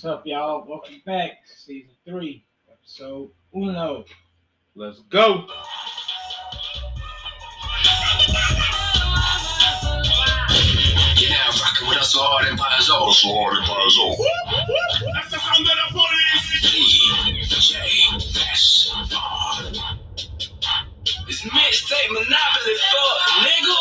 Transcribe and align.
What's 0.00 0.16
up, 0.16 0.24
y'all? 0.24 0.64
Welcome 0.66 1.02
back. 1.04 1.44
Season 1.44 1.90
three, 2.08 2.46
episode 2.72 3.32
uno. 3.54 4.06
Let's 4.74 5.00
go. 5.10 5.44
You're 11.16 11.28
now 11.28 11.52
rocking 11.52 11.84
with 11.86 11.98
us 11.98 12.16
hard 12.16 12.48
and 12.48 12.58
Paizo. 12.58 13.10
Us 13.10 13.20
hard 13.22 13.58
and 13.58 13.66
That's 15.12 15.28
the 15.32 15.38
sound 15.38 15.68
of 15.68 15.76
the 15.76 15.92
police. 15.92 16.48
D-J-S-R. 17.44 18.40
It's 21.28 21.42
mixtape 21.42 22.08
monopoly, 22.08 22.76
fuck, 22.88 23.44
nigga. 23.44 23.76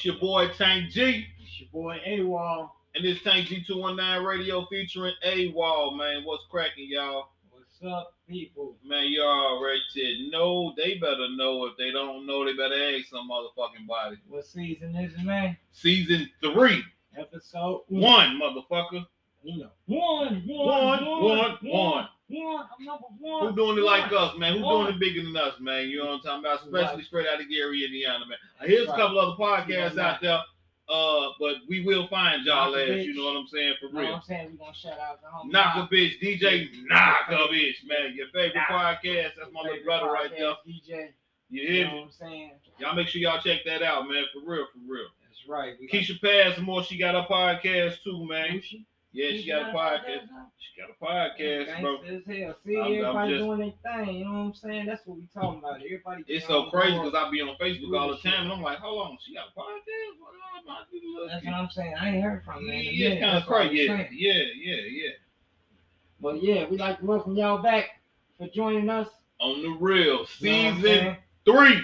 It's 0.00 0.06
your 0.06 0.16
boy 0.16 0.48
Tank 0.56 0.90
G, 0.92 1.26
It's 1.42 1.60
your 1.60 1.68
boy 1.74 1.98
AWOL. 2.08 2.70
and 2.94 3.04
this 3.04 3.20
Tank 3.22 3.48
G219 3.48 4.24
Radio 4.26 4.64
featuring 4.64 5.12
AWOL, 5.26 5.94
man. 5.94 6.24
What's 6.24 6.44
cracking, 6.50 6.86
y'all? 6.88 7.32
What's 7.50 7.82
up, 7.86 8.14
people? 8.26 8.78
Man, 8.82 9.08
you 9.08 9.20
already 9.20 10.30
know. 10.32 10.72
They 10.78 10.94
better 10.94 11.28
know. 11.36 11.66
If 11.66 11.76
they 11.76 11.90
don't 11.90 12.24
know, 12.26 12.46
they 12.46 12.54
better 12.54 12.96
ask 12.96 13.08
some 13.10 13.28
motherfucking 13.28 13.86
body. 13.86 14.16
What 14.26 14.46
season 14.46 14.96
is 14.96 15.12
it, 15.12 15.22
man? 15.22 15.58
Season 15.72 16.30
three, 16.42 16.82
Episode 17.18 17.82
uno. 17.90 18.00
one, 18.00 18.40
motherfucker. 18.40 19.04
You 19.42 19.64
know, 19.64 19.70
one, 19.84 20.42
One, 20.46 21.04
one, 21.04 21.04
one, 21.04 21.38
one. 21.38 21.58
one. 21.62 22.08
I'm 22.32 22.84
number 22.84 23.06
one. 23.18 23.48
Who 23.48 23.56
doing 23.56 23.78
it 23.78 23.84
like 23.84 24.12
us, 24.12 24.36
man? 24.38 24.58
Who 24.58 24.62
One. 24.64 24.84
doing 24.86 24.96
it 24.96 25.00
bigger 25.00 25.22
than 25.22 25.36
us, 25.36 25.54
man? 25.60 25.88
You 25.88 25.98
know 25.98 26.06
what 26.06 26.14
I'm 26.14 26.20
talking 26.20 26.40
about? 26.44 26.72
Right. 26.72 26.82
Especially 26.84 27.04
straight 27.04 27.26
out 27.26 27.40
of 27.40 27.48
Gary, 27.48 27.84
Indiana, 27.84 28.24
man. 28.28 28.38
Here's 28.68 28.88
a 28.88 28.92
couple 28.92 29.18
other 29.18 29.36
podcasts 29.36 29.96
Right. 29.96 30.14
out 30.14 30.20
there, 30.20 30.40
uh, 30.88 31.28
but 31.40 31.56
we 31.68 31.82
will 31.84 32.06
find 32.08 32.44
y'all 32.44 32.70
Knock 32.72 32.80
ass. 32.80 33.04
You 33.06 33.14
know 33.14 33.24
what 33.24 33.36
I'm 33.36 33.46
saying? 33.48 33.74
For 33.80 33.86
You 33.86 33.92
know 33.92 33.98
what 34.00 34.06
real. 34.06 34.14
I'm 34.16 34.22
saying? 34.22 34.48
We're 34.52 34.64
gonna 34.64 34.74
shout 34.74 34.98
out 34.98 35.20
the 35.20 35.28
homie. 35.28 35.50
Knock 35.52 35.76
a 35.90 35.94
bitch, 35.94 36.20
DJ 36.20 36.68
Knock 36.86 37.28
a 37.30 37.34
bitch, 37.48 37.84
man. 37.86 38.14
Your 38.14 38.28
favorite 38.28 38.54
Knock. 38.54 38.68
podcast. 39.02 39.30
That's 39.36 39.52
my 39.52 39.62
little 39.62 39.84
brother 39.84 40.06
right 40.10 40.30
there. 40.36 40.54
DJ. 40.66 41.12
You 41.52 41.62
You 41.62 41.68
hear 41.72 41.84
know 41.86 41.92
me? 41.94 41.98
what 42.00 42.04
I'm 42.06 42.10
saying? 42.12 42.52
Y'all 42.78 42.94
make 42.94 43.08
sure 43.08 43.20
y'all 43.20 43.40
check 43.42 43.64
that 43.64 43.82
out, 43.82 44.08
man. 44.08 44.24
For 44.32 44.40
real, 44.48 44.66
for 44.72 44.78
real. 44.86 45.08
That's 45.26 45.48
right. 45.48 45.74
We 45.80 45.88
Keisha 45.88 46.20
Passmore, 46.20 46.84
she 46.84 46.96
got 46.96 47.14
a 47.16 47.22
podcast 47.24 48.02
too, 48.04 48.24
man. 48.28 48.50
Gucci. 48.60 48.84
Yeah, 49.12 49.30
she 49.30 49.46
got 49.48 49.70
a 49.70 49.76
podcast. 49.76 50.28
She 50.58 50.80
got 50.80 50.90
a 50.90 51.04
podcast, 51.04 51.80
bro. 51.80 51.96
As 52.02 52.22
hell. 52.26 52.56
See, 52.64 52.76
I'm- 52.76 52.84
I'm 52.86 52.92
everybody 52.92 53.30
just- 53.32 53.44
doing 53.44 53.58
their 53.58 54.04
thing. 54.06 54.14
You 54.16 54.24
know 54.24 54.30
what 54.32 54.38
I'm 54.38 54.54
saying? 54.54 54.86
That's 54.86 55.04
what 55.06 55.16
we 55.18 55.26
talking 55.34 55.58
about. 55.58 55.76
Everybody. 55.82 56.24
It's 56.28 56.46
so 56.46 56.70
crazy 56.70 56.96
because 56.96 57.14
I 57.14 57.28
be 57.30 57.40
on 57.40 57.56
Facebook 57.56 57.98
all 57.98 58.08
the 58.10 58.18
time, 58.18 58.44
and 58.44 58.52
I'm 58.52 58.62
like, 58.62 58.78
hold 58.78 59.08
on, 59.08 59.18
she 59.26 59.34
got 59.34 59.48
a 59.48 59.58
podcast? 59.58 60.20
What 60.20 60.34
am 60.34 60.70
I? 60.70 61.28
That's 61.32 61.44
what 61.44 61.54
I'm 61.54 61.70
saying. 61.70 61.94
I 62.00 62.10
ain't 62.14 62.22
heard 62.24 62.44
from 62.44 62.66
them. 62.66 62.74
Yeah, 62.76 63.08
it's 63.10 63.20
kind 63.20 63.36
of 63.36 63.42
I'm 63.42 63.48
crazy. 63.48 63.76
Yeah, 63.86 64.06
yeah, 64.12 64.42
yeah, 64.54 64.82
yeah. 64.88 65.10
But 66.20 66.42
yeah, 66.42 66.66
we 66.68 66.76
like 66.76 67.00
to 67.00 67.06
welcome 67.06 67.34
y'all 67.34 67.58
back 67.62 68.00
for 68.38 68.46
joining 68.48 68.88
us. 68.90 69.08
On 69.40 69.60
the 69.62 69.70
real, 69.70 70.04
You 70.04 70.18
know 70.18 70.24
season 70.26 71.16
three, 71.46 71.80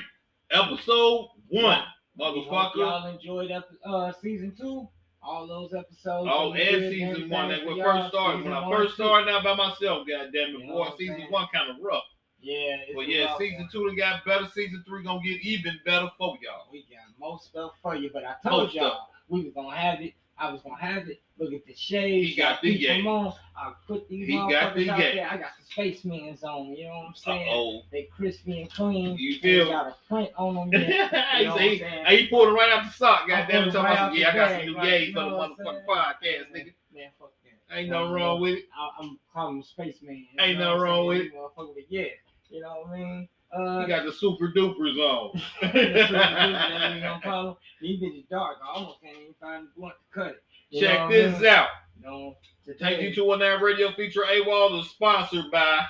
episode 0.50 1.28
one, 1.48 1.82
motherfucker. 2.20 2.76
Y'all 2.76 3.06
enjoyed 3.08 3.50
uh, 3.84 4.12
season 4.20 4.54
two. 4.56 4.88
All 5.26 5.46
those 5.46 5.74
episodes. 5.74 6.30
Oh, 6.32 6.52
and 6.52 6.92
season 6.92 7.28
one. 7.28 7.48
That 7.48 7.66
when 7.66 7.80
I 7.80 7.84
first 7.84 8.08
started, 8.14 8.44
when 8.44 8.52
I 8.52 8.70
first 8.70 8.94
started 8.94 9.28
out 9.28 9.42
by 9.44 9.54
myself, 9.54 10.06
goddamn 10.06 10.32
it, 10.34 10.48
You 10.60 10.66
know 10.66 10.72
boy, 10.74 10.88
season 10.98 11.16
saying? 11.16 11.32
one 11.32 11.46
kind 11.52 11.70
of 11.70 11.76
rough. 11.82 12.02
Yeah. 12.40 12.76
But 12.94 13.08
yeah, 13.08 13.24
rough 13.26 13.38
season 13.38 13.60
one. 13.62 13.68
two 13.72 13.86
done 13.86 13.96
got 13.96 14.24
better. 14.24 14.46
Season 14.54 14.84
three 14.86 15.02
gonna 15.02 15.20
get 15.22 15.40
even 15.42 15.78
better 15.84 16.08
for 16.16 16.36
y'all. 16.40 16.68
We 16.70 16.82
got 16.90 17.18
most 17.18 17.46
stuff 17.46 17.72
for 17.82 17.96
you, 17.96 18.10
but 18.12 18.24
I 18.24 18.34
told 18.48 18.64
Most 18.64 18.74
y'all 18.74 18.90
stuff. 18.90 19.08
we 19.28 19.42
was 19.44 19.52
gonna 19.54 19.76
have 19.76 20.00
it. 20.00 20.14
I 20.38 20.52
was 20.52 20.60
gonna 20.62 20.76
have 20.76 21.08
it. 21.08 21.22
Look 21.38 21.52
at 21.52 21.66
the 21.66 21.74
shades. 21.74 22.30
He 22.30 22.36
got 22.36 22.60
the 22.62 22.70
yay. 22.70 23.02
on. 23.04 23.32
I 23.56 23.72
put 23.86 24.08
these 24.08 24.26
He 24.26 24.34
got 24.36 24.74
the 24.74 24.90
out 24.90 24.98
yay. 24.98 25.14
there. 25.16 25.28
I 25.30 25.36
got 25.36 25.50
the 25.58 25.64
spaceman's 25.70 26.42
on. 26.42 26.66
You 26.68 26.84
know 26.84 26.98
what 26.98 27.06
I'm 27.08 27.14
saying? 27.14 27.48
oh. 27.50 27.82
They 27.92 28.08
crispy 28.14 28.62
and 28.62 28.70
clean. 28.72 29.16
You 29.18 29.38
feel? 29.38 29.64
They 29.66 29.70
got 29.70 29.86
a 29.88 29.94
print 30.08 30.30
on 30.36 30.54
them. 30.54 30.72
he, 30.72 30.78
Yet. 30.88 31.12
You 31.38 31.44
know 31.44 31.50
what 31.52 31.60
I'm 31.62 31.68
say, 31.68 31.78
saying? 31.78 32.04
he, 32.06 32.16
he 32.16 32.26
pulled 32.28 32.48
it 32.48 32.52
right 32.52 32.70
out 32.72 32.84
the 32.84 32.92
sock. 32.92 33.28
Goddamn, 33.28 33.48
talking 33.48 33.66
it 33.66 33.74
about 33.74 34.10
some, 34.10 34.16
yeah, 34.18 34.30
I 34.30 34.34
got 34.34 34.50
some 34.56 34.66
new 34.66 34.76
right? 34.76 34.86
yays 34.88 35.14
for 35.14 35.20
the 35.24 35.30
motherfucking 35.30 35.86
podcast, 35.86 36.52
nigga. 36.54 36.72
Man, 36.94 37.10
fuck 37.18 37.32
that. 37.44 37.76
Ain't 37.76 37.90
nothing 37.90 38.12
wrong 38.12 38.40
with 38.40 38.54
it. 38.58 38.64
I, 38.78 38.90
I'm 39.02 39.18
calling 39.32 39.56
him 39.56 39.62
spaceman. 39.62 40.26
Ain't 40.38 40.58
nothing 40.58 40.80
wrong 40.80 41.06
with 41.06 41.18
it. 41.22 41.32
Motherfucker, 41.34 41.74
yeah. 41.88 42.04
You 42.50 42.60
know 42.60 42.82
what 42.84 42.90
I 42.94 42.98
mean? 42.98 43.28
Uh, 43.54 43.80
You 43.80 43.86
got 43.88 44.04
the 44.04 44.12
super 44.12 44.48
dupers 44.52 44.96
on. 44.98 45.40
That's 45.62 46.12
what 46.12 46.94
we 46.94 47.00
gonna 47.00 47.20
call 47.22 47.48
'em. 47.50 47.56
These 47.80 48.00
bitches 48.00 48.28
dark. 48.28 48.58
I 48.62 48.74
almost 48.78 49.00
can't 49.02 49.16
even 49.16 49.34
find 49.40 49.66
the 49.66 49.70
blunt 49.76 49.94
to 49.94 50.18
cut 50.20 50.30
it. 50.32 50.42
You 50.70 50.80
Check 50.80 50.98
what 50.98 51.06
I 51.08 51.12
this 51.12 51.40
mean? 51.40 51.50
out. 51.50 51.68
You 51.98 52.02
know, 52.06 52.36
Take 52.78 53.00
you 53.00 53.14
to 53.14 53.24
one 53.24 53.38
that 53.38 53.62
radio 53.62 53.92
feature 53.92 54.22
A 54.24 54.40
AWOL 54.42 54.80
is 54.80 54.90
sponsored 54.90 55.50
by 55.52 55.86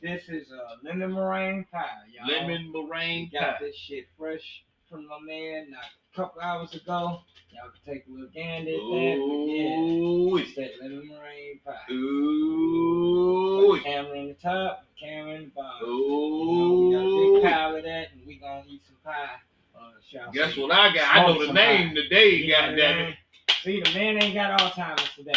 this 0.00 0.28
is 0.28 0.50
uh, 0.50 0.76
lemon 0.82 1.12
meringue 1.12 1.64
pie, 1.70 1.86
y'all. 2.12 2.26
Lemon 2.26 2.72
Meringue 2.72 3.30
got 3.32 3.58
Pie. 3.58 3.66
this 3.66 3.76
shit 3.76 4.06
fresh 4.18 4.64
from 4.92 5.08
my 5.08 5.18
man 5.26 5.70
not 5.70 5.80
a 6.12 6.16
couple 6.16 6.42
hours 6.42 6.74
ago. 6.74 7.22
Y'all 7.50 7.70
can 7.84 7.94
take 7.94 8.04
a 8.06 8.10
little 8.10 8.28
gander 8.34 8.70
at 8.70 8.76
yeah, 8.76 9.16
Ooh, 9.16 10.36
it's 10.36 10.54
that 10.54 10.72
lemon 10.80 11.08
meringue 11.08 11.60
pie. 11.64 11.92
ooh, 11.92 13.80
Camera 13.82 14.14
in 14.18 14.28
the 14.28 14.34
top, 14.34 14.84
camera 15.00 15.34
in 15.36 15.44
the 15.44 15.50
bottom. 15.50 15.88
You 15.88 15.94
ooh. 15.94 16.92
know, 16.92 17.04
we 17.06 17.40
got 17.40 17.40
a 17.40 17.40
big 17.40 17.52
pile 17.52 17.76
of 17.76 17.84
that, 17.84 18.06
and 18.12 18.26
we 18.26 18.36
gonna 18.36 18.64
eat 18.68 18.82
some 18.86 18.96
pie. 19.02 19.40
Uh, 19.74 20.30
Guess 20.32 20.56
what 20.58 20.70
I 20.72 20.94
got? 20.94 21.16
I 21.16 21.26
know 21.26 21.46
the 21.46 21.52
name 21.52 21.88
pie. 21.88 21.94
today, 21.94 22.28
You 22.34 22.52
goddamn 22.52 22.98
it. 23.08 23.14
See, 23.62 23.80
the 23.80 23.90
man 23.94 24.22
ain't 24.22 24.34
got 24.34 24.60
Alzheimer's 24.60 25.14
today. 25.16 25.32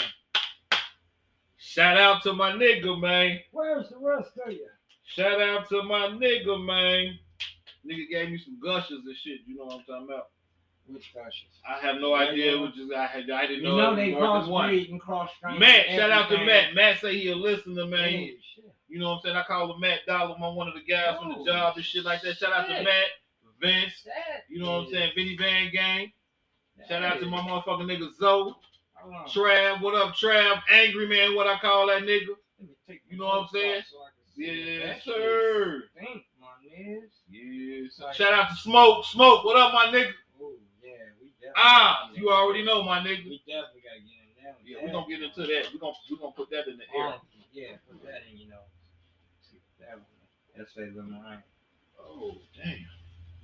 Shout 1.57 1.97
out 1.97 2.23
to 2.23 2.33
my 2.33 2.51
nigga, 2.51 2.99
man. 2.99 3.39
Where's 3.51 3.89
the 3.89 3.97
rest 3.99 4.31
of 4.45 4.51
you? 4.51 4.67
Shout 5.05 5.41
out 5.41 5.69
to 5.69 5.83
my 5.83 6.07
nigga, 6.09 6.61
man. 6.63 7.19
Nigga 7.87 8.09
gave 8.09 8.31
me 8.31 8.37
some 8.43 8.59
gushes 8.59 9.01
and 9.05 9.15
shit. 9.23 9.41
You 9.45 9.57
know 9.57 9.65
what 9.65 9.75
I'm 9.75 9.83
talking 9.85 10.07
about? 10.09 10.29
Which 10.87 11.13
gushes? 11.13 11.49
I 11.67 11.79
have 11.85 11.97
no 12.01 12.15
Yeah, 12.15 12.29
idea 12.29 12.55
yeah. 12.55 12.61
which 12.61 12.77
is 12.77 12.91
I 12.95 13.05
had. 13.05 13.29
I 13.29 13.47
didn't 13.47 13.63
You 13.63 13.69
know, 13.69 13.77
know 13.77 13.93
it 13.93 13.95
they 13.97 14.13
was 14.13 14.21
more 14.21 14.41
than 14.41 14.49
one. 14.49 14.69
crossbreed 14.69 14.91
and 14.91 15.01
cross 15.01 15.29
strain. 15.37 15.59
Matt, 15.59 15.85
shout 15.89 16.11
out 16.11 16.29
to 16.29 16.37
Matt. 16.45 16.73
Matt 16.75 16.99
say 17.01 17.17
he 17.17 17.29
a 17.29 17.35
listener, 17.35 17.85
man. 17.85 18.13
Oh, 18.13 18.25
shit. 18.55 18.73
You 18.87 18.99
know 18.99 19.09
what 19.09 19.15
I'm 19.15 19.21
saying? 19.23 19.35
I 19.37 19.43
call 19.43 19.73
him 19.73 19.79
Matt 19.79 19.99
Dollar, 20.07 20.35
I'm 20.35 20.55
one 20.55 20.67
of 20.67 20.73
the 20.75 20.81
guys 20.81 21.17
from 21.19 21.31
Oh, 21.31 21.43
the 21.43 21.51
job 21.51 21.73
and 21.75 21.83
shit 21.85 22.05
like 22.05 22.21
that. 22.21 22.37
Shout 22.37 22.53
out 22.53 22.67
to. 22.67 22.83
Matt, 22.83 23.07
Vince. 23.61 24.03
That 24.05 24.43
You 24.49 24.59
know 24.61 24.71
what 24.79 24.87
I'm 24.87 24.91
saying? 24.91 25.11
Vinny 25.15 25.35
Van 25.37 25.71
Gang. 25.71 26.11
that 26.77 26.87
Shout 26.87 27.03
out 27.03 27.19
to 27.19 27.25
my 27.25 27.39
motherfucking 27.39 27.85
nigga 27.89 28.13
Zoe. 28.19 28.53
Hold. 28.93 29.27
Trav, 29.27 29.81
what 29.81 29.95
up, 29.95 30.13
Trav? 30.15 30.61
Angry 30.71 31.07
man, 31.07 31.35
what 31.35 31.47
I 31.47 31.57
call 31.59 31.87
that 31.87 32.03
nigga? 32.03 32.27
Let 32.59 32.69
me 32.69 32.75
take 32.87 33.01
You 33.09 33.17
know 33.17 33.25
what 33.25 33.41
I'm 33.43 33.47
saying? 33.51 33.79
off 33.79 33.85
so 33.91 33.97
I 33.97 34.09
can 34.13 34.35
see 34.35 34.47
what 34.47 34.85
Yes, 34.87 35.03
sir. 35.03 35.83
Think, 35.97 36.23
my 36.39 36.47
niggas. 36.63 37.09
Yes. 37.39 38.15
Shout 38.15 38.33
out 38.33 38.49
to 38.49 38.55
Smoke. 38.55 39.05
Smoke, 39.05 39.43
what 39.43 39.57
up, 39.57 39.73
my 39.73 39.87
nigga? 39.87 40.11
Oh 40.41 40.53
yeah, 40.83 40.91
we. 41.21 41.31
Ah, 41.55 42.09
you 42.13 42.29
already 42.31 42.63
know, 42.63 42.83
my 42.83 42.99
nigga. 42.99 43.25
We 43.25 43.41
definitely 43.45 43.81
gotta 43.83 43.99
get 44.01 44.21
in 44.21 44.43
there. 44.43 44.55
Yeah, 44.63 44.77
we're 44.85 44.91
gonna 44.93 45.07
get 45.07 45.21
into 45.23 45.41
that. 45.41 45.69
We're 45.73 45.79
gonna 45.79 45.93
we're 46.09 46.17
gonna 46.17 46.31
put 46.31 46.49
that 46.51 46.67
in 46.67 46.77
the 46.77 46.83
air. 46.97 47.07
Um, 47.07 47.13
yeah, 47.51 47.67
put 47.89 48.01
that 48.03 48.21
in. 48.31 48.37
You 48.39 48.49
know, 48.49 48.61
see 49.51 49.59
that 49.79 49.95
one. 49.95 50.05
That's 50.57 50.75
a 50.77 50.79
little 50.81 51.03
meringue. 51.03 51.43
Oh, 51.99 52.35
damn. 52.55 52.85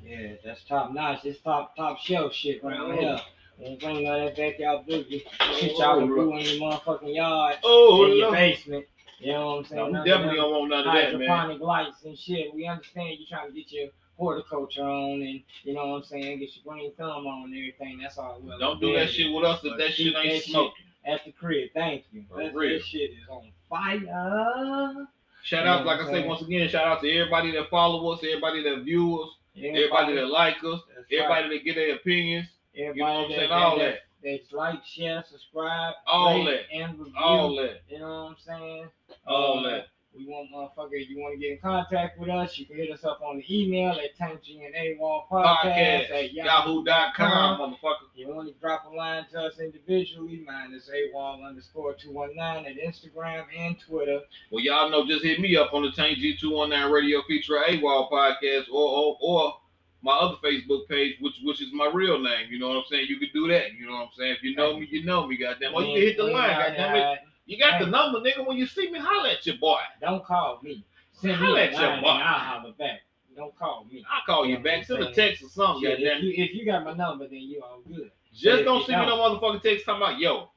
Yeah, 0.04 0.34
that's 0.44 0.64
top 0.64 0.94
notch. 0.94 1.26
It's 1.26 1.42
top 1.42 1.76
top 1.76 2.00
shelf 2.00 2.34
shit 2.34 2.64
right 2.64 2.80
Oh. 2.80 2.92
here. 2.92 3.20
And 3.64 3.78
bring 3.80 4.08
all 4.08 4.18
that 4.18 4.36
backyard 4.36 4.88
boogie. 4.88 5.22
Shit 5.60 5.78
y'all 5.78 6.00
can 6.00 6.08
do 6.08 6.32
in 6.36 6.40
your 6.40 6.62
motherfucking 6.72 7.14
yard, 7.16 7.58
Oh, 7.64 8.06
in 8.10 8.18
your 8.18 8.32
basement. 8.32 8.86
You 9.22 9.34
know 9.34 9.48
what 9.48 9.58
I'm 9.58 9.66
saying? 9.66 9.92
No, 9.92 10.04
we 10.04 10.10
definitely 10.10 10.38
don't 10.38 10.52
want 10.52 10.70
none 10.70 10.88
of 10.88 10.94
that, 10.94 11.18
man. 11.18 11.30
hydroponic 11.30 11.62
lights 11.62 12.04
and 12.06 12.18
shit. 12.18 12.54
We 12.54 12.68
understand 12.68 13.20
you 13.20 13.26
trying 13.28 13.50
to 13.50 13.54
get 13.54 13.72
your 13.72 13.90
horticulture 14.18 14.84
on 14.84 15.22
and 15.22 15.42
you 15.64 15.74
know 15.74 15.88
what 15.88 15.98
I'm 15.98 16.04
saying, 16.04 16.40
get 16.40 16.50
your 16.56 16.74
green 16.74 16.94
thumb 16.96 17.28
on 17.28 17.46
and 17.46 17.56
everything. 17.56 18.00
That's 18.02 18.18
all 18.18 18.40
well. 18.44 18.60
Don't 18.60 18.80
do 18.80 18.94
that 18.96 19.10
shit 19.10 19.34
with 19.34 19.46
us 19.46 19.62
if 19.64 19.78
that 19.78 19.94
shit 19.94 20.08
ain't 20.08 20.16
that 20.16 20.24
shit 20.24 20.44
smoking. 20.44 20.86
At 21.06 21.26
the 21.26 21.32
crib, 21.32 21.70
thank 21.74 22.04
you. 22.12 22.24
That, 22.36 22.54
that 22.54 22.82
shit 22.86 23.12
is 23.12 23.28
on 23.30 23.52
fire. 23.70 25.08
Shout 25.44 25.66
out, 25.66 25.86
like 25.86 26.00
I 26.00 26.06
say 26.12 26.28
once 26.28 26.44
again, 26.44 26.70
shout 26.70 26.86
out 26.86 27.02
to 27.02 27.12
everybody 27.12 27.52
that 27.54 27.70
follow 27.70 28.12
us, 28.12 28.20
everybody 28.24 28.62
that 28.64 28.84
view 28.84 29.22
us, 29.22 29.30
everybody 29.58 30.16
that 30.16 30.28
like 30.28 30.58
us, 30.64 30.82
everybody 31.12 31.50
right. 31.50 31.50
that 31.50 31.66
get 31.66 31.76
their 31.76 31.96
opinions, 31.96 32.48
everybody 32.76 33.00
you 33.00 33.04
know 33.04 33.14
what 33.14 33.26
I'm 33.26 33.32
saying? 33.32 33.52
All 33.52 33.78
that, 33.80 33.84
that. 33.84 34.00
That's 34.24 34.52
like, 34.52 34.86
share, 34.86 35.24
subscribe, 35.30 35.94
All 36.08 36.46
rate, 36.46 36.66
and 36.74 36.98
review. 37.00 37.14
all 37.18 37.56
that, 37.58 37.82
You 37.90 38.00
know 38.00 38.06
what 38.26 38.30
I'm 38.32 38.36
saying? 38.46 38.88
all 39.28 39.60
Uh, 39.66 39.70
that. 39.70 39.88
We 40.14 40.26
want 40.26 40.52
motherfucker. 40.52 41.08
You 41.08 41.22
want 41.22 41.36
to 41.36 41.40
get 41.40 41.54
in 41.54 41.60
contact 41.60 42.20
with 42.20 42.28
us, 42.28 42.58
you 42.58 42.66
can 42.66 42.76
hit 42.76 42.92
us 42.92 43.06
up 43.06 43.22
on 43.26 43.38
the 43.38 43.46
email 43.64 43.92
at 43.94 44.14
tankgandawall 44.20 45.24
podcast 45.32 45.64
Podcast, 45.64 46.12
at 46.12 46.34
yahoo. 46.34 46.84
yahoo.com, 46.84 47.60
motherfucker. 47.62 47.96
You 48.14 48.28
want 48.36 48.50
to 48.54 48.60
drop 48.60 48.92
a 48.92 48.94
line 48.94 49.26
to 49.32 49.40
us 49.44 49.60
individually, 49.60 50.44
mine 50.46 50.74
is 50.74 50.90
AWOL 50.94 51.48
underscore 51.48 51.94
219 51.94 52.66
at 52.70 52.78
Instagram 52.86 53.46
and 53.58 53.80
Twitter. 53.80 54.20
Well, 54.52 54.62
y'all 54.62 54.90
know, 54.90 55.06
just 55.08 55.24
hit 55.24 55.40
me 55.40 55.56
up 55.56 55.74
on 55.74 55.84
the 55.84 55.92
Tank 55.94 56.18
G219 56.20 56.92
Radio 56.92 57.22
Feature 57.28 57.60
AWOL 57.70 58.12
podcast 58.12 58.66
or, 58.70 58.90
or 58.90 59.18
or 59.22 59.54
my 60.04 60.14
other 60.14 60.36
Facebook 60.44 60.88
page, 60.88 61.18
which 61.20 61.36
which 61.44 61.62
is 61.62 61.70
my 61.74 61.90
real 61.94 62.20
name. 62.20 62.48
You 62.50 62.60
know 62.60 62.70
what 62.70 62.78
I'm 62.78 62.84
saying? 62.90 63.08
You 63.10 63.20
can 63.20 63.30
do 63.34 63.48
that. 63.50 63.74
You 63.74 63.88
know 63.88 63.94
what 63.94 64.04
I'm 64.04 64.10
saying? 64.18 64.36
If 64.38 64.44
you 64.44 64.56
know 64.56 64.80
me, 64.80 64.88
you 64.90 65.04
know 65.04 65.28
me. 65.28 65.38
Goddamn. 65.38 65.74
Or 65.74 65.84
you 65.84 65.94
can 65.94 66.02
hit 66.02 66.18
the 66.18 66.24
oh, 66.24 66.34
line. 66.34 66.58
Goddamn 66.58 66.96
it. 66.96 67.20
You 67.46 67.58
got 67.60 67.80
the 67.80 67.88
number, 67.88 68.20
nigga. 68.20 68.48
When 68.48 68.58
you 68.58 68.66
see 68.66 68.90
me, 68.92 69.00
holla 69.00 69.32
at 69.32 69.46
your 69.46 69.58
boy. 69.58 69.80
Don't 70.00 70.24
call 70.24 70.60
me. 70.64 70.86
Send 71.22 71.40
me 71.40 71.46
Holla 71.46 71.62
at 71.62 71.72
your 71.72 72.02
boy. 72.02 72.08
I'll 72.08 72.40
holler 72.40 72.74
back. 72.74 73.02
Don't 73.36 73.56
call 73.58 73.86
me. 73.92 74.04
I'll 74.12 74.24
call 74.26 74.46
you 74.46 74.60
back. 74.60 74.86
Send 74.86 75.04
a 75.04 75.14
text 75.14 75.44
or 75.44 75.50
something. 75.50 75.84
Yeah, 75.84 75.96
if, 75.98 76.24
you, 76.24 76.34
if 76.36 76.54
you 76.54 76.66
got 76.66 76.84
my 76.84 76.94
number, 76.94 77.28
then 77.28 77.40
you 77.40 77.62
all 77.62 77.82
good. 77.88 78.12
Just 78.34 78.64
don't 78.64 78.80
you 78.80 78.86
send 78.86 79.02
me 79.02 79.08
no 79.08 79.18
motherfucking 79.18 79.62
text 79.62 79.86
talking 79.86 80.02
about 80.02 80.20
yo. 80.20 80.50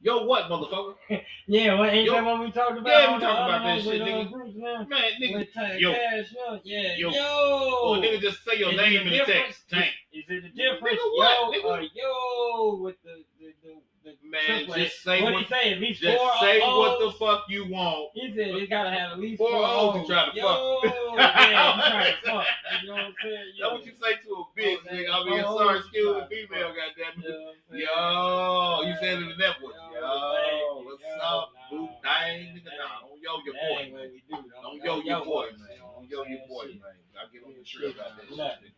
Yo, 0.00 0.24
what, 0.24 0.44
motherfucker? 0.44 0.94
Yeah, 1.48 1.78
well, 1.78 1.88
ain't 1.88 2.06
Yo. 2.06 2.12
that 2.12 2.24
what 2.24 2.40
we 2.40 2.50
talked 2.50 2.78
about? 2.78 2.88
Yeah, 2.90 3.12
we 3.14 3.20
the 3.20 3.26
talked 3.26 3.40
about 3.48 3.62
that 3.64 3.82
shit, 3.82 4.02
uh, 4.02 4.04
nigga. 4.04 4.30
Bruce, 4.32 4.54
man? 4.56 4.88
Man, 4.88 5.12
nigga. 5.22 5.80
Yo. 5.80 5.92
Cash, 5.92 6.34
no, 6.36 6.60
yeah, 6.64 6.96
Yo. 6.96 7.10
yo. 7.10 7.20
Oh, 7.22 8.00
nigga, 8.02 8.20
just 8.20 8.44
say 8.44 8.58
your 8.58 8.72
Is 8.72 8.76
name 8.76 9.06
in 9.06 9.12
the 9.12 9.24
text. 9.24 9.70
Tank. 9.70 9.90
Is, 10.12 10.24
is 10.28 10.44
it 10.44 10.44
a 10.44 10.50
difference? 10.50 10.98
Nigga, 10.98 11.16
what? 11.16 11.54
Yo, 11.54 11.62
Nigga. 11.62 11.78
uh, 11.78 11.88
yo, 11.94 12.76
with 12.82 12.96
the 13.04 13.10
the 13.10 13.14
the, 13.14 13.22
the 13.35 13.35
Man, 14.30 14.40
triple 14.46 14.74
just 14.74 15.02
say 15.02 15.22
what 15.22 15.34
what, 15.34 15.42
he 15.44 15.48
say? 15.48 15.72
At 15.74 15.80
least 15.80 16.00
just 16.02 16.18
say 16.40 16.60
what 16.60 16.98
the 16.98 17.12
fuck 17.18 17.44
you 17.48 17.66
want. 17.70 18.10
He 18.14 18.32
said 18.34 18.48
it 18.58 18.70
gotta 18.70 18.90
have 18.90 19.12
at 19.12 19.20
least 19.20 19.38
Four 19.38 19.50
four 19.50 19.64
O's 19.64 20.00
he 20.00 20.06
trying 20.06 20.30
to 20.32 20.36
yo, 20.36 20.80
fuck. 20.82 20.94
yeah, 21.14 21.76
he 21.76 21.90
trying 21.90 22.12
to 22.12 22.30
fuck. 22.30 22.46
You 22.82 22.88
know 22.88 22.94
what 22.94 23.04
I'm 23.04 23.14
saying? 23.22 23.52
That's 23.60 23.72
what 23.72 23.86
you 23.86 23.92
say 24.02 24.12
to 24.26 24.30
a 24.34 24.42
bitch, 24.58 24.78
Oh, 24.82 24.94
nigga. 24.94 25.10
I 25.14 25.24
mean, 25.30 25.44
Oh, 25.46 25.58
sorry, 25.58 25.78
excuse 25.78 26.16
the 26.16 26.26
female, 26.26 26.72
goddamn 26.74 27.22
what 27.22 27.78
Yo, 27.78 28.88
you 28.88 28.94
said 29.00 29.22
it 29.22 29.30
in 29.30 29.38
that 29.38 29.60
voice. 29.60 29.74
Yo, 29.94 30.00
Yo, 30.00 30.82
what's 30.82 31.02
you. 31.02 31.22
up, 31.22 31.48
Yo, 31.70 31.78
boo? 31.78 31.88
Dang, 32.02 32.40
nigga, 32.56 32.70
nah, 32.74 33.06
don't 33.06 33.20
yo 33.22 33.32
your 33.46 33.54
boy, 33.54 33.82
man. 33.94 34.10
do. 34.10 34.36
Don't 34.62 34.82
yo 34.82 35.00
your 35.06 35.24
boy, 35.24 35.46
man. 35.54 35.70
you 35.70 35.78
know 35.78 35.86
what 35.86 36.08
Don't 36.10 36.10
yo 36.10 36.24
your 36.26 36.42
boy, 36.48 36.66
man. 36.82 36.98
I 37.14 37.32
get 37.32 37.42
on 37.46 37.54
the 37.56 37.64
trail 37.64 37.90
about 37.94 38.16
that 38.18 38.26
shit. 38.28 38.72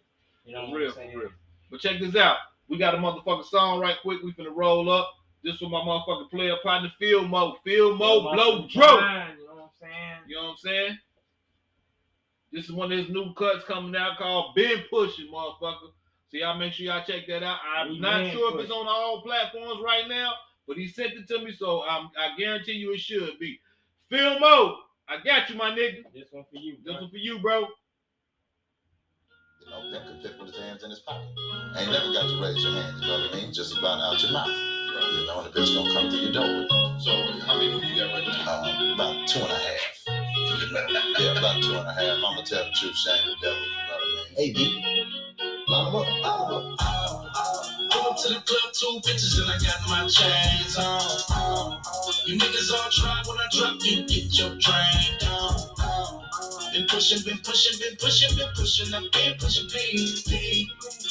You 0.45 0.53
know 0.55 0.73
real, 0.73 0.93
for 0.93 1.01
real. 1.01 1.31
But 1.71 1.81
check 1.81 2.01
this 2.01 2.17
out. 2.17 2.37
We 2.69 2.79
got 2.79 2.95
a 2.95 2.99
motherfucking 2.99 3.47
song 3.47 3.81
right 3.81 3.97
quick. 4.03 4.23
We 4.23 4.33
finna 4.33 4.55
roll 4.55 4.91
up. 4.91 5.09
This 5.45 5.57
for 5.59 5.71
my 5.71 5.81
motherfucking 5.81 6.31
player 6.31 6.57
partner, 6.63 6.91
Phil 6.99 7.27
Mo. 7.27 7.57
Phil 7.65 7.97
Mo, 7.97 8.15
Yo, 8.15 8.21
blow 8.23 8.35
motherfucking 8.35 8.71
dro. 8.73 8.85
You 8.85 9.47
know 9.47 9.55
what 9.55 9.63
I'm 9.63 9.71
saying? 9.81 10.19
You 10.27 10.37
know 10.37 10.43
what 10.43 10.51
I'm 10.51 10.57
saying? 10.57 10.99
This 12.53 12.65
is 12.65 12.73
one 12.73 12.91
of 12.91 12.99
his 12.99 13.11
new 13.11 13.35
cuts 13.35 13.65
coming 13.65 13.95
out 13.95 14.19
called 14.19 14.55
Been 14.55 14.83
Pushing, 14.91 15.29
motherfucker. 15.33 15.93
So 16.31 16.37
y'all 16.37 16.59
make 16.59 16.73
sure 16.73 16.87
y'all 16.87 17.05
check 17.07 17.27
that 17.29 17.43
out. 17.43 17.59
I'm 17.77 17.91
We 17.91 18.01
not 18.01 18.23
been 18.23 18.33
sure 18.33 18.59
if 18.59 18.65
it's 18.65 18.73
on 18.73 18.87
all 18.87 19.23
platforms 19.23 19.81
right 19.85 20.07
now, 20.09 20.33
but 20.67 20.77
he 20.77 20.87
sent 20.87 21.13
it 21.13 21.27
to 21.29 21.45
me, 21.45 21.53
so 21.53 21.83
um, 21.89 22.11
I 22.19 22.37
guarantee 22.39 22.73
you 22.73 22.93
it 22.93 23.01
should 23.01 23.39
be. 23.39 23.61
Phil 24.11 24.39
Mo, 24.39 24.79
I 25.09 25.17
got 25.25 25.49
you, 25.49 25.57
my 25.57 25.71
nigga. 25.71 26.03
This 26.15 26.29
one 26.31 26.45
for 26.51 26.57
you. 26.57 26.77
This 26.85 26.95
bro. 26.95 27.03
one 27.03 27.11
for 27.11 27.17
you, 27.17 27.39
bro. 27.39 27.61
You 27.61 27.67
know, 29.71 29.91
Pimp 29.93 30.07
can 30.07 30.23
fit 30.23 30.39
with 30.39 30.49
his 30.49 30.59
hands 30.59 30.85
in 30.85 30.91
his 30.91 31.01
pocket. 31.01 31.29
Ain't 31.77 31.91
never 31.91 32.13
got 32.13 32.29
to 32.29 32.43
raise 32.43 32.63
your 32.63 32.73
hand, 32.73 32.97
you 33.01 33.07
know 33.07 33.21
what 33.21 33.35
I 33.35 33.37
mean? 33.37 33.53
Just 33.53 33.79
about 33.79 34.01
out 34.01 34.23
your 34.23 34.33
mouth. 34.33 34.78
You 35.13 35.27
know, 35.27 35.41
and 35.41 35.47
the 35.53 35.61
bitch 35.61 35.75
gonna 35.75 35.93
come 35.95 36.11
through 36.11 36.21
your 36.21 36.33
door. 36.33 36.67
So, 37.01 37.13
how 37.47 37.55
many 37.55 37.67
you 37.67 37.97
got 37.97 38.13
right 38.15 38.27
now? 38.27 38.63
Um, 38.65 38.95
about 38.95 39.29
two 39.29 39.41
and 39.41 39.53
a 39.53 39.57
half. 39.57 40.05
yeah, 41.21 41.39
about 41.39 41.63
two 41.63 41.75
and 41.77 41.87
a 41.89 41.93
half. 41.93 42.17
I'm 42.17 42.23
gonna 42.23 42.43
tell 42.45 42.65
the 42.65 42.71
truth, 42.73 42.97
shame 42.97 43.17
the 43.27 43.35
devil. 43.43 43.61
You 43.61 43.69
know 43.69 43.95
what 43.95 44.03
I 44.03 44.15
mean? 44.15 44.37
Hey, 44.37 44.53
B. 44.53 44.85
Line 45.69 45.87
'em 45.89 45.97
up. 45.97 46.07
Oh, 46.25 46.49
oh, 46.51 46.77
oh. 46.81 47.89
Pull 47.91 48.03
up 48.13 48.17
to 48.19 48.29
the 48.29 48.41
club, 48.45 48.73
two 48.75 49.01
bitches, 49.05 49.41
and 49.41 49.51
I 49.51 49.57
got 49.59 49.81
my 49.89 50.07
chains 50.09 50.77
on. 50.77 51.01
Oh, 51.33 51.81
oh. 51.83 52.13
You 52.27 52.39
niggas 52.39 52.73
all 52.73 52.91
try 52.91 53.23
when 53.27 53.39
I 53.39 53.47
drop, 53.51 53.77
you 53.83 54.05
get 54.07 54.39
your 54.39 54.51
drink 54.51 55.23
on. 55.25 55.57
Oh, 55.57 55.75
oh. 55.81 56.71
Been 56.73 56.87
pushing, 56.89 57.23
been 57.25 57.39
pushing, 57.45 57.79
been 57.81 57.97
pushing, 57.97 58.37
been 58.37 58.49
pushing, 58.55 58.95
I've 58.95 59.11
been 59.13 59.35
pushing 59.39 59.69
P, 59.69 60.23
P. 60.29 60.69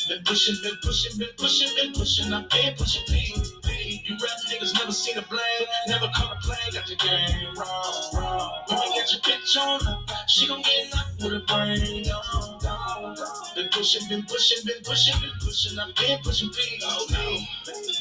Been 0.10 0.24
pushing, 0.24 0.56
been 0.64 0.78
pushing, 0.84 1.18
been 1.18 1.30
pushing, 1.38 1.76
been 1.76 1.94
pushing, 1.94 2.34
I've 2.34 2.50
been 2.50 2.76
pushing 2.76 3.04
P, 3.08 3.36
P. 3.64 3.76
You 4.07 4.15
rap 4.15 4.39
niggas 4.48 4.74
never 4.74 4.94
seen 4.94 5.18
a 5.18 5.21
blame, 5.24 5.42
never 5.88 6.07
caught 6.15 6.38
a 6.38 6.39
play, 6.39 6.56
got 6.71 6.88
your 6.88 6.98
game 6.98 7.54
wrong. 7.57 8.63
When 8.69 8.80
we 8.80 8.95
get 8.95 9.12
your 9.12 9.21
bitch 9.21 9.57
on 9.57 10.06
she 10.27 10.48
gon' 10.48 10.62
get 10.62 10.94
knocked 10.95 11.24
with 11.24 11.33
a 11.33 11.39
brain 11.45 12.04
down, 12.04 12.59
down. 12.62 13.15
Been 13.54 13.68
pushing, 13.69 14.07
been 14.07 14.24
pushing, 14.24 14.65
been 14.65 14.81
pushing, 14.83 15.19
been 15.19 15.31
pushing, 15.42 15.77
I've 15.77 15.94
been 15.95 16.19
pushing 16.24 16.50
P, 16.51 16.80
P. 17.09 17.50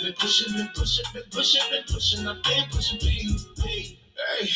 Been 0.00 0.12
pushing, 0.12 0.52
been 0.54 0.68
pushing, 0.76 1.04
been 1.12 1.24
pushing, 1.32 1.62
been 1.72 1.82
pushing, 1.88 2.28
I've 2.28 2.42
been 2.44 2.64
pushing 2.70 3.00
P, 3.00 3.36
P. 3.60 3.98
Hey. 4.38 4.48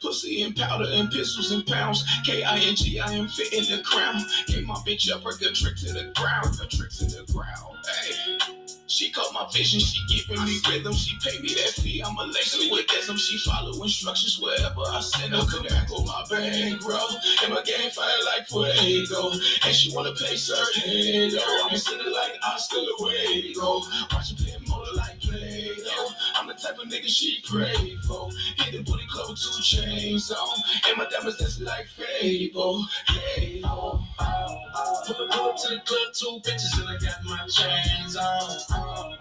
Pussy 0.00 0.42
and 0.44 0.56
powder 0.56 0.86
and 0.88 1.10
pistols 1.10 1.52
and 1.52 1.66
pounds. 1.66 2.06
K-I-N-G, 2.24 3.00
I 3.00 3.12
am 3.12 3.28
fitting 3.28 3.76
the 3.76 3.82
crown. 3.82 4.24
Gave 4.46 4.64
my 4.64 4.76
bitch 4.76 5.12
up, 5.12 5.24
break 5.24 5.42
a 5.42 5.52
trick 5.52 5.76
to 5.76 5.92
the 5.92 6.10
ground. 6.16 6.58
A 6.62 6.66
trick 6.66 6.90
to 6.92 7.04
the 7.04 7.30
ground. 7.30 7.76
Hey. 7.86 8.59
She 8.90 9.08
caught 9.12 9.32
my 9.32 9.46
vision, 9.52 9.78
she 9.78 10.04
giving 10.08 10.44
me 10.44 10.58
rhythm, 10.68 10.92
she 10.92 11.16
pay 11.22 11.38
me 11.38 11.54
that 11.54 11.74
fee. 11.78 12.02
I'm 12.04 12.16
a 12.16 12.24
laser 12.24 12.58
with 12.72 12.88
them, 13.06 13.16
she 13.16 13.38
follow 13.38 13.80
instructions 13.84 14.40
wherever 14.40 14.80
I 14.80 15.00
send 15.00 15.32
her. 15.32 15.46
Come 15.46 15.62
back 15.62 15.88
on 15.92 16.04
my 16.04 16.24
bankroll, 16.28 17.08
and 17.44 17.54
my 17.54 17.62
game 17.62 17.88
fire 17.92 18.10
like 18.26 18.48
Fuego. 18.48 19.30
And 19.64 19.72
she 19.72 19.94
wanna 19.94 20.10
play 20.10 20.34
Sergio. 20.34 21.40
I'm 21.70 21.76
sitting 21.76 22.12
like 22.12 22.34
Oscar 22.42 22.78
Luego. 22.98 23.86
Watch 24.12 24.30
her 24.30 24.36
play 24.36 24.56
motor 24.66 24.92
like 24.96 25.20
Play-Doh. 25.20 26.08
I'm 26.34 26.48
the 26.48 26.54
type 26.54 26.78
of 26.78 26.88
nigga 26.88 27.06
she 27.06 27.40
pray 27.46 27.96
for. 28.08 28.28
Hit 28.56 28.72
the 28.72 28.82
booty 28.82 29.06
club 29.06 29.30
with 29.30 29.38
two 29.40 29.62
chains 29.62 30.32
on. 30.32 30.58
And 30.88 30.98
my 30.98 31.06
diamonds 31.06 31.38
dancing 31.38 31.64
like 31.64 31.86
Fable. 31.86 32.84
Hey, 33.06 33.60
oh, 33.62 34.04
oh, 34.20 34.62
oh. 34.74 35.02
Pull 35.06 35.32
up, 35.32 35.56
to 35.56 35.68
the 35.68 35.80
club, 35.84 36.12
two 36.14 36.40
bitches, 36.44 36.78
and 36.80 36.88
I 36.88 36.98
got 36.98 37.24
my 37.24 37.46
chains 37.48 38.16
on. 38.16 39.14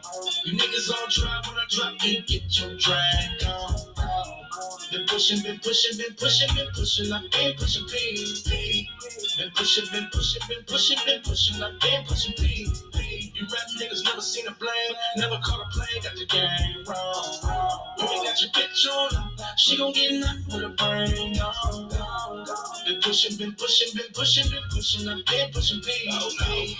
You 0.45 0.57
niggas 0.57 0.91
on 0.91 1.09
drive 1.09 1.45
when 1.47 1.57
I 1.57 1.65
drop, 1.69 2.03
you 2.03 2.21
get 2.23 2.59
your 2.59 2.77
drag 2.77 3.43
on. 3.45 3.75
Been 4.91 5.05
pushing, 5.07 5.43
been 5.43 5.59
pushing, 5.59 5.97
been 5.97 6.15
pushing, 6.15 6.55
been 6.55 6.67
pushing, 6.73 7.11
I've 7.11 7.29
been 7.31 7.55
pushing 7.57 7.85
P. 7.87 8.89
Been 9.37 9.51
pushing, 9.55 9.85
been 9.91 10.09
pushing, 10.11 10.41
been 10.49 10.63
pushing, 10.65 10.97
been 11.05 11.21
pushing, 11.21 11.63
I've 11.63 11.79
been 11.79 12.05
pushing 12.05 12.33
P. 12.33 12.67
You 13.39 13.45
rap 13.45 13.69
niggas 13.79 14.03
never 14.03 14.21
seen 14.21 14.47
a 14.47 14.51
blame, 14.51 14.71
never 15.15 15.39
caught 15.41 15.65
a 15.65 15.69
play, 15.71 15.87
got 16.03 16.13
the 16.15 16.25
game 16.25 16.83
wrong. 16.85 17.95
You 17.97 18.07
ain't 18.07 18.25
got 18.25 18.41
your 18.41 18.51
bitch 18.51 18.85
on 18.91 19.29
she 19.55 19.77
gon' 19.77 19.91
get 19.91 20.13
knocked 20.13 20.47
with 20.47 20.63
a 20.63 20.69
brain. 20.69 21.33
Been 22.85 23.01
pushing, 23.01 23.37
been 23.37 23.53
pushing, 23.53 23.95
been 23.95 24.11
pushing, 24.13 24.49
been 24.49 24.63
pushing, 24.69 25.07
I've 25.07 25.25
been 25.25 25.51
pushing 25.51 25.81
P, 25.81 25.91
P. 26.39 26.77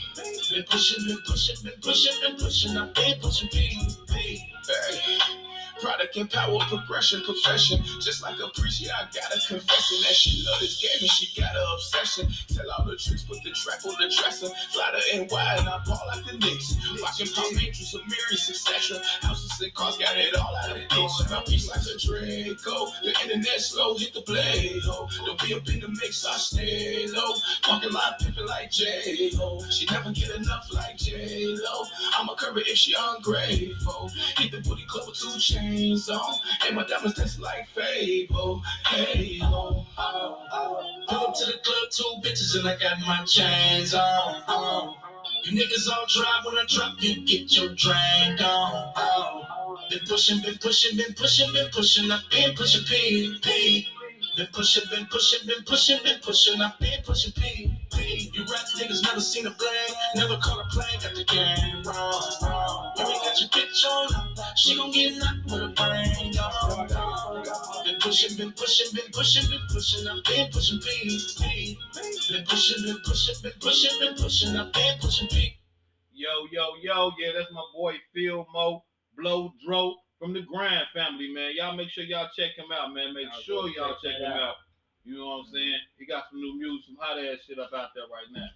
Been 0.50 0.64
pushing, 0.64 1.06
been 1.06 1.18
pushing, 1.26 1.56
been 1.64 1.74
pushing, 1.82 2.22
been 2.22 2.36
pushing, 2.38 2.78
I've 2.78 2.94
been 2.94 3.20
pushing. 3.20 3.50
Hey. 3.52 4.50
Product 5.82 6.16
and 6.18 6.30
power, 6.30 6.60
progression, 6.68 7.22
profession. 7.24 7.82
Just 8.02 8.22
like 8.22 8.36
a 8.40 8.50
preacher, 8.50 8.92
I 8.94 9.06
got 9.16 9.32
a 9.32 9.40
confession 9.48 9.98
that 10.04 10.14
she 10.14 10.44
love 10.46 10.60
this 10.60 10.82
game 10.82 10.92
and 11.00 11.10
she 11.10 11.40
got 11.40 11.56
an 11.56 11.64
obsession. 11.74 12.28
Tell 12.54 12.70
all 12.72 12.86
the 12.86 12.98
tricks, 12.98 13.24
put 13.24 13.42
the 13.44 13.52
track 13.52 13.86
on 13.86 13.96
the 13.96 14.14
dresser. 14.14 14.50
Fly 14.72 14.92
to 14.92 15.18
NY 15.24 15.56
and 15.58 15.70
I 15.70 15.80
ball 15.86 16.02
like 16.08 16.26
the 16.26 16.38
Knicks. 16.38 16.76
Rockin' 17.02 17.28
Palm 17.34 17.58
Angels, 17.58 17.96
Amiri, 17.96 18.36
etc. 18.36 19.02
Houses 19.22 19.62
and 19.62 19.74
cars, 19.74 19.98
got 19.98 20.18
it 20.18 20.36
all 20.36 20.54
out 20.54 20.70
of 20.70 20.78
bitch. 20.90 21.32
My 21.32 21.42
piece 21.44 21.70
like 21.70 21.80
a 21.80 21.96
Draco. 21.98 22.92
The 23.02 23.16
internet 23.24 23.62
slow, 23.62 23.96
hit 23.98 24.14
the 24.14 24.22
blade. 24.22 24.82
Oh, 24.86 25.08
don't 25.26 25.42
be 25.42 25.54
up 25.54 25.68
in 25.70 25.80
the 25.80 25.88
mix, 25.88 26.26
I 26.26 26.36
stay 26.36 27.08
low. 27.08 27.36
Parking 27.64 27.94
lot 27.94 28.20
pimpin' 28.20 28.48
like 28.48 28.70
J 28.72 29.32
Lo. 29.36 29.64
She 29.70 29.86
never 29.86 30.12
get 30.12 30.36
enough 30.36 30.68
like 30.74 30.98
J 30.98 31.46
Lo. 31.48 31.86
I'ma 32.20 32.36
curve 32.36 32.58
it 32.58 32.68
if 32.68 32.78
she 32.78 32.96
ungrateful. 33.00 34.12
Hit 34.38 34.52
the 34.52 34.60
booty 34.68 34.84
club 34.86 35.08
with 35.08 35.18
two 35.18 35.40
chains 35.40 35.69
chains 35.70 36.10
on. 36.10 36.36
And 36.66 36.76
my 36.76 36.86
diamonds 36.86 37.16
that's 37.16 37.40
like 37.40 37.68
Fable. 37.70 38.62
Hey, 38.88 39.40
oh, 39.44 39.86
oh, 39.98 40.38
oh. 40.52 41.06
Pull 41.08 41.28
up 41.28 41.36
to 41.36 41.46
the 41.46 41.58
club, 41.64 41.90
two 41.92 42.04
bitches, 42.24 42.58
and 42.58 42.68
I 42.68 42.78
got 42.78 43.00
my 43.08 43.24
chains 43.26 43.94
on. 43.94 44.02
Oh, 44.02 44.44
oh. 44.48 44.98
You 45.44 45.60
niggas 45.60 45.90
all 45.90 46.06
drive 46.08 46.46
when 46.46 46.58
I 46.58 46.66
drop, 46.68 46.96
you 47.00 47.26
get 47.26 47.56
your 47.58 47.70
drink 47.76 48.42
on. 48.42 48.94
Oh. 48.96 49.78
Been 49.90 50.00
pushing, 50.08 50.42
been 50.42 50.58
pushing, 50.58 50.98
been 50.98 51.14
pushing, 51.16 51.52
been 51.54 51.70
pushing, 51.72 52.12
I've 52.12 52.30
been 52.30 52.54
pushing 52.56 52.84
P, 52.86 53.40
P. 53.42 53.88
Been 54.38 54.48
pushing, 54.54 54.84
been 54.92 55.06
pushing, 55.08 55.48
been 55.48 55.64
pushing, 55.66 55.98
been 56.04 56.20
pushing, 56.22 56.62
I've 56.62 56.78
been 56.80 57.02
pushing 57.04 57.32
P, 57.34 57.74
P. 57.92 58.32
You 58.34 58.42
rap 58.44 58.66
niggas 58.78 59.04
never 59.04 59.20
seen 59.20 59.48
a 59.48 59.52
bling, 59.52 59.70
never 60.16 60.38
caught 60.38 60.66
a 60.66 60.70
plane, 60.70 61.00
got 61.02 61.16
the 61.16 61.24
game 61.24 61.84
wrong, 61.84 62.24
wrong. 62.44 62.79
You 63.40 63.46
ain't 63.46 63.54
got 63.54 63.84
your 63.84 64.36
bitch 64.36 64.58
she 64.58 64.76
gon' 64.76 64.92
get 64.92 65.16
knocked 65.18 65.46
with 65.46 65.62
a 65.64 65.68
brain, 65.70 66.34
dog, 66.34 66.90
dog. 66.90 67.46
Been 67.86 67.96
pushing, 68.02 68.36
been 68.36 68.52
pushing, 68.52 68.92
been 68.94 69.12
pushing, 69.14 69.50
been 69.50 69.62
pushing, 69.70 70.08
I've 70.08 70.24
been 70.26 70.52
pushing 70.52 70.80
P, 70.80 71.20
P. 71.40 71.78
Been 71.96 72.44
pushing, 72.44 72.84
been 72.84 73.00
pushing, 73.06 73.36
been 73.42 73.54
pushing, 73.62 74.00
been 74.00 74.16
pushing, 74.16 74.56
I've 74.58 74.74
been 74.74 74.98
pushing 75.00 75.28
P. 75.30 75.56
Yo, 76.12 76.30
yo, 76.52 76.76
yo, 76.84 77.12
yeah, 77.18 77.32
that's 77.38 77.52
my 77.54 77.64
boy 77.74 77.94
Phil 78.14 78.46
Mo 78.52 78.84
Blow 79.16 79.54
Dro 79.66 79.96
from 80.20 80.34
the 80.34 80.42
Grind 80.42 80.88
family, 80.94 81.32
man. 81.34 81.52
Y'all 81.56 81.78
make 81.78 81.90
sure 81.90 82.04
y'all 82.04 82.28
check 82.36 82.52
him 82.58 82.68
out, 82.74 82.94
man. 82.94 83.14
Make 83.14 83.32
Y'all 83.32 83.42
sure 83.42 83.70
y'all 83.70 83.96
check 84.04 84.12
check 84.12 84.20
him 84.20 84.32
out. 84.34 84.42
out. 84.42 84.56
You 85.06 85.16
know 85.18 85.28
what 85.28 85.48
I'm 85.48 85.54
saying? 85.54 85.80
He 85.98 86.06
got 86.06 86.26
some 86.30 86.42
new 86.42 86.60
music, 86.60 86.88
some 86.88 86.98
hot 87.00 87.18
ass 87.18 87.40
shit 87.48 87.58
up 87.58 87.72
out 87.72 87.96
there 87.96 88.04
right 88.12 88.28
now. 88.36 88.52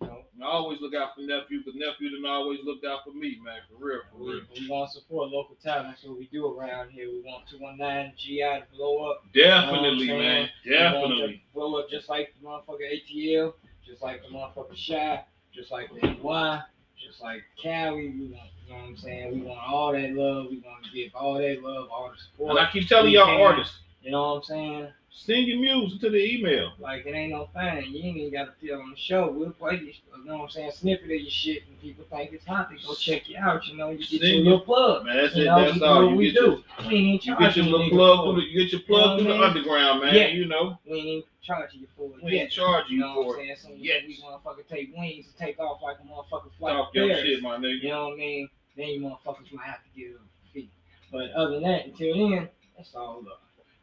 You 0.00 0.06
know, 0.06 0.18
And 0.34 0.44
I 0.44 0.46
always 0.46 0.80
look 0.80 0.94
out 0.94 1.14
for 1.14 1.22
nephew, 1.22 1.62
but 1.64 1.74
nephew 1.74 2.10
done 2.10 2.30
always 2.30 2.60
looked 2.64 2.84
out 2.84 3.00
for 3.04 3.12
me, 3.12 3.38
man. 3.44 3.58
For 3.68 3.84
real, 3.84 4.00
for 4.12 4.18
we, 4.24 4.32
real. 4.34 4.42
we 4.60 4.68
want 4.68 4.90
to 4.92 4.98
support 4.98 5.30
local 5.30 5.56
talent. 5.62 5.88
That's 5.88 6.04
what 6.04 6.18
we 6.18 6.26
do 6.32 6.46
around 6.46 6.90
here. 6.90 7.08
We 7.08 7.20
want 7.24 7.48
219 7.50 8.14
GI 8.16 8.38
to 8.40 8.62
blow 8.76 9.10
up. 9.10 9.24
Definitely, 9.34 10.06
You 10.06 10.12
know 10.12 10.18
man. 10.18 10.48
We 10.64 10.70
want 10.72 10.74
to 10.74 10.78
Definitely. 10.78 11.42
blow 11.54 11.78
up 11.80 11.90
just 11.90 12.08
like 12.08 12.34
the 12.40 12.46
motherfucker 12.46 12.86
ATL, 12.90 13.54
just 13.86 14.02
like 14.02 14.22
the 14.22 14.28
motherfucker 14.28 14.76
Chi, 14.88 15.24
just 15.52 15.70
like 15.70 15.90
the 15.90 16.06
NY, 16.06 16.62
just 17.04 17.20
like 17.22 17.42
Cali. 17.60 18.08
We 18.10 18.26
want, 18.28 18.50
you 18.66 18.72
know 18.74 18.80
what 18.80 18.88
I'm 18.90 18.96
saying? 18.96 19.34
We 19.34 19.40
want 19.42 19.60
all 19.60 19.92
that 19.92 20.12
love. 20.14 20.46
We 20.50 20.58
want 20.60 20.84
to 20.84 20.90
give 20.92 21.14
all 21.14 21.34
that 21.34 21.62
love, 21.62 21.88
all 21.90 22.10
the 22.10 22.18
support. 22.18 22.50
And 22.50 22.58
I 22.66 22.70
keep 22.70 22.88
telling 22.88 23.10
y'all 23.12 23.42
artists, 23.42 23.78
You 24.02 24.12
know 24.12 24.22
what 24.34 24.36
I'm 24.36 24.42
saying? 24.44 24.88
Send 25.12 25.46
your 25.46 25.58
music 25.58 26.00
to 26.00 26.10
the 26.10 26.16
email. 26.34 26.72
Like 26.78 27.04
it 27.06 27.12
ain't 27.14 27.32
no 27.32 27.48
thing. 27.52 27.92
You 27.92 28.02
ain't 28.04 28.16
even 28.16 28.32
gotta 28.32 28.52
feel 28.60 28.80
on 28.80 28.90
the 28.90 28.96
show. 28.96 29.30
We'll 29.30 29.50
play 29.50 29.74
you, 29.74 29.86
you 30.18 30.24
know 30.24 30.36
what 30.38 30.44
I'm 30.44 30.50
saying, 30.50 30.72
snippet 30.72 31.04
of 31.04 31.10
your 31.10 31.30
shit 31.30 31.62
and 31.68 31.80
people 31.80 32.04
think 32.10 32.32
it's 32.32 32.46
hot. 32.46 32.70
They 32.70 32.76
go 32.86 32.94
check 32.94 33.28
you 33.28 33.36
out, 33.38 33.66
you 33.66 33.76
know, 33.76 33.90
you 33.90 33.98
get 33.98 34.08
Send 34.20 34.22
your 34.22 34.42
little 34.44 34.60
plug. 34.60 35.04
Man, 35.04 35.16
that's 35.16 35.34
You 35.36 35.42
it. 35.42 35.46
know, 35.46 35.64
That's 35.64 35.76
you 35.76 35.84
all. 35.84 36.02
know 36.02 36.08
You 36.10 36.16
we 36.16 36.28
your 36.30 36.44
do. 36.56 36.64
We 36.88 36.94
ain't 36.96 37.26
you 37.26 37.36
get 37.38 37.56
your 37.56 37.66
little 37.66 37.90
plug 37.90 38.24
through 38.24 38.40
the 38.40 38.48
you 38.48 38.62
get 38.62 38.72
your 38.72 38.80
plug 38.82 39.18
You 39.20 39.24
know 39.24 39.30
through 39.30 39.32
the 39.34 39.38
what 39.40 39.48
underground, 39.50 40.00
man. 40.04 40.14
Yeah. 40.14 40.26
You 40.28 40.46
know. 40.46 40.78
We 40.86 40.96
ain't 40.96 41.06
even 41.06 41.22
charging 41.42 41.80
you 41.80 41.86
for 41.96 42.04
it. 42.16 42.24
We 42.24 42.32
yet. 42.32 42.42
ain't 42.42 42.52
charging 42.52 42.92
You 42.92 42.96
you 42.98 43.00
know 43.02 43.20
what 43.20 43.34
for 43.36 43.42
I'm 43.42 43.48
it. 43.50 43.58
saying? 43.58 43.74
As 43.74 43.80
Yes. 43.80 44.02
we 44.06 44.16
motherfucker 44.22 44.66
take 44.68 44.96
wings 44.96 45.26
and 45.26 45.36
take 45.36 45.58
off 45.58 45.82
like 45.82 45.96
a 45.98 46.06
motherfucker 46.06 46.50
flight 46.58 46.74
Talk 46.76 46.94
your 46.94 47.14
shit, 47.16 47.42
my 47.42 47.56
nigga. 47.56 47.82
You 47.82 47.88
know 47.90 48.04
what 48.08 48.14
I 48.14 48.16
mean? 48.16 48.48
Then 48.76 48.88
you 48.88 49.00
motherfuckers 49.00 49.52
might 49.52 49.66
have 49.66 49.82
to 49.82 50.00
give 50.00 50.12
a 50.14 50.52
fee. 50.54 50.70
But 51.10 51.32
other 51.32 51.54
than 51.54 51.64
that, 51.64 51.86
until 51.86 52.14
then, 52.30 52.48
that's 52.76 52.94
all. 52.94 53.22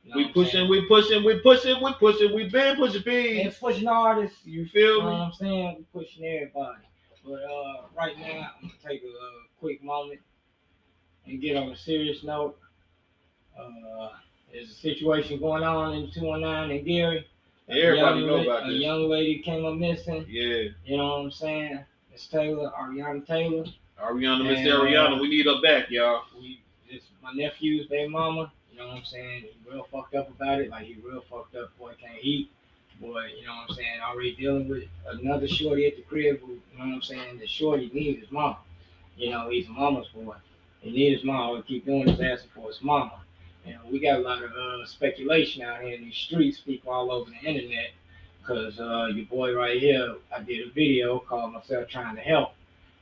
You 0.08 0.12
know 0.16 0.18
We 0.18 0.34
pushing, 0.34 0.70
we 0.70 0.82
pushing, 0.88 1.24
we 1.24 1.40
pushing, 1.40 1.84
we 1.84 1.94
pushing. 1.94 2.34
We 2.36 2.50
been 2.50 2.76
pushing 2.78 2.98
And 2.98 3.52
P's. 3.52 3.58
pushing 3.60 3.88
artists. 3.88 4.40
You 4.46 4.62
You 4.62 4.68
feel 4.68 5.00
know 5.02 5.06
what 5.06 5.14
me? 5.16 5.22
I'm 5.26 5.34
saying? 5.34 5.76
We 5.94 6.02
pushing 6.02 6.26
everybody. 6.26 6.78
But 7.26 7.34
uh, 7.44 7.82
right 7.98 8.18
now, 8.18 8.52
I'm 8.62 8.70
gonna 8.70 8.74
take 8.88 9.04
a, 9.04 9.08
uh 9.08 9.12
quick 9.60 9.84
moment 9.84 10.20
and 11.26 11.42
get 11.42 11.58
on 11.58 11.70
a 11.70 11.76
serious 11.76 12.24
note. 12.24 12.58
Uh, 13.60 14.10
there's 14.54 14.70
a 14.70 14.74
situation 14.74 15.40
going 15.40 15.64
on 15.64 15.94
in 15.96 16.12
219 16.12 16.78
in 16.80 16.86
Gary. 16.86 17.28
A 17.70 17.74
Everybody 17.74 18.20
young 18.22 18.28
know 18.28 18.42
about 18.44 18.70
A 18.70 18.72
this. 18.72 18.82
young 18.82 19.10
lady 19.10 19.40
came 19.40 19.66
up 19.66 19.76
missing. 19.76 20.26
Yeah. 20.30 20.70
You 20.86 20.98
know 20.98 21.08
what 21.08 21.20
I'm 21.26 21.32
saying? 21.32 21.80
Miss 22.12 22.28
Taylor, 22.28 22.72
Ariana 22.80 23.26
Taylor. 23.28 23.66
Ariana, 24.02 24.44
Miss 24.48 24.60
And, 24.60 24.70
uh, 24.70 24.80
Ariana, 24.80 25.20
we 25.20 25.28
need 25.28 25.48
her 25.48 25.60
back, 25.62 25.90
y'all. 25.90 26.22
We 26.40 26.62
it's 26.88 27.08
my 27.22 27.34
nephew's 27.34 27.88
baby 27.88 28.08
mama. 28.10 28.52
You 28.78 28.84
know 28.84 28.90
what 28.90 28.98
I'm 29.00 29.06
saying? 29.06 29.42
He 29.42 29.72
real 29.72 29.88
fucked 29.92 30.14
up 30.14 30.30
about 30.30 30.62
it. 30.62 30.70
Like 30.70 30.86
he 30.86 30.98
real 31.04 31.24
fucked 31.28 31.56
up. 31.56 31.76
Boy 31.80 31.94
can't 32.00 32.20
eat. 32.22 32.52
Boy, 33.02 33.26
you 33.40 33.48
know 33.48 33.56
what 33.56 33.70
I'm 33.72 33.76
saying? 33.76 34.00
Already 34.08 34.36
dealing 34.36 34.70
with 34.70 34.84
another 35.08 35.48
shorty 35.48 35.88
at 35.88 35.96
the 35.96 36.04
crib. 36.04 36.42
Who, 36.42 36.52
you 36.52 36.60
know 36.78 36.86
what 36.86 36.94
I'm 36.94 37.02
saying? 37.02 37.40
The 37.40 37.48
shorty 37.48 37.90
needs 37.92 38.22
his 38.22 38.32
mama. 38.32 38.60
You 39.18 39.32
know 39.32 39.50
he's 39.50 39.68
a 39.68 39.72
mama's 39.72 40.08
boy. 40.10 40.36
He 40.82 40.92
needs 40.92 41.22
his. 41.22 41.30
All 41.30 41.56
he 41.56 41.64
keep 41.64 41.86
doing 41.88 42.08
is 42.08 42.22
asking 42.22 42.52
for 42.54 42.68
his 42.68 42.80
mama. 42.84 43.20
And 43.66 43.78
we 43.92 44.00
got 44.00 44.20
a 44.20 44.22
lot 44.22 44.44
of 44.44 44.52
uh, 44.52 44.86
speculation 44.86 45.64
out 45.64 45.82
here 45.82 45.96
in 45.96 46.04
these 46.04 46.16
streets. 46.16 46.60
People 46.60 46.94
all 46.94 47.12
over 47.12 47.32
the 47.32 47.48
internet. 47.50 47.92
Cause 48.46 48.80
uh, 48.80 49.08
your 49.08 49.26
boy 49.26 49.56
right 49.56 49.80
here, 49.80 50.18
I 50.34 50.42
did 50.42 50.68
a 50.68 50.72
video 50.72 51.20
called 51.20 51.52
myself 51.52 51.90
trying 51.90 52.16
to 52.16 52.22
help, 52.22 52.54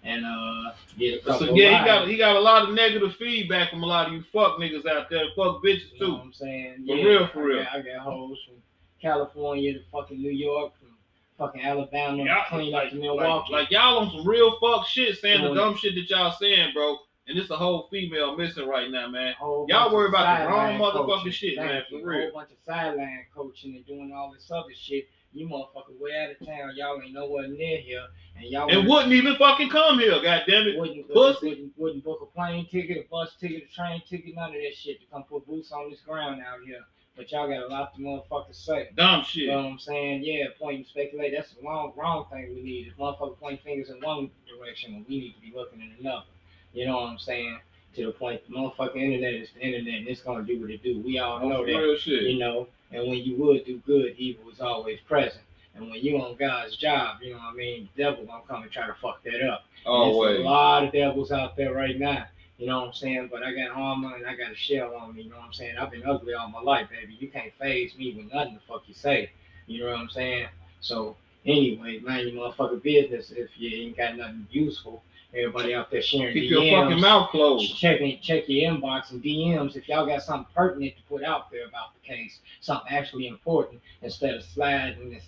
and 0.05 0.23
uh, 0.25 0.71
did 0.97 1.25
a. 1.27 1.37
So 1.37 1.53
yeah, 1.55 1.79
he 1.79 1.85
got 1.85 2.07
he 2.07 2.17
got 2.17 2.35
a 2.35 2.39
lot 2.39 2.69
of 2.69 2.75
negative 2.75 3.15
feedback 3.15 3.71
from 3.71 3.83
a 3.83 3.85
lot 3.85 4.07
of 4.07 4.13
you 4.13 4.23
fuck 4.31 4.57
niggas 4.59 4.85
out 4.85 5.09
there, 5.09 5.25
fuck 5.35 5.63
bitches 5.63 5.91
You 5.93 5.99
know 5.99 6.05
too. 6.05 6.11
what 6.13 6.21
I'm 6.23 6.33
saying? 6.33 6.75
For 6.87 6.95
yeah, 6.95 7.03
real, 7.03 7.27
for 7.27 7.39
I 7.39 7.43
real. 7.45 7.63
Got, 7.63 7.73
I 7.75 7.81
got 7.81 7.99
hoes 7.99 8.37
from 8.45 8.55
California 9.01 9.73
to 9.73 9.79
fucking 9.91 10.21
New 10.21 10.31
York, 10.31 10.73
from 10.79 10.89
fucking 11.37 11.61
Alabama, 11.61 12.23
Y'all, 12.23 12.43
clean 12.47 12.71
like, 12.71 12.85
up 12.85 12.89
to 12.91 12.95
like, 12.97 13.03
Milwaukee. 13.03 13.53
like 13.53 13.71
y'all 13.71 13.97
on 13.99 14.11
some 14.11 14.27
real 14.27 14.57
fuck 14.59 14.85
shit, 14.87 15.17
saying 15.17 15.43
the 15.43 15.53
dumb 15.53 15.75
shit 15.75 15.95
that 15.95 16.09
y'all 16.09 16.31
saying, 16.31 16.71
bro. 16.73 16.97
And 17.27 17.39
it's 17.39 17.49
a 17.49 17.57
whole 17.57 17.87
female 17.89 18.37
missing 18.37 18.67
right 18.67 18.89
now, 18.91 19.09
man. 19.09 19.33
Y'all 19.41 19.91
worry 19.91 20.09
about 20.09 20.43
the 20.43 20.47
wrong 20.47 20.79
motherfucking 20.79 21.05
coaching. 21.17 21.31
shit, 21.31 21.55
Thank 21.57 21.71
man, 21.71 21.83
you. 21.89 21.99
for 22.01 22.07
real. 22.07 22.21
whole 22.29 22.31
bunch 22.39 22.51
of 22.51 22.57
sideline 22.63 23.25
coaching 23.33 23.75
and 23.75 23.85
doing 23.87 24.13
all 24.15 24.31
this 24.31 24.51
other 24.51 24.69
shit. 24.75 25.07
You 25.35 25.49
motherfuckers 25.49 25.99
way 25.99 26.11
out 26.17 26.31
of 26.31 26.47
town. 26.47 26.71
Y'all 26.75 27.01
ain't 27.01 27.13
nowhere 27.13 27.47
near 27.47 27.77
here, 27.79 28.05
and 28.37 28.45
y'all 28.45 28.71
And 28.71 28.87
wouldn't 28.87 29.11
even 29.11 29.35
fucking 29.35 29.69
come 29.69 29.99
here, 29.99 30.13
goddamn 30.21 30.67
it. 30.67 30.79
wouldn't, 30.79 31.11
pussy. 31.11 31.49
wouldn't, 31.49 31.73
wouldn't 31.77 32.03
book 32.05 32.19
a 32.21 32.25
plane 32.25 32.65
ticket, 32.71 33.05
a 33.05 33.09
bus 33.09 33.35
ticket, 33.39 33.63
a 33.69 33.75
train 33.75 34.01
ticket, 34.09 34.33
none 34.33 34.49
of 34.49 34.53
that 34.55 34.73
shit 34.75 35.01
to 35.01 35.05
come 35.11 35.23
put 35.23 35.45
boots 35.45 35.71
on 35.73 35.89
this 35.89 35.99
ground 35.99 36.41
out 36.41 36.59
here. 36.65 36.79
But 37.17 37.31
y'all 37.31 37.47
got 37.47 37.63
a 37.63 37.67
lot 37.67 37.95
to 37.95 38.01
motherfuckers 38.01 38.55
say. 38.55 38.89
Dumb 38.95 39.23
shit. 39.23 39.43
You 39.43 39.51
know 39.51 39.63
what 39.63 39.71
I'm 39.71 39.79
saying? 39.79 40.23
Yeah, 40.23 40.45
point 40.59 40.77
and 40.77 40.85
speculate. 40.85 41.33
That's 41.35 41.53
the 41.53 41.65
wrong, 41.65 41.93
wrong 41.95 42.25
thing 42.31 42.53
we 42.55 42.61
need. 42.61 42.87
Is 42.87 42.93
motherfucker 42.93 43.39
point 43.39 43.61
fingers 43.61 43.89
in 43.89 44.01
one 44.01 44.31
direction 44.47 44.93
when 44.93 45.05
we 45.07 45.19
need 45.19 45.35
to 45.35 45.41
be 45.41 45.53
looking 45.55 45.81
in 45.81 45.93
another. 45.99 46.25
You 46.73 46.85
know 46.87 46.95
what 46.95 47.09
I'm 47.09 47.17
saying? 47.17 47.59
To 47.95 48.05
the 48.07 48.11
point, 48.11 48.41
the 48.49 48.53
motherfucking 48.55 48.97
internet 48.97 49.33
is 49.33 49.49
the 49.53 49.61
internet, 49.61 49.99
and 49.99 50.07
it's 50.09 50.21
gonna 50.21 50.43
do 50.43 50.59
what 50.59 50.69
it 50.69 50.83
do. 50.83 51.01
We 51.01 51.19
all 51.19 51.39
know 51.39 51.65
that. 51.65 51.71
real 51.71 51.95
shit. 51.97 52.23
You 52.23 52.37
know, 52.39 52.67
and 52.91 53.07
when 53.09 53.19
you 53.19 53.35
would 53.37 53.65
do 53.65 53.79
good, 53.85 54.15
evil 54.17 54.49
is 54.49 54.59
always 54.61 54.99
present. 55.07 55.43
And 55.75 55.89
when 55.89 56.01
you 56.01 56.17
on 56.21 56.37
God's 56.37 56.77
job, 56.77 57.17
you 57.21 57.31
know 57.31 57.37
what 57.37 57.53
I 57.53 57.55
mean, 57.55 57.89
the 57.95 58.03
devil 58.03 58.25
gonna 58.25 58.43
come 58.47 58.63
and 58.63 58.71
try 58.71 58.87
to 58.87 58.95
fuck 59.01 59.23
that 59.23 59.45
up. 59.45 59.65
There's 59.85 60.39
a 60.39 60.43
lot 60.43 60.85
of 60.85 60.93
devils 60.93 61.31
out 61.31 61.57
there 61.57 61.73
right 61.73 61.99
now. 61.99 62.25
You 62.57 62.67
know 62.67 62.79
what 62.79 62.87
I'm 62.87 62.93
saying? 62.93 63.29
But 63.31 63.43
I 63.43 63.53
got 63.53 63.71
armor 63.75 64.15
and 64.15 64.25
I 64.25 64.35
got 64.35 64.51
a 64.51 64.55
shell 64.55 64.95
on 64.95 65.15
me. 65.15 65.23
You 65.23 65.29
know 65.29 65.35
what 65.37 65.45
I'm 65.47 65.53
saying? 65.53 65.77
I've 65.77 65.91
been 65.91 66.05
ugly 66.05 66.33
all 66.33 66.47
my 66.47 66.61
life, 66.61 66.87
baby. 66.89 67.17
You 67.19 67.27
can't 67.27 67.51
phase 67.59 67.95
me 67.97 68.13
with 68.15 68.33
nothing 68.33 68.53
the 68.53 68.61
fuck 68.67 68.83
you 68.87 68.93
say. 68.93 69.31
You 69.67 69.83
know 69.83 69.91
what 69.91 69.99
I'm 69.99 70.09
saying? 70.09 70.47
So 70.79 71.17
anyway, 71.45 71.99
mind 71.99 72.29
your 72.29 72.53
motherfucking 72.53 72.81
business 72.83 73.31
if 73.31 73.49
you 73.57 73.87
ain't 73.87 73.97
got 73.97 74.15
nothing 74.15 74.47
useful. 74.51 75.03
Everybody 75.35 75.75
out 75.75 75.91
there 75.91 76.01
sharing 76.01 76.33
Keep 76.33 76.51
DMs. 76.51 76.71
your 76.71 76.83
fucking 76.83 77.01
mouth 77.01 77.29
closed. 77.29 77.77
Check 77.77 77.99
check 78.21 78.45
your 78.47 78.71
inbox 78.71 79.11
and 79.11 79.21
DMs 79.21 79.75
if 79.75 79.89
y'all 79.89 80.05
got 80.05 80.23
something 80.23 80.47
pertinent 80.55 80.95
to 80.95 81.03
put 81.03 81.23
out 81.23 81.51
there 81.51 81.67
about 81.67 81.93
the 81.93 82.07
case, 82.07 82.39
something 82.61 82.87
actually 82.89 83.27
important, 83.27 83.81
instead 84.01 84.35
of 84.35 84.43
sliding 84.43 85.13
and 85.13 85.21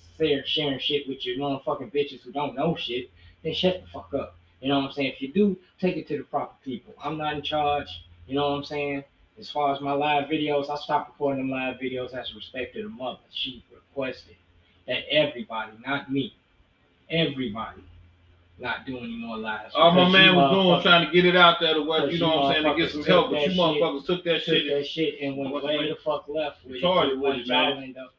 sharing 0.46 0.80
shit 0.80 1.08
with 1.10 1.26
your 1.26 1.38
motherfucking 1.38 1.94
bitches 1.94 2.22
who 2.22 2.32
don't 2.32 2.56
know 2.56 2.76
shit. 2.76 3.10
Then 3.44 3.54
shut 3.54 3.82
the 3.82 3.88
fuck 3.88 4.14
up. 4.14 4.36
You 4.62 4.70
know 4.70 4.80
what 4.80 4.88
I'm 4.88 4.92
saying? 4.94 5.14
If 5.14 5.22
you 5.22 5.32
do, 5.34 5.58
take 5.80 5.98
it 5.98 6.08
to 6.08 6.18
the 6.18 6.24
proper 6.24 6.56
people. 6.64 6.94
I'm 7.04 7.18
not 7.18 7.36
in 7.36 7.42
charge. 7.42 7.88
You 8.28 8.36
know 8.36 8.50
what 8.50 8.58
I'm 8.58 8.64
saying? 8.64 9.04
As 9.38 9.52
far 9.52 9.76
as 9.76 9.82
my 9.82 9.92
live 9.92 10.30
videos, 10.30 10.70
I 10.70 10.78
stopped 10.78 11.12
recording 11.12 11.48
them 11.48 11.52
live 11.52 11.78
videos 11.78 12.14
as 12.14 12.32
a 12.32 12.36
respect 12.36 12.74
to 12.74 12.84
the 12.84 12.90
mother. 12.90 13.20
She 13.32 13.64
requested 13.72 14.36
that 14.88 15.04
everybody, 15.12 15.74
not 15.86 16.12
me, 16.12 16.34
everybody, 17.10 17.84
not 18.60 18.86
do 18.86 18.98
any 18.98 19.16
more 19.16 19.38
lives. 19.38 19.74
All 19.76 19.92
my 19.92 20.10
man 20.10 20.36
was 20.36 20.52
doing 20.52 20.82
trying 20.82 21.06
to 21.06 21.12
get 21.14 21.26
it 21.26 21.36
out 21.36 21.58
there 21.60 21.76
to 21.76 21.82
what 21.84 22.12
you 22.12 22.20
know 22.20 22.28
what 22.28 22.46
I'm 22.58 22.64
saying 22.64 22.76
to 22.76 22.82
get 22.82 22.92
some 22.92 23.04
help, 23.04 23.32
but 23.32 23.42
you 23.42 23.52
motherfuckers 23.52 24.06
took 24.06 24.24
that 24.24 24.44
took 24.44 24.44
shit. 24.46 24.68
that 24.70 24.86
shit 24.88 25.16
and 25.22 25.38
went 25.38 25.52
What's 25.54 25.66
way 25.66 25.90
the- 25.90 25.96
fuck 25.96 26.28
left 26.28 26.64
with 26.66 26.78
it. 26.78 26.84
Retarded 26.84 27.10
to 27.10 27.16
the 27.16 27.22
with 27.22 27.32
point 27.34 27.42
it, 27.42 27.48
man. 27.48 27.70
y'all 27.70 27.84
end 27.84 27.98
up, 27.98 28.14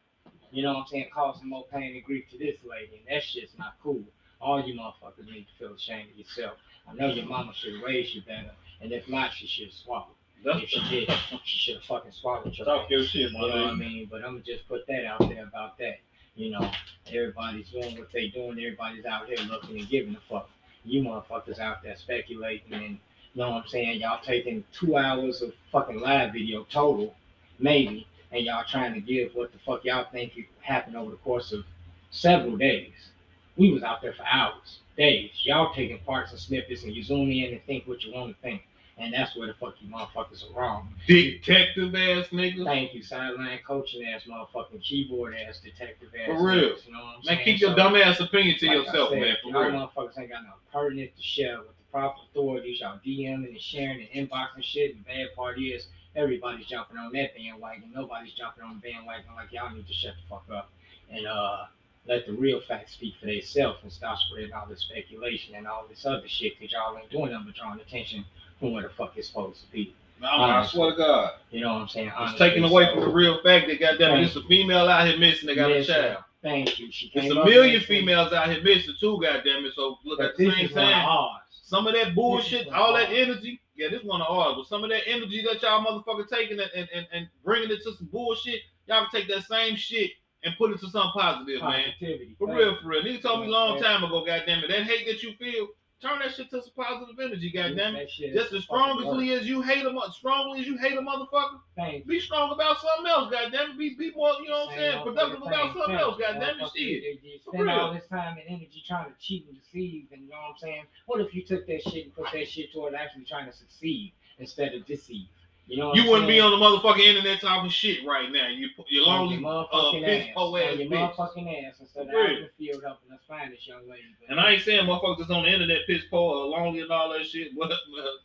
you 0.53 0.63
know 0.63 0.75
what 0.75 0.81
I'm 0.83 0.87
saying, 0.87 1.09
causing 1.13 1.49
more 1.49 1.67
pain 1.73 1.95
and 1.97 2.05
grief 2.05 2.25
to 2.31 2.39
this 2.39 2.57
lady. 2.65 3.03
And 3.07 3.17
that 3.17 3.23
shit's 3.25 3.53
not 3.59 3.75
cool. 3.83 4.03
All 4.41 4.63
you 4.65 4.75
motherfuckers 4.75 5.27
need 5.27 5.47
to 5.49 5.59
feel 5.59 5.75
ashamed 5.75 6.11
of 6.13 6.19
yourself. 6.19 6.57
I 6.89 6.95
know 6.95 7.09
your 7.09 7.27
mama 7.27 7.53
should 7.55 7.75
have 7.75 7.83
raised 7.83 8.15
you 8.15 8.23
better. 8.23 8.53
And 8.81 8.93
if 8.93 9.09
not, 9.09 9.33
she 9.35 9.47
should 9.49 9.67
have 9.67 9.75
swallowed. 9.75 10.15
That's 10.45 10.63
If 10.63 10.69
she 10.69 10.81
did, 10.89 11.11
she 11.45 11.59
should 11.59 11.75
have 11.75 11.85
fucking 11.85 12.13
swallowed 12.13 12.55
your 12.55 12.65
talk 12.65 12.85
ass. 12.85 12.91
your 12.91 13.03
shit, 13.03 13.33
You 13.33 13.39
know 13.39 13.49
what 13.49 13.57
I 13.57 13.75
mean? 13.75 14.07
But 14.09 14.19
I'm 14.25 14.35
gonna 14.35 14.43
just 14.45 14.69
put 14.69 14.87
that 14.87 15.05
out 15.05 15.19
there 15.29 15.43
about 15.43 15.77
that. 15.79 15.99
You 16.39 16.51
know, 16.51 16.71
everybody's 17.13 17.69
doing 17.69 17.99
what 17.99 18.13
they 18.13 18.29
doing. 18.29 18.53
Everybody's 18.53 19.05
out 19.05 19.27
here 19.27 19.39
looking 19.49 19.81
and 19.81 19.89
giving 19.89 20.15
a 20.15 20.21
fuck. 20.33 20.49
You 20.85 21.03
motherfuckers 21.03 21.59
out 21.59 21.83
there 21.83 21.97
speculating 21.97 22.73
and 22.73 22.99
You 23.35 23.43
know 23.43 23.51
what 23.51 23.63
I'm 23.65 23.69
saying? 23.69 24.01
Y'all 24.01 24.23
taking 24.23 24.63
two 24.73 24.97
hours 24.97 25.43
of 25.43 25.53
fucking 25.73 25.99
live 26.01 26.33
video 26.33 26.65
total, 26.71 27.17
maybe, 27.59 28.07
and 28.31 28.45
y'all 28.45 28.63
trying 28.69 28.95
to 28.95 29.01
give 29.01 29.35
what 29.35 29.51
the 29.51 29.59
fuck 29.59 29.85
y'all 29.85 30.07
think 30.13 30.33
happened 30.61 30.97
over 30.97 31.11
the 31.11 31.17
course 31.17 31.51
of 31.51 31.65
several 32.11 32.57
days. 32.57 33.11
We 33.57 33.73
was 33.73 33.83
out 33.83 34.01
there 34.01 34.13
for 34.13 34.25
hours, 34.31 34.79
days. 34.97 35.33
Y'all 35.43 35.75
taking 35.75 35.99
parts 35.99 36.31
and 36.31 36.39
snippets 36.41 36.85
and 36.85 36.95
you 36.95 37.03
zoom 37.03 37.33
in 37.33 37.53
and 37.53 37.63
think 37.65 37.89
what 37.89 38.05
you 38.05 38.15
want 38.15 38.37
to 38.37 38.41
think. 38.43 38.63
And 39.01 39.13
that's 39.15 39.37
where 39.37 39.47
the 39.47 39.55
fuck 39.55 39.75
you 39.81 39.89
motherfuckers 39.89 40.43
are 40.51 40.59
wrong. 40.61 40.89
Detective 41.07 41.95
ass 41.95 42.27
nigga. 42.29 42.65
Thank 42.65 42.95
you, 42.95 43.03
sideline 43.03 43.61
coaching 43.67 44.05
ass 44.05 44.23
motherfucking 44.29 44.83
keyboard 44.83 45.35
ass 45.37 45.61
detective 45.61 46.09
ass. 46.21 46.27
For 46.27 46.45
real. 46.45 46.71
niggas, 46.71 46.87
You 46.87 46.93
know 46.93 46.99
what 46.99 47.05
I'm 47.05 47.15
Man, 47.15 47.23
saying? 47.25 47.45
keep 47.45 47.61
your 47.61 47.71
So- 47.71 47.77
dumb 47.77 47.95
ass 47.97 48.19
opinion 48.21 48.59
to 48.59 48.67
like 48.67 48.77
yourself, 48.77 49.11
said, 49.11 49.21
man. 49.21 49.37
For 49.43 49.51
y'all 49.51 49.63
real. 49.63 49.73
motherfuckers 49.73 50.19
ain't 50.19 50.31
got 50.31 50.43
no 50.43 50.53
pertinent 50.73 51.17
to 51.17 51.23
share 51.23 51.59
with 51.59 51.69
the 51.69 51.85
proper 51.93 52.21
authorities. 52.31 52.81
Y'all 52.81 52.99
DMing 53.07 53.47
and 53.49 53.61
sharing 53.61 54.07
and 54.13 54.29
inboxing 54.31 54.63
shit. 54.65 54.97
And 54.97 55.05
the 55.05 55.09
bad 55.09 55.35
part 55.37 55.61
is 55.61 55.87
everybody's 56.17 56.67
jumping 56.67 56.99
on 56.99 57.13
that 57.13 57.37
bandwagon. 57.37 57.93
Nobody's 57.95 58.33
jumping 58.33 58.65
on 58.65 58.81
the 58.83 58.91
bandwagon 58.91 59.33
like 59.37 59.53
y'all 59.53 59.71
need 59.73 59.87
to 59.87 59.95
shut 59.95 60.15
the 60.17 60.29
fuck 60.29 60.45
up 60.53 60.71
and 61.11 61.25
uh 61.27 61.67
let 62.07 62.27
the 62.27 62.33
real 62.33 62.59
facts 62.63 62.93
speak 62.95 63.15
for 63.21 63.27
themselves 63.27 63.79
and 63.83 63.93
stop 63.93 64.19
spreading 64.19 64.51
all 64.53 64.67
this 64.67 64.81
speculation 64.81 65.55
and 65.55 65.67
all 65.67 65.87
this 65.89 66.07
other 66.07 66.27
shit 66.27 66.59
because 66.59 66.73
y'all 66.73 66.97
ain't 66.97 67.11
doing 67.11 67.31
nothing 67.31 67.47
but 67.47 67.55
drawing 67.55 67.79
attention 67.81 68.25
from 68.59 68.73
where 68.73 68.83
the 68.83 68.91
fuck 68.91 69.13
it's 69.17 69.29
supposed 69.29 69.65
to 69.65 69.71
be. 69.71 69.95
I 70.23 70.67
swear 70.67 70.91
to 70.93 70.97
God. 70.97 71.33
You 71.51 71.61
know 71.61 71.75
what 71.75 71.83
I'm 71.83 71.89
saying? 71.89 72.09
It's 72.09 72.17
Honestly, 72.17 72.39
taken 72.39 72.65
away 72.65 72.87
so- 72.87 72.95
from 72.95 73.01
the 73.03 73.11
real 73.11 73.41
fact 73.43 73.69
that 73.69 73.81
goddamn 73.81 74.19
it's 74.25 74.37
a 74.37 74.43
female 74.43 74.89
out 74.89 75.07
here 75.07 75.19
missing, 75.19 75.47
they 75.47 75.55
got 75.55 75.71
a 75.71 75.85
child. 75.85 76.25
Thank 76.43 76.79
you. 76.79 76.91
She 76.93 77.11
It's 77.15 77.31
a 77.31 77.45
million 77.45 77.81
females 77.81 78.33
out 78.33 78.51
here 78.51 78.63
missing 78.63 78.95
too, 79.01 79.21
goddamn 79.21 79.65
it. 79.65 79.73
So 79.75 79.99
look 80.05 80.21
at 80.21 80.37
the 80.37 80.51
same 80.51 80.67
is 80.67 80.73
one 80.73 80.85
of 80.85 80.91
time. 80.91 81.41
Some 81.51 81.87
of 81.87 81.95
that 81.95 82.15
bullshit, 82.15 82.69
all 82.69 82.95
that 82.95 83.11
energy, 83.11 83.61
yeah, 83.77 83.89
this 83.91 84.03
one 84.03 84.23
of 84.23 84.29
ours. 84.29 84.55
But 84.57 84.67
some 84.67 84.85
of 84.85 84.91
that 84.91 85.03
energy 85.07 85.43
that 85.43 85.61
y'all 85.63 85.85
motherfucker 85.85 86.29
taking 86.29 86.59
and, 86.59 86.71
and, 86.75 86.89
and, 86.95 87.07
and 87.13 87.29
bringing 87.45 87.71
it 87.71 87.83
to 87.85 87.93
some 87.95 88.09
bullshit, 88.11 88.61
y'all 88.87 89.07
can 89.11 89.21
take 89.21 89.29
that 89.29 89.45
same 89.45 89.77
shit 89.77 90.13
and 90.45 90.55
put 90.57 90.71
it 90.71 90.81
to 90.81 90.89
something 90.89 91.11
positive, 91.13 91.61
man. 91.71 91.93
For 92.39 92.47
real, 92.57 92.77
for 92.81 92.89
real. 92.89 93.03
Nigga 93.03 93.21
told 93.23 93.41
me 93.41 93.47
a 93.49 93.51
long 93.51 93.77
time 93.83 94.05
ago, 94.05 94.25
goddamn 94.25 94.65
it. 94.65 94.69
That 94.69 94.85
hate 94.85 95.07
that 95.07 95.23
you 95.23 95.35
feel, 95.35 95.69
turn 96.01 96.21
that 96.21 96.35
shit 96.35 96.51
to 96.51 96.63
some 96.63 96.73
positive 96.77 97.19
energy, 97.19 97.51
goddamn 97.51 97.97
it. 97.97 97.99
That 97.99 98.11
shit 98.11 98.35
Just 98.35 98.53
as 98.53 98.65
strongly 98.65 99.33
as 99.33 99.47
you 99.47 99.63
hate 99.63 99.85
them, 99.85 99.99
strongly 100.13 100.61
as 100.61 100.67
you 100.67 100.77
hate 100.79 100.97
a 100.97 101.01
motherfucker, 101.03 101.61
be 102.07 102.21
strong 102.21 102.53
about 102.53 102.79
something 102.81 103.07
else, 103.11 103.31
goddamn 103.33 103.73
it. 103.73 103.79
Be, 103.79 103.95
be 103.99 104.13
more, 104.15 104.33
you 104.41 104.49
know 104.49 104.67
what 104.67 104.73
I'm 104.73 104.79
saying, 104.79 105.03
productive 105.05 105.43
about 105.43 105.73
something 105.75 105.97
else, 105.97 106.17
goddamn 106.21 106.57
it. 106.61 106.71
Shit. 106.77 107.43
Spend 107.49 107.71
all 107.71 107.93
this 107.95 108.07
time 108.09 108.39
and 108.39 108.47
energy 108.49 108.83
trying 108.87 109.07
to 109.07 109.13
cheat 109.21 109.47
and 109.49 109.57
deceive, 109.61 110.07
and 110.13 110.23
you 110.23 110.29
know 110.31 110.37
what 110.37 110.51
I'm 110.53 110.59
saying? 110.59 110.85
What 111.07 111.21
if 111.21 111.35
you 111.35 111.43
took 111.45 111.67
that 111.67 111.83
shit 111.83 112.05
and 112.07 112.15
put 112.15 112.27
that 112.33 112.49
shit 112.49 112.73
toward 112.73 112.95
actually 112.95 113.25
trying 113.25 113.47
to 113.47 113.53
succeed 113.57 114.13
instead 114.39 114.75
of 114.75 114.87
deceive? 114.87 115.29
You 115.69 115.77
know, 115.77 115.95
You 115.95 116.09
wouldn't 116.11 116.27
be 116.29 116.41
on 116.41 116.51
the 116.51 116.57
motherfucking 116.57 117.05
internet 117.05 117.41
talking 117.43 117.71
shit 117.71 117.99
right 118.07 118.33
now. 118.33 118.49
You, 118.49 118.69
you're 118.89 119.07
On 119.07 119.21
lonely, 119.29 119.37
your 119.37 119.47
uh, 119.51 119.67
motherfucking 119.67 120.05
piss 120.05 120.27
ass. 120.27 120.33
po 120.35 120.57
ass 120.57 120.73
On 120.73 120.79
your 120.81 120.89
bitch. 120.89 121.15
motherfucking 121.15 121.69
ass 121.69 121.75
instead 121.81 122.09
of 122.09 122.15
out 122.15 122.31
in 122.31 122.43
the 122.43 122.51
field 122.59 122.83
helping 122.83 123.13
us 123.13 123.21
find 123.29 123.53
this 123.53 123.67
young 123.69 123.87
lady. 123.89 124.03
But 124.21 124.31
And 124.31 124.41
I 124.41 124.53
ain't 124.53 124.63
saying 124.63 124.87
motherfuckers 124.87 125.29
on 125.31 125.43
the 125.45 125.51
internet 125.53 125.87
piss 125.87 126.03
poor 126.11 126.37
or 126.37 126.47
lonely 126.47 126.81
and 126.81 126.91
all 126.91 127.11
that 127.13 127.27
shit, 127.27 127.55
but 127.59 127.71
a 127.71 127.77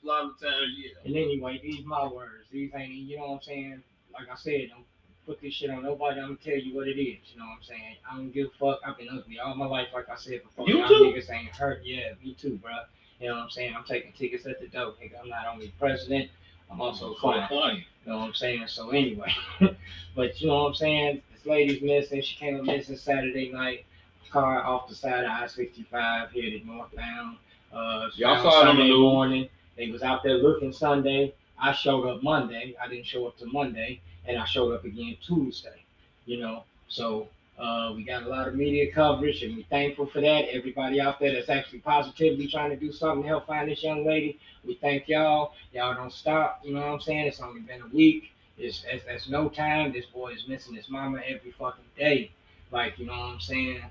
lot 0.04 0.24
of 0.26 0.40
times, 0.40 0.72
yeah. 0.78 0.92
And 1.06 1.16
anyway, 1.16 1.60
these 1.62 1.84
my 1.86 2.08
words. 2.08 2.46
These 2.52 2.72
ain't, 2.76 2.94
you 2.94 3.18
know 3.18 3.28
what 3.28 3.34
I'm 3.36 3.42
saying? 3.42 3.84
Like 4.14 4.30
I 4.32 4.36
said, 4.36 4.70
don't 4.70 4.86
put 5.26 5.42
this 5.42 5.54
shit 5.54 5.70
on 5.70 5.84
nobody. 5.84 6.22
I'm 6.22 6.28
gonna 6.28 6.38
tell 6.44 6.58
you 6.58 6.74
what 6.76 6.88
it 6.88 6.98
is. 7.02 7.20
You 7.34 7.40
know 7.40 7.46
what 7.46 7.58
I'm 7.58 7.64
saying? 7.64 7.96
I 8.10 8.16
don't 8.16 8.32
give 8.32 8.48
a 8.48 8.58
fuck. 8.58 8.80
I've 8.88 8.98
been 8.98 9.10
ugly 9.10 9.40
all 9.40 9.54
my 9.56 9.66
life, 9.66 9.88
like 9.94 10.08
I 10.10 10.16
said 10.16 10.44
before. 10.44 10.68
You 10.70 10.88
too? 10.88 11.14
niggas 11.14 11.30
ain't 11.30 11.50
hurt. 11.56 11.82
Yeah, 11.84 12.14
me 12.24 12.36
too, 12.40 12.56
bro. 12.62 12.72
You 13.20 13.28
know 13.30 13.36
what 13.36 13.44
I'm 13.44 13.50
saying? 13.50 13.74
I'm 13.76 13.84
taking 13.84 14.12
tickets 14.14 14.46
at 14.46 14.62
the 14.62 14.68
door, 14.68 14.94
nigga. 15.02 15.20
I'm 15.22 15.30
not 15.30 15.46
only 15.48 15.74
president, 15.80 16.30
I'm 16.72 16.82
also 16.82 17.14
a 17.14 17.16
client. 17.16 17.48
client. 17.50 17.84
You 18.06 18.12
know 18.12 18.20
what 18.20 18.26
I'm 18.26 18.34
saying? 18.34 18.64
So 18.68 18.90
anyway, 18.90 19.32
but 20.16 20.42
you 20.42 20.48
know 20.48 20.64
what 20.64 20.70
I'm 20.70 20.76
saying? 20.76 21.22
This 21.34 21.46
lady's 21.46 21.82
missing. 21.82 22.22
She 22.22 22.36
came 22.36 22.58
up 22.58 22.64
missing 22.64 22.98
Saturday 22.98 23.52
night. 23.52 23.86
Car 24.32 24.64
off 24.66 24.90
the 24.90 24.96
side 24.96 25.24
of 25.26 25.30
I-65 25.32 26.32
headed 26.34 26.66
northbound. 26.66 27.38
Uh, 27.72 28.08
Y'all 28.16 28.42
saw 28.42 28.62
it 28.64 28.68
on 28.68 28.78
the 28.78 28.84
news. 28.84 29.00
morning. 29.00 29.50
They 29.78 29.90
was 29.92 30.02
out 30.04 30.24
there 30.24 30.38
looking 30.38 30.74
Sunday. 30.74 31.34
I 31.60 31.72
showed 31.72 32.08
up 32.08 32.24
Monday. 32.24 32.76
I 32.84 32.88
didn't 32.88 33.06
show 33.06 33.28
up 33.28 33.38
till 33.38 33.50
Monday, 33.52 34.02
and 34.26 34.38
I 34.38 34.46
showed 34.46 34.74
up 34.74 34.86
again 34.86 35.18
Tuesday. 35.26 35.84
You 36.26 36.40
know, 36.40 36.64
so 36.88 37.28
uh, 37.60 37.94
we 37.96 38.04
got 38.04 38.24
a 38.24 38.28
lot 38.28 38.48
of 38.48 38.56
media 38.56 38.92
coverage, 38.92 39.44
and 39.44 39.56
we're 39.56 39.66
thankful 39.70 40.08
for 40.08 40.22
that. 40.22 40.46
Everybody 40.54 41.00
out 41.00 41.20
there 41.20 41.34
that's 41.34 41.50
actually 41.50 41.80
positively 41.80 42.48
trying 42.48 42.72
to 42.72 42.76
do 42.76 42.92
something 42.92 43.22
to 43.24 43.28
help 43.28 43.48
find 43.48 43.70
this 43.70 43.84
young 43.84 44.06
lady, 44.06 44.40
we 44.66 44.76
thank 44.76 45.08
y'all. 45.08 45.54
Y'all 45.72 45.94
don't 45.94 46.12
stop. 46.12 46.62
You 46.64 46.74
know 46.74 46.82
what 46.82 46.90
I'm 46.90 47.02
saying? 47.02 47.28
It's 47.28 47.42
only 47.42 47.62
been 47.62 47.82
a 47.82 47.88
week. 47.88 48.32
It's 48.58 48.84
that's, 48.84 49.04
that's 49.06 49.30
no 49.30 49.50
time. 49.50 49.94
This 49.94 50.06
boy 50.06 50.34
is 50.34 50.48
missing 50.48 50.76
his 50.76 50.90
mama 50.90 51.22
every 51.26 51.52
fucking 51.52 51.84
day. 51.98 52.32
Like 52.72 52.98
you 52.98 53.06
know 53.06 53.14
what 53.14 53.34
I'm 53.34 53.40
saying? 53.40 53.82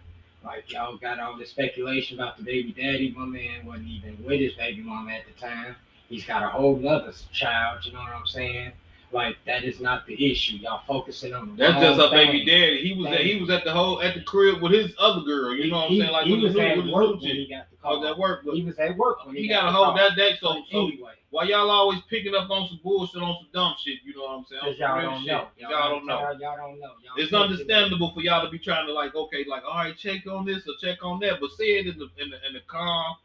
Like 0.45 0.71
y'all 0.73 0.97
got 0.97 1.21
all 1.21 1.37
this 1.37 1.51
speculation 1.51 2.19
about 2.19 2.37
the 2.39 2.43
baby 2.43 2.73
daddy. 2.73 3.15
My 3.17 3.25
man 3.25 3.65
wasn't 3.65 3.89
even 3.89 4.19
with 4.25 4.41
his 4.41 4.55
baby 4.55 4.83
mama 4.83 5.13
at 5.13 5.23
the 5.27 5.41
time. 5.41 5.77
He's 6.09 6.25
got 6.25 6.43
a 6.43 6.49
whole 6.49 6.87
other 6.89 7.13
child. 7.33 7.85
You 7.85 7.93
know 7.93 8.01
what 8.01 8.13
I'm 8.13 8.27
saying? 8.27 8.73
Like 9.13 9.37
that 9.47 9.63
is 9.65 9.79
not 9.81 10.07
the 10.07 10.31
issue. 10.31 10.57
Y'all 10.57 10.83
focusing 10.87 11.35
on 11.35 11.51
the 11.51 11.57
That's 11.57 11.81
just 11.81 12.01
her 12.01 12.11
thing. 12.11 12.29
baby 12.33 12.45
daddy. 12.45 12.83
He 12.89 12.95
was 12.95 13.13
at, 13.13 13.21
he 13.21 13.41
was 13.41 13.51
at 13.51 13.65
the 13.65 13.73
whole 13.73 14.01
at 14.01 14.15
the 14.15 14.23
crib 14.23 14.63
with 14.63 14.73
his 14.73 14.95
other 14.99 15.21
girl. 15.23 15.55
You 15.55 15.71
know 15.71 15.77
what 15.79 15.85
I'm 15.87 15.91
He- 15.93 16.01
saying? 16.01 16.13
Like 16.13 16.27
he 16.27 16.37
was 16.37 16.57
at 16.57 16.77
work 16.87 17.21
when 17.21 17.21
he 17.21 17.47
got 17.49 17.71
the 17.71 17.77
call. 17.77 18.01
that 18.01 18.17
work. 18.19 18.43
He 18.45 18.63
was 18.65 18.79
at 18.79 18.97
work 18.97 19.27
when 19.27 19.35
he, 19.37 19.43
he 19.43 19.49
got 19.49 19.63
got 19.65 19.69
a 19.69 19.73
hold 19.73 19.99
that 19.99 20.17
day. 20.17 20.37
So 20.41 20.63
so 20.71 20.87
anyway, 20.89 21.13
why 21.31 21.45
y'all 21.45 21.69
always 21.71 22.01
picking 22.09 22.35
up 22.35 22.49
on 22.51 22.69
some 22.69 22.81
bullshit 22.83 23.23
on 23.23 23.37
some 23.41 23.49
dumb 23.53 23.75
shit? 23.85 23.99
You 24.05 24.15
know 24.17 24.23
what 24.23 24.31
I'm 24.39 24.45
saying? 24.49 24.61
Because 24.65 24.79
y'all 24.79 25.03
don't 25.03 25.27
know. 25.27 25.47
Y'all 25.59 25.89
don't 25.91 26.07
know. 26.07 26.21
Y'all, 26.21 26.39
y'all 26.41 26.57
don't 26.57 26.81
know. 26.81 26.87
Y'all 27.05 27.17
It's 27.17 27.33
understandable 27.35 28.13
for 28.15 28.21
y'all 28.23 28.45
to 28.45 28.51
be 28.51 28.59
trying 28.59 28.87
to 28.87 28.93
like, 28.93 29.15
okay, 29.15 29.45
like, 29.49 29.63
all 29.65 29.75
right, 29.77 29.97
check 29.97 30.27
on 30.27 30.45
this 30.47 30.63
or 30.67 30.73
check 30.81 31.05
on 31.05 31.21
that, 31.21 31.39
but 31.41 31.51
say 31.53 31.79
it 31.79 31.87
in 31.87 31.99
the 31.99 32.09
in 32.23 32.31
the, 32.31 32.37
in 32.47 32.55
the 32.55 32.61
calm, 32.67 33.17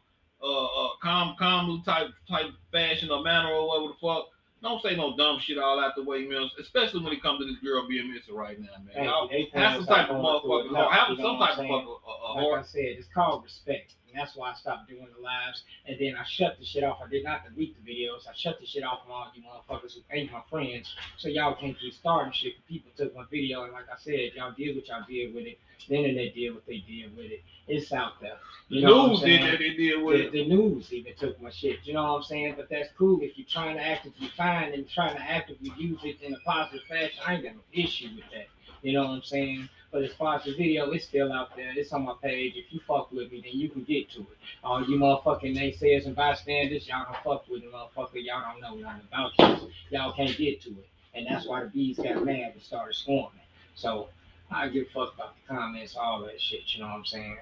uh, 0.42 0.64
uh, 0.64 0.88
calm, 1.02 1.34
calm 1.38 1.82
type 1.84 2.08
type 2.28 2.50
fashion 2.72 3.10
or 3.10 3.22
manner 3.22 3.52
or 3.52 3.68
whatever 3.68 3.88
the 3.88 3.98
fuck. 4.00 4.28
Don't 4.62 4.82
say 4.82 4.96
no 4.96 5.16
dumb 5.16 5.38
shit 5.38 5.56
all 5.58 5.78
out 5.78 5.94
the 5.96 6.02
way, 6.02 6.24
man. 6.26 6.50
Especially 6.60 7.02
when 7.02 7.12
it 7.12 7.22
comes 7.22 7.40
to 7.40 7.46
this 7.46 7.58
girl 7.62 7.86
being 7.88 8.12
missing 8.12 8.34
right 8.34 8.58
now, 8.60 8.66
man. 8.94 9.04
Y'all 9.04 9.28
have 9.54 9.76
some 9.76 9.86
type 9.86 10.10
of 10.10 10.16
motherfucker. 10.16 10.42
through 10.42 10.70
motherfucking 10.70 10.70
it 10.70 10.74
heart. 10.74 10.90
now, 10.90 10.90
Have 10.90 11.16
some 11.16 11.38
type 11.38 11.50
of 11.50 11.56
fucking 11.56 11.96
uh, 12.06 12.34
Like 12.50 12.60
I 12.60 12.62
said, 12.62 12.80
it's 12.98 13.08
called 13.14 13.44
respect. 13.44 13.94
That's 14.18 14.34
why 14.36 14.50
I 14.50 14.54
stopped 14.54 14.88
doing 14.88 15.06
the 15.16 15.22
lives. 15.22 15.62
And 15.86 15.96
then 16.00 16.16
I 16.16 16.24
shut 16.24 16.58
the 16.58 16.64
shit 16.64 16.82
off. 16.82 16.98
I 17.04 17.08
did 17.08 17.22
not 17.24 17.44
delete 17.44 17.76
the 17.84 17.92
videos. 17.92 18.26
I 18.28 18.34
shut 18.34 18.58
the 18.60 18.66
shit 18.66 18.82
off 18.82 19.04
from 19.04 19.12
all 19.12 19.30
you 19.34 19.42
motherfuckers 19.42 19.94
who 19.94 20.00
ain't 20.10 20.32
my 20.32 20.42
friends. 20.50 20.94
So 21.16 21.28
y'all 21.28 21.54
can't 21.54 21.78
keep 21.78 21.94
starting 21.94 22.32
shit. 22.32 22.54
People 22.66 22.90
took 22.96 23.14
my 23.14 23.24
video. 23.30 23.62
And 23.64 23.72
like 23.72 23.86
I 23.92 23.98
said, 23.98 24.32
y'all 24.34 24.52
did 24.56 24.74
what 24.76 24.88
y'all 24.88 25.04
did 25.08 25.34
with 25.34 25.46
it. 25.46 25.58
The 25.88 25.94
internet 25.94 26.34
did 26.34 26.50
what 26.54 26.66
they 26.66 26.78
did 26.78 27.16
with 27.16 27.30
it. 27.30 27.42
It's 27.68 27.92
out 27.92 28.20
there. 28.20 28.38
You 28.68 28.82
know 28.82 28.96
what 28.96 29.04
I'm 29.04 29.10
News 29.10 29.20
saying? 29.20 29.40
did 29.42 29.52
that 29.52 29.58
they 29.58 29.70
did 29.74 30.02
with 30.02 30.16
the, 30.16 30.26
it. 30.26 30.32
the 30.32 30.48
news 30.48 30.92
even 30.92 31.14
took 31.18 31.40
my 31.40 31.50
shit. 31.50 31.78
You 31.84 31.94
know 31.94 32.02
what 32.02 32.16
I'm 32.18 32.22
saying? 32.24 32.54
But 32.56 32.68
that's 32.68 32.88
cool 32.98 33.20
if 33.22 33.38
you're 33.38 33.46
trying 33.48 33.76
to 33.76 33.82
actively 33.82 34.28
find 34.36 34.74
and 34.74 34.88
trying 34.88 35.14
to 35.16 35.22
actively 35.22 35.72
use 35.78 36.00
it 36.04 36.20
in 36.22 36.34
a 36.34 36.38
positive 36.40 36.86
fashion. 36.88 37.20
I 37.26 37.34
ain't 37.34 37.44
got 37.44 37.54
no 37.54 37.60
issue 37.72 38.08
with 38.16 38.24
that. 38.32 38.48
You 38.82 38.92
know 38.92 39.02
what 39.02 39.10
I'm 39.10 39.22
saying? 39.22 39.68
But 39.90 40.02
as 40.02 40.12
far 40.12 40.36
as 40.36 40.44
the 40.44 40.54
video, 40.54 40.90
it's 40.90 41.06
still 41.06 41.32
out 41.32 41.56
there. 41.56 41.72
It's 41.74 41.92
on 41.92 42.04
my 42.04 42.14
page. 42.22 42.54
If 42.56 42.72
you 42.72 42.80
fuck 42.86 43.10
with 43.10 43.32
me, 43.32 43.40
then 43.40 43.58
you 43.58 43.70
can 43.70 43.84
get 43.84 44.10
to 44.12 44.20
it. 44.20 44.36
All 44.62 44.82
you 44.82 44.98
motherfucking 44.98 45.56
naysayers 45.56 46.06
and 46.06 46.14
bystanders, 46.14 46.86
y'all 46.86 47.04
don't 47.04 47.16
fuck 47.24 47.48
with 47.48 47.62
it, 47.62 47.72
motherfucker. 47.72 48.22
Y'all 48.22 48.42
don't 48.52 48.60
know 48.60 48.74
nothing 48.86 49.06
about 49.08 49.32
this. 49.38 49.70
Y'all 49.90 50.12
can't 50.12 50.36
get 50.36 50.60
to 50.62 50.70
it. 50.70 50.88
And 51.14 51.26
that's 51.26 51.46
why 51.46 51.62
the 51.62 51.70
bees 51.70 51.96
got 51.96 52.24
mad 52.24 52.52
and 52.52 52.62
started 52.62 52.94
swarming. 52.94 53.40
So 53.74 54.08
I 54.50 54.68
give 54.68 54.86
a 54.88 54.90
fuck 54.90 55.14
about 55.14 55.34
the 55.34 55.54
comments, 55.54 55.96
all 55.96 56.20
that 56.22 56.40
shit. 56.40 56.60
You 56.74 56.82
know 56.82 56.88
what 56.88 56.96
I'm 56.96 57.04
saying? 57.06 57.36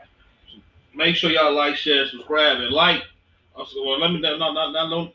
Make 0.94 1.16
sure 1.16 1.30
y'all 1.30 1.52
like, 1.52 1.76
share, 1.76 2.06
subscribe, 2.06 2.60
and 2.60 2.72
like. 2.72 3.02
Also, 3.56 3.82
well, 3.84 3.98
let 3.98 4.12
me 4.12 4.20
not 4.20 4.38
not 4.38 4.52
not, 4.52 4.72
not 4.72 4.90
don't. 4.90 5.14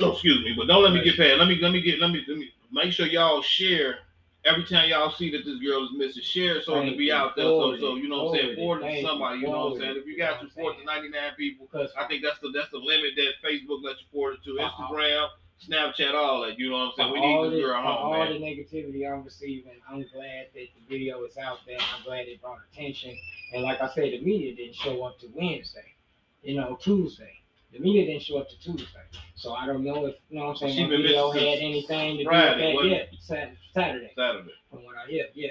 Oh, 0.00 0.12
excuse 0.12 0.44
me, 0.44 0.54
but 0.56 0.66
don't 0.66 0.82
let 0.82 0.92
me 0.92 1.02
get 1.02 1.16
past. 1.16 1.38
Let 1.38 1.48
me 1.48 1.58
let 1.60 1.72
me 1.72 1.80
get 1.80 2.00
let 2.00 2.10
me 2.10 2.24
let 2.26 2.38
me 2.38 2.50
make 2.72 2.92
sure 2.92 3.06
y'all 3.06 3.42
share 3.42 3.98
every 4.44 4.64
time 4.64 4.88
y'all 4.88 5.10
see 5.10 5.30
that 5.32 5.44
this 5.44 5.58
girl 5.58 5.84
is 5.84 5.90
missing. 5.96 6.22
Share 6.22 6.62
so 6.62 6.80
it 6.80 6.88
can 6.88 6.98
be 6.98 7.10
out 7.10 7.36
there. 7.36 7.44
So 7.44 7.76
so 7.78 7.96
you 7.96 8.08
know 8.08 8.24
what 8.24 8.38
I'm 8.38 8.40
saying. 8.40 8.56
Forward 8.56 8.80
Forward 8.80 8.92
it. 8.92 8.98
it 8.98 9.02
to 9.02 9.08
somebody. 9.08 9.40
You 9.40 9.46
know 9.46 9.66
what 9.66 9.72
I'm 9.74 9.80
saying. 9.80 9.96
If 9.96 10.06
you 10.06 10.18
got 10.18 10.40
to 10.40 10.48
forward 10.48 10.76
to 10.78 10.84
99 10.84 11.20
people, 11.36 11.68
I 11.74 12.06
think 12.06 12.22
that's 12.22 12.38
the 12.40 12.50
that's 12.54 12.70
the 12.70 12.78
limit 12.78 13.12
that 13.16 13.32
Facebook 13.44 13.82
lets 13.82 14.00
you 14.00 14.06
forward 14.12 14.38
it 14.40 14.44
to. 14.44 14.56
Instagram, 14.56 15.28
Snapchat, 15.68 16.14
all 16.14 16.42
that. 16.42 16.58
You 16.58 16.70
know 16.70 16.78
what 16.78 16.84
I'm 16.84 16.90
for 16.90 16.96
saying. 16.96 17.12
We 17.12 17.20
need 17.20 17.52
this 17.52 17.60
girl 17.64 17.82
home, 17.82 17.86
all 17.86 18.12
man. 18.12 18.32
the 18.32 18.38
negativity 18.38 19.10
I'm 19.10 19.24
receiving, 19.24 19.72
I'm 19.88 20.04
glad 20.12 20.48
that 20.54 20.68
the 20.74 20.82
video 20.88 21.24
is 21.24 21.36
out 21.38 21.58
there. 21.66 21.78
I'm 21.78 22.04
glad 22.04 22.26
it 22.26 22.40
brought 22.40 22.58
attention. 22.72 23.16
And 23.52 23.62
like 23.62 23.80
I 23.80 23.88
said, 23.94 24.12
the 24.12 24.20
media 24.20 24.54
didn't 24.54 24.74
show 24.74 25.02
up 25.04 25.18
to 25.20 25.28
Wednesday, 25.32 25.94
you 26.42 26.56
know, 26.56 26.76
Tuesday. 26.80 27.43
The 27.74 27.80
media 27.80 28.06
didn't 28.06 28.22
show 28.22 28.38
up 28.38 28.48
to 28.50 28.58
Tuesday. 28.60 28.86
So 29.34 29.52
I 29.52 29.66
don't 29.66 29.82
know 29.82 30.06
if, 30.06 30.14
you 30.30 30.38
know 30.38 30.44
what 30.46 30.50
I'm 30.62 30.68
saying, 30.68 30.82
my 30.84 30.88
been 30.90 31.02
video 31.02 31.30
had 31.32 31.42
anything 31.58 32.18
to 32.18 32.24
Friday, 32.24 32.72
do 32.72 32.78
with 32.78 32.90
that. 32.92 33.08
Sat- 33.20 33.52
Saturday, 33.74 34.12
Saturday. 34.16 34.50
from 34.70 34.84
what 34.84 34.94
I 34.96 35.10
hear. 35.10 35.26
Yeah. 35.34 35.48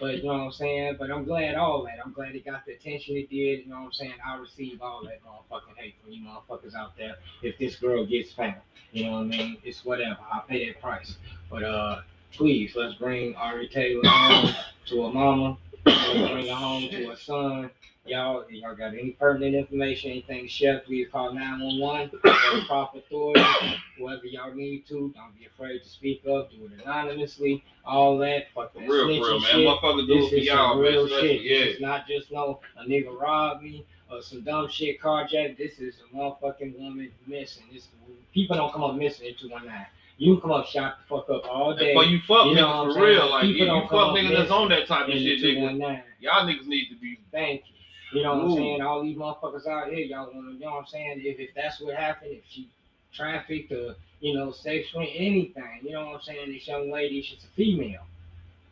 But 0.00 0.16
you 0.16 0.22
know 0.22 0.28
what 0.28 0.40
I'm 0.40 0.52
saying? 0.52 0.96
But 0.98 1.10
I'm 1.10 1.24
glad 1.24 1.54
all 1.54 1.82
that. 1.84 1.98
I'm 2.04 2.12
glad 2.12 2.34
it 2.34 2.44
got 2.46 2.64
the 2.64 2.72
attention 2.72 3.16
it 3.16 3.28
did. 3.28 3.60
You 3.64 3.68
know 3.68 3.76
what 3.80 3.86
I'm 3.86 3.92
saying? 3.92 4.14
I 4.26 4.36
receive 4.36 4.80
all 4.80 5.02
that 5.04 5.20
motherfucking 5.22 5.76
hate 5.76 5.96
from 6.02 6.12
you 6.12 6.22
motherfuckers 6.26 6.74
out 6.74 6.96
there. 6.96 7.16
If 7.42 7.58
this 7.58 7.76
girl 7.76 8.04
gets 8.06 8.32
found, 8.32 8.56
you 8.92 9.04
know 9.04 9.12
what 9.12 9.18
I 9.18 9.24
mean? 9.24 9.58
It's 9.62 9.84
whatever. 9.84 10.18
I'll 10.32 10.42
pay 10.42 10.66
that 10.66 10.80
price. 10.80 11.16
But 11.50 11.62
uh, 11.62 12.02
please 12.32 12.72
let's 12.74 12.94
bring 12.94 13.34
Ari 13.36 13.68
Taylor 13.68 14.02
home 14.06 14.54
to 14.86 15.06
her 15.06 15.12
mama. 15.12 15.58
Let's 15.84 16.30
bring 16.32 16.46
her 16.48 16.54
home 16.54 16.88
to 16.90 17.08
her 17.08 17.16
son. 17.16 17.70
Y'all, 18.06 18.44
y'all 18.50 18.74
got 18.76 18.94
any 18.94 19.10
pertinent 19.10 19.54
information, 19.54 20.10
anything 20.12 20.46
chef, 20.46 20.84
please 20.84 21.08
call 21.10 21.32
911 21.32 22.10
or 22.24 22.64
proper 22.66 22.98
authority, 22.98 23.42
whoever 23.98 24.26
y'all 24.26 24.54
need 24.54 24.86
to. 24.86 25.12
Don't 25.14 25.36
be 25.38 25.46
afraid 25.46 25.82
to 25.82 25.88
speak 25.88 26.22
up. 26.26 26.50
Do 26.50 26.66
it 26.66 26.82
anonymously. 26.84 27.64
All 27.84 28.16
that. 28.18 28.46
Fuck 28.54 28.72
For 28.74 28.80
that 28.80 28.88
real, 28.88 29.06
real, 29.08 29.40
man. 29.40 29.50
shit. 29.50 29.66
Motherfucker 29.66 30.06
do 30.06 30.14
This 30.20 30.26
it 30.26 30.30
for 30.30 30.36
is 30.36 30.44
y'all, 30.46 30.72
some 30.74 30.82
man. 30.82 30.92
real 30.92 31.08
shit. 31.08 31.42
Yeah. 31.42 31.56
It's 31.58 31.80
not 31.80 32.06
just 32.06 32.30
no 32.30 32.60
a 32.76 32.84
nigga 32.84 33.18
robbed 33.18 33.62
me 33.64 33.84
or 34.10 34.22
some 34.22 34.42
dumb 34.42 34.68
shit 34.68 35.00
carjacked. 35.00 35.56
This 35.58 35.78
is 35.80 35.96
a 36.12 36.16
motherfucking 36.16 36.78
woman 36.78 37.10
missing. 37.26 37.64
This 37.72 37.88
people 38.32 38.56
don't 38.56 38.72
come 38.72 38.84
up 38.84 38.94
missing 38.94 39.26
in 39.28 39.34
219. 39.34 39.86
You 40.18 40.34
can 40.34 40.40
come 40.42 40.52
up 40.52 40.66
shot 40.66 40.98
the 40.98 41.14
fuck 41.16 41.28
up 41.28 41.44
all 41.50 41.74
day. 41.74 41.92
But 41.94 42.06
you 42.08 42.20
fuck 42.26 42.46
You 42.46 42.54
know 42.54 42.86
niggas 42.86 42.94
for 42.94 43.04
real, 43.04 43.30
like 43.30 43.44
you, 43.44 43.50
you 43.54 43.66
fuck 43.82 44.16
niggas 44.16 44.36
that's 44.36 44.50
on 44.50 44.68
that 44.70 44.86
type 44.86 45.08
of 45.08 45.14
shit, 45.14 45.40
nigga. 45.40 46.02
Y'all 46.20 46.46
niggas 46.46 46.66
need 46.66 46.88
to 46.88 46.94
be 46.96 47.18
Thank 47.32 47.64
you. 47.68 47.75
You 48.16 48.22
know 48.22 48.34
what 48.36 48.44
I'm 48.44 48.54
saying? 48.56 48.82
All 48.82 49.02
these 49.02 49.16
motherfuckers 49.16 49.66
out 49.66 49.88
here, 49.88 49.98
y'all 50.04 50.30
wanna, 50.34 50.52
you 50.52 50.60
know 50.60 50.70
what 50.72 50.80
I'm 50.80 50.86
saying? 50.86 51.20
If, 51.22 51.38
if 51.38 51.50
that's 51.54 51.80
what 51.80 51.94
happened, 51.94 52.32
if 52.32 52.42
she 52.48 52.68
trafficked 53.12 53.72
or, 53.72 53.94
you 54.20 54.34
know, 54.34 54.50
sexual 54.52 55.02
anything, 55.02 55.80
you 55.82 55.92
know 55.92 56.06
what 56.06 56.14
I'm 56.16 56.20
saying? 56.22 56.52
This 56.52 56.66
young 56.66 56.90
lady, 56.90 57.22
she's 57.22 57.44
a 57.44 57.48
female. 57.48 58.06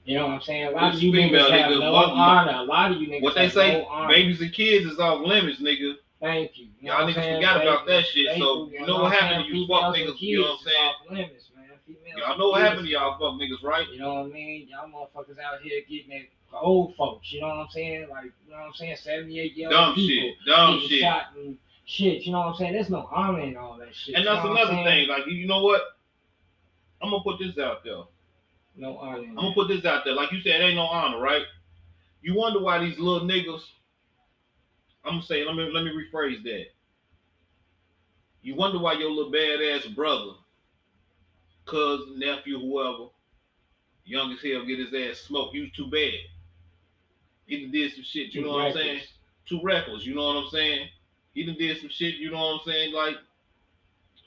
You 0.05 0.19
know 0.19 0.27
what 0.27 0.35
I'm 0.35 0.41
saying? 0.43 0.67
A 0.67 0.71
lot 0.71 0.95
of 0.95 1.03
you 1.03 1.13
female 1.13 1.47
niggas 1.47 1.51
have 1.51 1.71
nigga, 1.73 1.81
no 1.81 1.93
what- 1.93 2.09
honor. 2.11 2.59
A 2.59 2.63
lot 2.63 2.93
of 2.93 3.01
you 3.01 3.09
niggas 3.09 3.23
what 3.23 3.35
they 3.35 3.49
say. 3.49 3.81
no. 3.83 4.07
Babies 4.09 4.41
and 4.41 4.53
kids 4.53 4.87
is 4.87 4.99
off 4.99 5.27
limits, 5.27 5.61
nigga. 5.61 5.95
Thank 6.21 6.57
you. 6.59 6.69
You 6.81 6.91
Y'all 6.91 7.07
niggas 7.07 7.15
saying? 7.15 7.37
forgot 7.43 7.63
about 7.63 7.87
that 7.87 8.07
shit, 8.07 8.39
so 8.39 8.69
you 8.71 8.87
know 8.87 9.03
what 9.03 9.13
happened 9.13 9.47
to 9.47 9.55
you 9.57 9.67
fuck 9.67 9.95
niggas, 9.95 10.21
you 10.21 10.41
know 10.41 10.49
what 10.49 10.53
I'm 10.61 10.65
saying? 10.67 10.79
off 10.89 11.11
limits, 11.11 11.45
man. 11.57 11.65
Females 11.87 12.19
Y'all 12.19 12.39
know 12.39 12.49
what 12.49 12.63
happened 12.63 12.87
to 12.87 12.91
y'all 12.93 13.13
fuck 13.19 13.41
niggas, 13.41 13.63
right? 13.63 13.87
You 13.91 13.99
know 13.99 14.15
what 14.15 14.27
I 14.27 14.29
mean? 14.29 14.69
Y'all 14.69 14.89
motherfuckers 14.89 15.39
out 15.39 15.61
here 15.63 15.83
getting 15.89 16.13
it 16.13 16.31
old 16.57 16.95
folks. 16.97 17.33
You 17.33 17.41
know 17.41 17.49
what 17.49 17.57
I'm 17.57 17.69
saying? 17.71 18.09
Like, 18.11 18.25
you 18.47 18.53
know 18.53 18.59
what 18.59 18.67
I'm 18.67 18.75
saying? 18.75 18.97
78 18.97 19.57
year 19.57 19.69
old 19.69 19.73
Dumb 19.73 19.95
people 19.95 20.09
shit, 20.09 20.35
dumb 20.47 20.81
shit. 20.89 21.01
shot 21.01 21.23
and 21.37 21.59
shit. 21.85 22.23
You 22.23 22.33
know 22.33 22.39
what 22.41 22.47
I'm 22.49 22.55
saying? 22.57 22.73
There's 22.73 22.91
no 22.91 23.09
honor 23.13 23.41
in 23.41 23.57
all 23.57 23.77
that 23.79 23.95
shit. 23.95 24.15
And 24.15 24.25
you 24.25 24.31
that's 24.31 24.45
know 24.45 24.51
what 24.51 24.69
another 24.69 24.85
thing. 24.91 25.09
Like, 25.09 25.27
you 25.27 25.47
know 25.47 25.63
what? 25.63 25.83
I'm 27.03 27.11
gonna 27.11 27.23
put 27.23 27.39
this 27.39 27.59
out 27.59 27.85
there. 27.85 28.03
No 28.77 28.97
honor. 28.99 29.29
I'm 29.29 29.35
gonna 29.35 29.55
put 29.55 29.69
this 29.69 29.85
out 29.85 30.05
there. 30.05 30.15
Like 30.15 30.33
you 30.33 30.41
said, 30.41 30.61
ain't 30.61 30.77
no 30.77 30.83
honor, 30.83 31.21
right? 31.21 31.45
You 32.23 32.35
wonder 32.35 32.61
why 32.61 32.79
these 32.79 32.99
little 32.99 33.29
niggas. 33.29 33.63
I'm 35.05 35.15
gonna 35.15 35.23
say, 35.23 35.45
let 35.45 35.55
me 35.55 35.71
let 35.73 35.85
me 35.85 35.91
rephrase 35.91 36.43
that. 36.45 36.67
You 38.43 38.55
wonder 38.57 38.79
why 38.79 38.95
your 38.95 39.11
little 39.11 39.33
badass 39.33 39.95
brother, 39.95 40.33
cousin, 41.67 42.19
nephew, 42.19 42.59
whoever, 42.59 43.11
young 44.05 44.33
as 44.33 44.43
hell, 44.43 44.65
get 44.67 44.79
his 44.79 44.93
ass 44.95 45.23
smoked. 45.23 45.55
You 45.55 45.69
too 45.75 45.91
bad. 45.91 46.13
He 47.47 47.61
done 47.63 47.71
did 47.73 47.93
some 47.93 48.05
shit. 48.05 48.33
You 48.35 48.43
know 48.43 48.53
what 48.53 48.67
I'm 48.67 48.73
saying? 48.73 48.89
Reckless. 48.95 49.13
Too 49.49 49.61
reckless. 49.63 50.07
You 50.07 50.15
know 50.15 50.27
what 50.27 50.37
I'm 50.37 50.49
saying? 50.51 50.89
He 51.35 51.45
done 51.45 51.57
did 51.59 51.79
some 51.81 51.91
shit. 51.91 52.15
You 52.17 52.31
know 52.31 52.39
what 52.39 52.55
I'm 52.55 52.61
saying? 52.67 52.93
Like, 52.95 53.17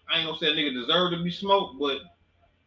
I 0.10 0.20
ain't 0.20 0.28
gonna 0.28 0.38
say 0.40 0.48
a 0.48 0.52
nigga 0.56 0.74
deserve 0.74 1.12
to 1.12 1.24
be 1.24 1.32
smoked, 1.32 1.80
but 1.80 1.98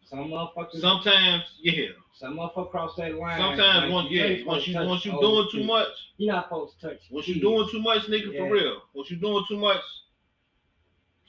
Some 0.04 0.28
motherfuckers. 0.30 0.80
sometimes, 0.80 1.44
yeah. 1.62 1.88
Some 2.14 2.36
motherfucker 2.36 2.70
cross 2.70 2.96
that 2.96 3.14
line. 3.14 3.38
Sometimes 3.40 3.84
like, 3.84 3.92
once 3.92 4.10
you 4.10 4.22
ain't 4.22 4.40
yeah, 4.40 4.46
once 4.46 4.66
you 4.68 4.74
once 4.76 5.04
you 5.06 5.12
doing 5.12 5.48
too 5.50 5.64
much, 5.64 5.88
You're 6.18 6.34
not 6.34 6.46
supposed 6.46 6.78
to 6.80 6.88
touch. 6.88 7.00
once 7.10 7.28
you 7.28 7.40
doing 7.40 7.68
too 7.70 7.80
much, 7.80 8.02
nigga, 8.04 8.32
Yeah. 8.32 8.40
for 8.40 8.50
real. 8.52 8.82
Once 8.92 9.10
you 9.10 9.16
doing 9.16 9.44
too 9.48 9.56
much, 9.56 9.80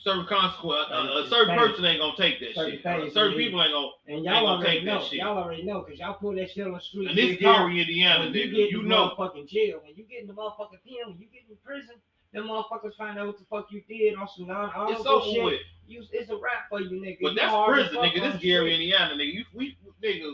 certain 0.03 0.25
consequence, 0.25 0.87
a, 0.91 0.95
a 1.23 1.27
certain 1.29 1.57
person 1.57 1.85
ain't 1.85 1.99
gonna 1.99 2.17
take 2.17 2.39
that 2.39 2.55
Certain 2.55 2.71
shit. 2.77 2.85
Uh, 2.85 2.99
things, 3.01 3.13
certain 3.13 3.37
people 3.37 3.61
ain't 3.61 3.71
gonna. 3.71 3.87
And 4.07 4.15
ain't 4.17 4.25
y'all 4.25 4.33
gonna 4.45 4.47
already 4.63 4.77
take 4.77 4.85
that 4.85 4.93
know. 4.95 5.03
shit. 5.05 5.19
Y'all 5.19 5.37
already 5.37 5.63
know 5.63 5.81
because 5.81 5.99
y'all 5.99 6.13
pull 6.15 6.35
that 6.35 6.49
shit 6.51 6.65
on 6.65 6.73
the 6.73 6.79
street. 6.79 7.09
And 7.09 7.17
this. 7.17 7.37
Gary, 7.39 7.81
Indiana, 7.81 8.25
when 8.25 8.33
you 8.33 8.45
nigga, 8.45 8.55
get 8.55 8.71
you 8.71 8.83
know. 8.83 9.13
fucking 9.17 9.47
jail, 9.47 9.79
when 9.85 9.95
you 9.95 10.03
get 10.03 10.21
in 10.21 10.27
the 10.27 10.33
motherfucking 10.33 10.81
pen, 10.83 11.07
when 11.07 11.17
you 11.19 11.27
get 11.31 11.43
in 11.49 11.55
prison, 11.63 11.95
them 12.33 12.47
motherfuckers 12.47 12.95
find 12.97 13.19
out 13.19 13.27
what 13.27 13.37
the 13.37 13.45
fuck 13.45 13.67
you 13.71 13.81
did 13.87 14.15
on 14.15 14.27
some 14.27 14.47
non-honorable 14.47 14.93
It's 14.97 15.05
over 15.05 15.25
shit. 15.25 15.43
with. 15.43 15.59
You, 15.87 16.03
it's 16.13 16.29
a 16.29 16.35
rap 16.35 16.69
for 16.69 16.79
you, 16.79 16.89
nigga. 17.01 17.17
But 17.21 17.33
You 17.33 17.39
that's 17.39 17.53
prison, 17.67 17.95
nigga. 17.97 18.21
This 18.21 18.33
the 18.33 18.39
Gary. 18.47 18.73
Indiana, 18.73 19.15
nigga. 19.15 19.33
You, 19.33 19.45
we, 19.53 19.77
nigga, 20.01 20.31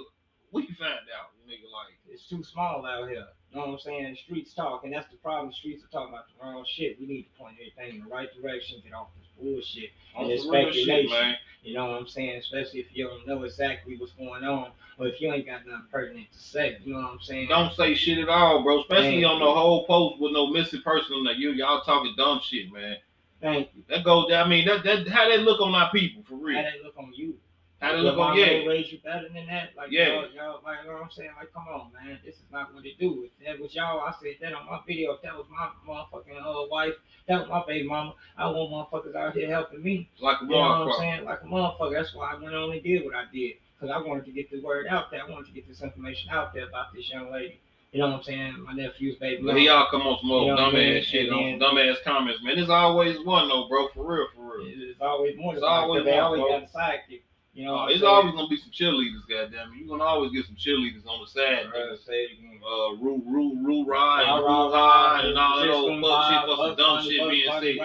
we 0.51 0.67
find 0.77 0.93
out, 1.17 1.33
nigga. 1.49 1.65
Like, 1.73 1.97
It's 2.09 2.27
too 2.29 2.43
small 2.43 2.85
out 2.85 3.09
here. 3.09 3.25
You 3.51 3.59
know 3.59 3.67
what 3.67 3.73
I'm 3.73 3.79
saying? 3.79 4.11
The 4.11 4.17
streets 4.17 4.53
talk, 4.53 4.83
and 4.83 4.93
that's 4.93 5.09
the 5.09 5.17
problem. 5.17 5.49
The 5.49 5.55
streets 5.55 5.83
are 5.83 5.87
talking 5.87 6.13
about 6.13 6.25
the 6.27 6.43
wrong 6.43 6.63
shit. 6.67 6.99
We 6.99 7.07
need 7.07 7.23
to 7.23 7.39
point 7.39 7.55
everything 7.59 7.99
in 8.01 8.05
the 8.07 8.13
right 8.13 8.29
direction, 8.39 8.81
get 8.83 8.93
off 8.93 9.07
this 9.17 9.26
bullshit. 9.41 9.91
Oh, 10.15 10.29
and 10.29 10.39
some 10.39 10.51
real 10.51 10.71
speculation. 10.71 11.09
shit. 11.09 11.37
You 11.63 11.73
know 11.73 11.91
what 11.91 11.99
I'm 11.99 12.07
saying? 12.07 12.37
Especially 12.37 12.79
if 12.79 12.87
you 12.93 13.07
don't 13.07 13.27
know 13.27 13.43
exactly 13.43 13.97
what's 13.97 14.13
going 14.13 14.43
on, 14.43 14.71
or 14.97 15.07
if 15.07 15.19
you 15.19 15.31
ain't 15.31 15.45
got 15.45 15.65
nothing 15.65 15.85
pertinent 15.91 16.31
to 16.31 16.39
say. 16.39 16.77
You 16.83 16.93
know 16.93 17.01
what 17.01 17.11
I'm 17.11 17.19
saying? 17.19 17.49
Don't 17.49 17.73
say 17.73 17.93
shit 17.93 18.19
at 18.19 18.29
all, 18.29 18.63
bro. 18.63 18.81
Especially 18.81 19.23
Thank 19.23 19.25
on 19.25 19.39
the 19.39 19.45
whole 19.45 19.85
post 19.85 20.21
with 20.21 20.31
no 20.31 20.47
missing 20.47 20.81
person 20.81 21.15
on 21.15 21.25
there. 21.25 21.33
You 21.33 21.51
y'all 21.51 21.81
talking 21.81 22.13
dumb 22.17 22.39
shit, 22.43 22.71
man. 22.71 22.97
Thank 23.41 23.69
you. 23.75 23.83
That 23.89 24.03
goes. 24.03 24.31
I 24.31 24.47
mean, 24.47 24.65
that 24.67 24.83
that 24.83 25.07
how 25.07 25.27
they 25.27 25.37
look 25.37 25.61
on 25.61 25.75
our 25.75 25.91
people 25.91 26.23
for 26.23 26.35
real. 26.35 26.57
How 26.57 26.63
they 26.63 26.83
look 26.83 26.95
on 26.97 27.13
you? 27.13 27.35
How 27.79 27.91
they 27.93 27.99
look 28.01 28.17
on 28.17 28.37
ain't 28.39 28.67
raised 28.67 28.91
you 28.91 28.97
better 29.03 29.29
than 29.29 29.45
that. 29.47 29.69
Like 29.77 29.91
Yeah. 29.91 30.07
y'all, 30.07 30.27
y'all, 30.33 30.61
like 30.65 30.77
you 30.81 30.87
know 30.89 30.93
what 30.95 31.03
I'm 31.03 31.11
saying? 31.11 31.29
Like, 31.37 31.53
come 31.53 31.67
on, 31.67 31.91
man. 31.93 32.17
This 32.25 32.35
is 32.35 32.41
not 32.51 32.73
what 32.73 32.85
it 32.85 32.97
do. 32.99 33.25
If 33.39 33.45
that 33.45 33.59
was 33.59 33.75
y'all, 33.75 33.99
I 33.99 34.13
said 34.19 34.35
that 34.41 34.53
on 34.53 34.65
my 34.65 34.79
video. 34.87 35.13
If 35.13 35.21
that 35.21 35.35
was 35.37 35.45
my 35.51 35.69
motherfucking 35.87 36.41
uh, 36.43 36.67
wife, 36.71 36.93
that 37.27 37.39
was 37.41 37.49
my 37.49 37.63
baby 37.67 37.87
mama. 37.87 38.15
I 38.35 38.49
want 38.49 38.71
motherfuckers 38.91 39.15
out 39.15 39.33
here 39.35 39.47
helping 39.49 39.83
me. 39.83 40.09
Like 40.19 40.41
a 40.41 40.45
You 40.45 40.51
know 40.51 40.57
what 40.57 40.65
I'm 40.71 40.87
motherfucker. 40.87 40.97
saying? 40.97 41.25
Like 41.25 41.41
a 41.43 41.45
motherfucker. 41.45 41.93
That's 41.93 42.15
why 42.15 42.31
I 42.33 42.41
went 42.41 42.55
on 42.55 42.71
and 42.71 42.81
did 42.83 43.05
what 43.05 43.13
I 43.15 43.25
did. 43.31 43.53
Because 43.79 43.93
I 43.95 43.99
wanted 44.07 44.25
to 44.25 44.31
get 44.31 44.49
the 44.49 44.59
word 44.61 44.87
out 44.87 45.11
there. 45.11 45.21
I 45.23 45.29
wanted 45.29 45.45
to 45.45 45.51
get 45.51 45.67
this 45.67 45.83
information 45.83 46.31
out 46.31 46.55
there 46.55 46.67
about 46.67 46.93
this 46.95 47.07
young 47.11 47.31
lady. 47.31 47.59
You 47.91 47.99
know 48.01 48.07
what 48.09 48.15
I'm 48.17 48.23
saying? 48.23 48.63
My 48.65 48.73
nephew's 48.73 49.15
baby 49.17 49.43
But 49.43 49.55
he 49.55 49.69
all 49.69 49.87
come 49.89 50.01
on 50.01 50.19
some 50.19 50.31
old 50.31 50.47
You 50.47 50.55
know 50.55 50.65
I 50.65 50.71
mean? 50.71 50.95
dumbass 50.95 51.03
shit, 51.03 51.31
on 51.31 51.59
some 51.59 51.77
dumbass 51.77 52.03
comments, 52.03 52.43
man. 52.43 52.55
There's 52.57 52.69
always 52.69 53.23
one 53.23 53.47
though, 53.47 53.67
bro. 53.69 53.87
For 53.89 54.03
real, 54.03 54.27
for 54.35 54.57
real. 54.57 54.67
It's 54.67 54.99
always 54.99 55.37
more 55.37 55.53
It's 55.53 55.63
always 55.63 56.03
they 56.03 56.11
one, 56.11 56.19
always 56.21 56.41
bro. 56.41 56.49
got 56.59 56.63
a 56.63 56.77
sidekick. 56.77 57.21
You 57.57 57.65
know, 57.65 57.87
it's 57.89 58.01
saying? 58.01 58.05
always 58.05 58.35
gonna 58.35 58.47
be 58.47 58.61
some 58.61 58.69
cheerleaders, 58.69 59.25
goddamn 59.25 59.73
it. 59.73 59.81
You're 59.81 59.89
gonna 59.89 60.03
always 60.03 60.31
get 60.31 60.45
some 60.45 60.53
cheerleaders 60.53 61.07
on 61.09 61.25
the 61.25 61.27
side. 61.27 61.65
Nigga. 61.73 61.97
say. 62.05 62.29
Uh, 62.61 62.93
rule, 63.01 63.17
rule, 63.25 63.57
rule, 63.57 63.83
ride, 63.83 64.29
rule, 64.29 64.69
ride, 64.69 65.25
and 65.25 65.37
all 65.39 65.57
that 65.57 65.69
old 65.73 65.97
fuck 65.97 66.29
shit 66.29 66.45
for 66.45 66.55
some 66.55 66.75
dumb 66.77 67.01
shit 67.01 67.17
being 67.17 67.49
said. 67.49 67.81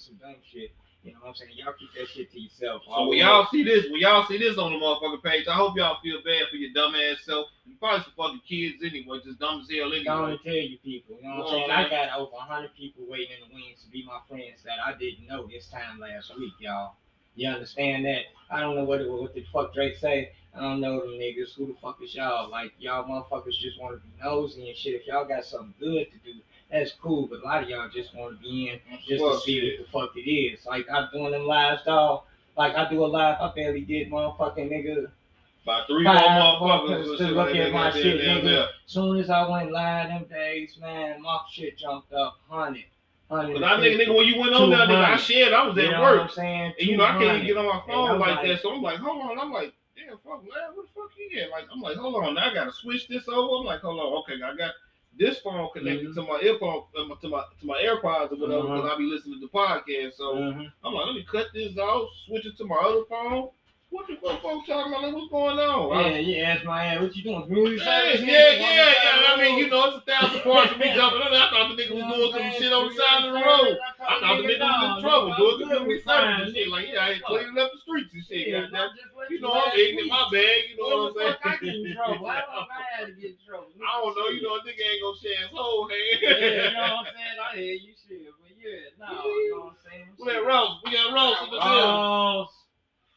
Some 0.00 0.16
dumb 0.16 0.40
shit. 0.40 0.72
You 1.04 1.12
know 1.12 1.20
what 1.20 1.28
I'm 1.28 1.34
saying? 1.34 1.52
Y'all 1.60 1.74
keep 1.78 1.92
that 2.00 2.08
shit 2.08 2.32
to 2.32 2.40
yourself. 2.40 2.82
So 2.88 3.08
when 3.08 3.18
y'all 3.18 3.46
see 3.52 3.62
this, 3.62 3.84
when 3.92 4.00
y'all 4.00 4.24
see 4.24 4.38
this 4.38 4.56
on 4.56 4.72
the 4.72 4.78
motherfucking 4.80 5.22
page, 5.22 5.46
I 5.48 5.52
hope 5.52 5.76
y'all 5.76 6.00
feel 6.02 6.24
bad 6.24 6.48
for 6.50 6.56
your 6.56 6.72
dumb 6.72 6.94
ass 6.96 7.28
self. 7.28 7.48
You 7.66 7.76
probably 7.76 8.04
some 8.04 8.16
fucking 8.16 8.40
kids 8.48 8.80
anyway, 8.80 9.20
just 9.22 9.38
dumb 9.38 9.60
as 9.60 9.68
hell 9.68 9.92
anyway. 9.92 10.08
I 10.08 10.16
anyway. 10.16 10.32
and 10.32 10.40
tell 10.40 10.64
you 10.64 10.78
people. 10.80 11.20
You 11.20 11.28
know 11.28 11.44
what 11.44 11.44
I'm 11.44 11.52
saying? 11.52 11.70
on, 11.70 11.84
I 11.84 11.88
got 11.92 12.18
over 12.18 12.32
100 12.32 12.72
people 12.72 13.04
waiting 13.04 13.36
in 13.36 13.48
the 13.48 13.54
wings 13.54 13.84
to 13.84 13.90
be 13.92 14.00
my 14.08 14.24
friends 14.24 14.64
that 14.64 14.80
I 14.80 14.96
didn't 14.96 15.28
know 15.28 15.44
this 15.44 15.68
time 15.68 16.00
last 16.00 16.32
week, 16.40 16.56
y'all. 16.58 16.96
You 17.38 17.48
understand 17.48 18.04
that? 18.06 18.22
I 18.50 18.58
don't 18.58 18.74
know 18.74 18.82
what 18.82 19.00
it, 19.00 19.08
what 19.08 19.32
the 19.32 19.44
fuck 19.52 19.72
Drake 19.72 19.96
say. 19.96 20.32
I 20.56 20.60
don't 20.60 20.80
know 20.80 20.98
them 21.00 21.10
niggas. 21.10 21.54
Who 21.56 21.68
the 21.68 21.76
fuck 21.80 22.02
is 22.02 22.12
y'all? 22.12 22.50
Like 22.50 22.72
y'all 22.80 23.04
motherfuckers 23.04 23.56
just 23.60 23.80
want 23.80 23.94
to 23.94 24.00
be 24.00 24.12
nosy 24.20 24.68
and 24.68 24.76
shit. 24.76 24.94
If 24.94 25.06
y'all 25.06 25.24
got 25.24 25.44
something 25.44 25.72
good 25.78 26.08
to 26.10 26.18
do, 26.32 26.40
that's 26.68 26.92
cool. 27.00 27.28
But 27.28 27.42
a 27.42 27.44
lot 27.44 27.62
of 27.62 27.68
y'all 27.68 27.88
just 27.94 28.12
want 28.16 28.36
to 28.36 28.42
be 28.42 28.70
in 28.70 28.80
just 29.06 29.22
to 29.22 29.38
see 29.38 29.60
shit. 29.60 29.78
what 29.78 29.86
the 29.86 29.92
fuck 29.92 30.16
it 30.16 30.28
is. 30.28 30.66
Like 30.66 30.86
I'm 30.92 31.08
doing 31.12 31.30
them 31.30 31.46
lives, 31.46 31.82
dog. 31.84 32.22
Like 32.56 32.74
I 32.74 32.90
do 32.90 33.04
a 33.04 33.06
live, 33.06 33.36
I 33.40 33.52
barely 33.54 33.82
did 33.82 34.10
motherfucking 34.10 34.72
nigga. 34.72 35.08
About 35.62 35.86
three 35.86 36.02
more 36.02 36.14
motherfuckers 36.14 37.18
to 37.18 37.26
look 37.28 37.54
at 37.54 37.72
my 37.72 37.92
shit, 37.92 38.20
nigga. 38.20 38.66
Soon 38.86 39.20
as 39.20 39.30
I 39.30 39.48
went 39.48 39.70
live 39.70 40.08
them 40.08 40.24
days, 40.24 40.76
man, 40.80 41.22
my 41.22 41.38
shit 41.52 41.78
jumped 41.78 42.12
up 42.12 42.40
hundred. 42.48 42.86
Hundred. 43.30 43.54
Cause 43.60 43.62
I 43.62 43.76
nigga, 43.80 44.00
nigga, 44.06 44.16
when 44.16 44.26
you 44.26 44.38
went 44.40 44.54
on 44.54 44.70
there, 44.70 44.86
nigga, 44.86 45.04
I 45.04 45.16
shared. 45.16 45.52
I 45.52 45.66
was 45.66 45.76
you 45.76 45.82
at 45.84 45.90
know 45.90 46.00
what 46.00 46.12
I'm 46.12 46.18
work, 46.20 46.30
saying? 46.30 46.72
and 46.78 46.88
you 46.88 46.96
know 46.96 47.04
I 47.04 47.12
can't 47.18 47.36
even 47.36 47.46
get 47.46 47.56
on 47.58 47.66
my 47.66 47.82
phone 47.86 48.18
like 48.18 48.36
like- 48.36 48.46
that. 48.46 48.62
So 48.62 48.72
I'm 48.72 48.80
like, 48.82 48.98
hold 48.98 49.20
on. 49.22 49.38
I'm 49.38 49.52
like, 49.52 49.74
damn, 49.96 50.16
fuck, 50.18 50.42
man, 50.42 50.72
what 50.74 50.86
the 50.86 50.92
fuck 50.94 51.10
he 51.14 51.38
at? 51.40 51.50
Like, 51.50 51.64
I'm 51.70 51.80
like, 51.82 51.96
hold 51.98 52.24
on, 52.24 52.34
now 52.34 52.50
I 52.50 52.54
gotta 52.54 52.72
switch 52.72 53.06
this 53.08 53.28
over. 53.28 53.60
I'm 53.60 53.66
like, 53.66 53.80
hold 53.80 54.00
on, 54.00 54.06
okay, 54.22 54.42
I 54.42 54.56
got 54.56 54.72
this 55.18 55.38
phone 55.40 55.68
connected 55.74 56.08
Mhm. 56.08 56.14
to 56.14 56.22
my 56.22 56.40
earphone, 56.42 56.84
uh, 56.96 57.14
to 57.20 57.28
my 57.28 57.42
to 57.60 57.66
my 57.66 57.76
AirPods 57.82 58.32
or 58.32 58.36
whatever, 58.36 58.62
because 58.62 58.84
Uh-huh. 58.84 58.94
I 58.94 58.98
be 58.98 59.04
listening 59.04 59.40
to 59.40 59.46
the 59.46 59.52
podcast. 59.52 60.14
So 60.14 60.34
Mhm. 60.36 60.72
I'm 60.84 60.94
like, 60.94 61.06
let 61.06 61.14
me 61.14 61.24
cut 61.30 61.48
this 61.52 61.76
off, 61.76 62.08
switch 62.26 62.46
it 62.46 62.56
to 62.58 62.64
my 62.64 62.76
other 62.76 63.04
phone, 63.10 63.50
What 63.90 64.04
the 64.06 64.16
fuck 64.20 64.42
folks 64.42 64.68
talking 64.68 64.92
about? 64.92 65.00
Like, 65.02 65.14
what's 65.14 65.30
going 65.32 65.56
on? 65.56 65.96
I- 65.96 66.10
Yeah, 66.12 66.18
yeah, 66.20 66.52
ask 66.52 66.64
my 66.64 66.84
ass, 66.84 67.00
what 67.00 67.16
you 67.16 67.22
doing? 67.24 67.40
Community 67.48 67.76
Yeah, 67.80 67.84
service? 67.88 68.20
yeah, 68.20 68.50
yeah, 68.60 68.92
yeah. 69.00 69.32
I 69.32 69.40
mean, 69.40 69.56
you 69.58 69.68
know, 69.68 69.84
it's 69.88 69.96
a 69.96 70.00
thousand 70.04 70.40
parts 70.44 70.72
of 70.72 70.78
me 70.78 70.92
jumping 70.92 71.22
on. 71.24 71.32
I 71.32 71.48
thought 71.48 71.72
the 71.72 71.76
nigga 71.80 71.96
was 71.96 72.04
doing 72.04 72.32
some 72.36 72.52
shit 72.60 72.72
on 72.72 72.84
the 72.84 72.92
side 72.92 73.24
of 73.24 73.32
the 73.32 73.40
road. 73.40 73.76
I 74.04 74.20
thought 74.20 74.36
the 74.36 74.44
nigga 74.44 74.60
was 74.60 74.96
in 74.98 75.02
trouble 75.02 75.32
doing 75.40 75.56
community 75.64 76.00
service 76.04 76.36
and 76.44 76.52
shit. 76.52 76.68
Like, 76.68 76.86
yeah, 76.92 77.00
I 77.00 77.10
ain't 77.16 77.24
cleaning 77.24 77.56
up 77.56 77.72
the 77.72 77.78
streets 77.80 78.12
and 78.12 78.24
shit. 78.28 78.52
goddamn. 78.52 78.90
You 79.30 79.40
know, 79.40 79.52
I'm 79.56 79.72
ignorant, 79.72 80.08
my 80.12 80.24
bag. 80.32 80.60
You 80.68 80.76
know 80.76 81.08
what 81.08 81.08
I'm 81.08 81.16
saying? 81.16 81.34
I 81.44 81.56
get 81.56 81.74
in 81.74 81.94
trouble. 81.96 82.26
I 82.28 82.40
don't 82.44 82.52
know 82.52 82.64
I 82.68 82.82
had 82.92 83.06
to 83.08 83.12
get 83.16 83.30
in 83.32 83.40
trouble. 83.40 83.72
I 83.80 83.92
don't 84.04 84.12
know. 84.16 84.28
You 84.28 84.40
know, 84.44 84.54
a 84.56 84.60
nigga 84.68 84.84
ain't 84.84 85.00
gonna 85.00 85.16
share 85.16 85.40
his 85.48 85.52
whole 85.52 85.88
hand. 85.88 86.20
Yeah, 86.20 86.68
you 86.68 86.76
know 86.76 86.92
what 86.92 87.08
I'm 87.08 87.12
saying? 87.16 87.38
I 87.40 87.56
hear 87.56 87.72
you 87.80 87.92
shit, 87.96 88.28
but 88.36 88.52
yeah, 88.52 88.92
no, 89.00 89.16
you 89.24 89.48
know 89.56 89.64
what 89.64 89.72
I'm 89.72 89.80
saying? 89.80 90.12
We 90.20 90.28
got 90.28 90.44
Rose. 90.44 90.76
We 90.84 90.92
got 90.92 91.08
Rose 91.16 91.36
in 91.40 91.50
the 91.56 91.60
oh, 91.60 91.64
building. 91.72 92.57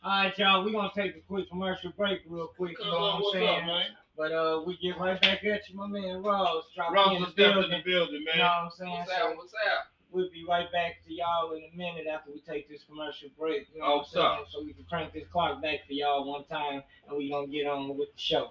Oh, 0.04 0.10
all 0.10 0.24
right, 0.24 0.38
y'all. 0.38 0.66
We're 0.66 0.72
gonna 0.72 0.92
take 0.96 1.16
a 1.16 1.20
quick 1.22 1.48
commercial 1.50 1.92
break, 1.98 2.22
real 2.28 2.48
quick. 2.48 2.76
You 2.80 2.86
know 2.86 3.00
what 3.00 3.16
I'm 3.16 3.24
saying? 3.34 3.60
up, 3.62 3.66
man? 3.66 3.86
But 4.18 4.32
uh, 4.32 4.62
we 4.66 4.78
get 4.78 4.98
right 5.00 5.20
back 5.22 5.44
at 5.44 5.70
you, 5.70 5.76
my 5.76 5.88
man 5.88 6.22
Ross. 6.24 6.66
Drop 6.76 6.94
Rose 6.94 7.18
in 7.18 7.24
is 7.24 7.26
the 7.28 7.32
stepping 7.32 7.64
in 7.64 7.70
building. 7.70 7.72
the 7.86 7.92
building, 7.92 8.14
You 8.22 8.38
know 8.38 8.44
what 8.44 8.52
I'm 8.66 8.72
saying? 8.72 8.92
What's 8.92 9.12
So 9.12 9.30
up? 9.32 9.38
What's 9.38 9.54
up? 9.54 9.88
we'll 10.12 10.30
be 10.32 10.44
right 10.48 10.70
back 10.72 10.96
to 11.08 11.14
y'all 11.14 11.54
in 11.54 11.64
a 11.72 11.78
minute 11.78 12.06
after 12.08 12.32
we 12.32 12.42
take 12.42 12.68
this 12.68 12.84
commercial 12.84 13.30
break. 13.40 13.68
You 13.74 13.80
know 13.80 13.86
Oh, 13.86 13.98
what 13.98 14.08
I'm 14.08 14.12
saying? 14.38 14.46
So 14.52 14.64
we 14.64 14.74
can 14.74 14.84
crank 14.90 15.14
this 15.14 15.28
clock 15.32 15.62
back 15.62 15.86
for 15.88 15.94
y'all 15.94 16.30
one 16.30 16.46
time, 16.46 16.84
and 17.08 17.18
we 17.18 17.30
gonna 17.30 17.48
get 17.48 17.68
on 17.68 17.96
with 17.98 18.12
the 18.14 18.20
show. 18.20 18.50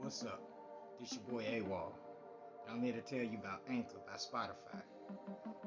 What's 0.00 0.22
up? 0.24 0.40
This 1.00 1.12
your 1.12 1.22
boy 1.22 1.44
AWOL. 1.44 1.92
I'm 2.70 2.82
here 2.82 2.92
to 2.94 3.00
tell 3.00 3.18
you 3.24 3.38
about 3.38 3.60
Anchor 3.68 3.98
by 4.06 4.14
Spotify. 4.14 4.82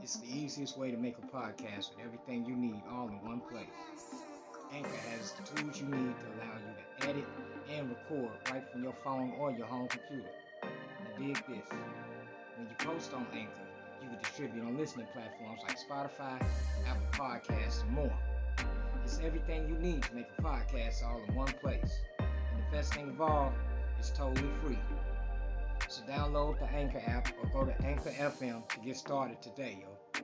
It's 0.01 0.17
the 0.17 0.27
easiest 0.27 0.77
way 0.77 0.91
to 0.91 0.97
make 0.97 1.17
a 1.17 1.35
podcast 1.35 1.95
with 1.95 2.05
everything 2.05 2.45
you 2.45 2.55
need 2.55 2.81
all 2.91 3.07
in 3.07 3.21
one 3.27 3.41
place. 3.41 3.67
Anchor 4.73 4.89
has 5.11 5.33
the 5.33 5.43
tools 5.43 5.79
you 5.79 5.87
need 5.87 6.13
to 6.19 6.25
allow 6.35 6.55
you 6.57 6.73
to 6.99 7.09
edit 7.09 7.25
and 7.71 7.89
record 7.89 8.31
right 8.51 8.63
from 8.71 8.83
your 8.83 8.93
phone 9.03 9.33
or 9.39 9.51
your 9.51 9.67
home 9.67 9.87
computer. 9.87 10.29
And 10.63 11.27
dig 11.27 11.35
this. 11.47 11.67
When 12.57 12.67
you 12.67 12.75
post 12.79 13.13
on 13.13 13.25
Anchor, 13.33 13.51
you 14.01 14.09
can 14.09 14.19
distribute 14.19 14.63
on 14.63 14.77
listening 14.77 15.07
platforms 15.13 15.61
like 15.67 15.77
Spotify, 15.77 16.41
Apple 16.87 17.07
Podcasts, 17.11 17.83
and 17.83 17.91
more. 17.91 18.13
It's 19.03 19.19
everything 19.23 19.67
you 19.69 19.75
need 19.75 20.03
to 20.03 20.15
make 20.15 20.27
a 20.37 20.41
podcast 20.41 21.03
all 21.03 21.21
in 21.27 21.35
one 21.35 21.53
place. 21.61 21.99
And 22.19 22.59
the 22.59 22.77
best 22.77 22.93
thing 22.93 23.09
of 23.09 23.21
all, 23.21 23.53
it's 23.97 24.11
totally 24.11 24.49
free. 24.63 24.77
So 25.87 26.03
download 26.03 26.59
the 26.59 26.65
Anchor 26.65 27.01
app 27.07 27.29
or 27.41 27.49
go 27.49 27.65
to 27.71 27.85
Anchor 27.85 28.09
FM 28.11 28.67
to 28.69 28.79
get 28.79 28.97
started 28.97 29.41
today, 29.41 29.79
yo. 29.81 30.21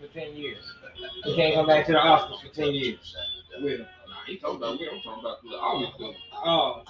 For 0.00 0.06
10 0.08 0.36
years. 0.36 0.64
He 1.24 1.36
can't 1.36 1.54
come 1.54 1.66
back 1.66 1.86
to 1.86 1.92
the 1.92 1.98
office 1.98 2.40
for 2.42 2.54
10 2.54 2.72
years. 2.74 3.16
Will. 3.60 3.78
Nah, 3.78 3.84
he 4.26 4.36
talking 4.36 4.56
about 4.56 4.78
Will. 4.78 4.90
I'm 4.92 5.00
talking 5.02 5.20
about 5.24 5.42
the 5.42 5.48
August 5.56 5.98
dude. 5.98 6.14
Oh, 6.34 6.82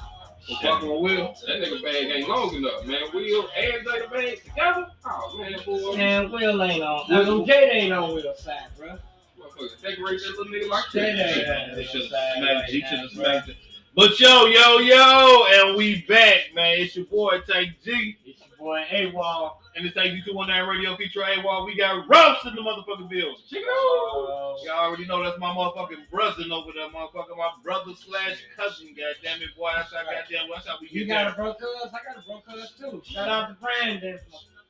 I'm 0.51 0.57
talking 0.57 0.91
with 0.91 1.01
Will. 1.03 1.35
That 1.47 1.61
nigga 1.63 1.83
bag 1.83 2.05
ain't 2.07 2.29
long 2.29 2.55
enough, 2.55 2.85
man. 2.87 3.03
Will 3.15 3.49
and 3.57 3.87
Jada 3.87 4.11
bag 4.11 4.43
together? 4.45 4.87
Oh, 5.07 5.39
man, 5.39 5.59
boy. 5.65 5.97
man, 5.97 6.31
Will 6.33 6.63
ain't 6.63 6.83
on. 6.83 7.13
I 7.13 7.23
mean, 7.25 7.47
Jada 7.47 7.75
ain't 7.75 7.93
on 7.93 8.15
Will's 8.15 8.43
side, 8.43 8.67
bro. 8.77 8.89
Motherfucker, 8.89 9.83
decorate 9.83 10.21
that 10.21 10.37
little 10.39 10.47
nigga 10.47 10.69
like 10.71 10.85
Jada 10.87 11.17
that. 11.17 11.37
ain't 11.37 11.79
on 11.79 11.85
should 11.85 11.95
Will's 12.01 12.11
side 12.11 12.43
right 12.43 12.65
He 12.65 12.81
now, 12.81 12.89
should 12.89 12.99
have 12.99 13.15
bro. 13.15 13.55
But 13.97 14.21
yo, 14.21 14.45
yo, 14.45 14.77
yo, 14.81 15.47
and 15.53 15.75
we 15.75 16.03
back, 16.03 16.53
man. 16.55 16.81
It's 16.81 16.95
your 16.95 17.07
boy 17.07 17.41
Tank 17.49 17.71
G. 17.83 18.19
It's 18.27 18.41
your 18.41 18.59
boy 18.59 18.85
AWOL. 18.91 19.53
And 19.75 19.87
it's 19.87 19.97
AG219 19.97 20.69
Radio 20.69 20.95
feature 20.99 21.21
AWOL. 21.21 21.65
We 21.65 21.79
got 21.79 22.07
Roast 22.07 22.45
in 22.45 22.55
the 22.55 22.61
motherfucking 22.61 23.09
bills. 23.09 23.45
Check 23.49 23.63
it 23.63 23.67
out. 23.67 24.59
Y'all 24.67 24.85
already 24.85 25.07
know 25.07 25.25
that's 25.25 25.41
my 25.41 25.49
motherfucking 25.49 26.11
brother 26.11 26.45
over 26.53 26.73
there, 26.75 26.91
motherfucker. 26.91 27.39
My 27.39 27.49
brother 27.65 27.93
slash 27.95 28.37
cousin, 28.55 28.89
goddamn 28.89 29.41
it, 29.41 29.57
boy. 29.57 29.71
That's 29.75 29.91
how 29.95 30.05
goddamn. 30.05 30.51
That's 30.53 30.67
how 30.67 30.77
we 30.79 30.89
get 30.89 30.95
You 30.95 31.07
got 31.07 31.33
a 31.33 31.35
bro 31.35 31.55
cuz? 31.55 31.67
I 31.87 31.91
got 32.05 32.23
a 32.23 32.27
bro 32.27 32.43
cuz 32.47 32.75
too. 32.79 33.01
Shout 33.03 33.29
out 33.31 33.49
to 33.49 33.55
Brandon. 33.55 34.19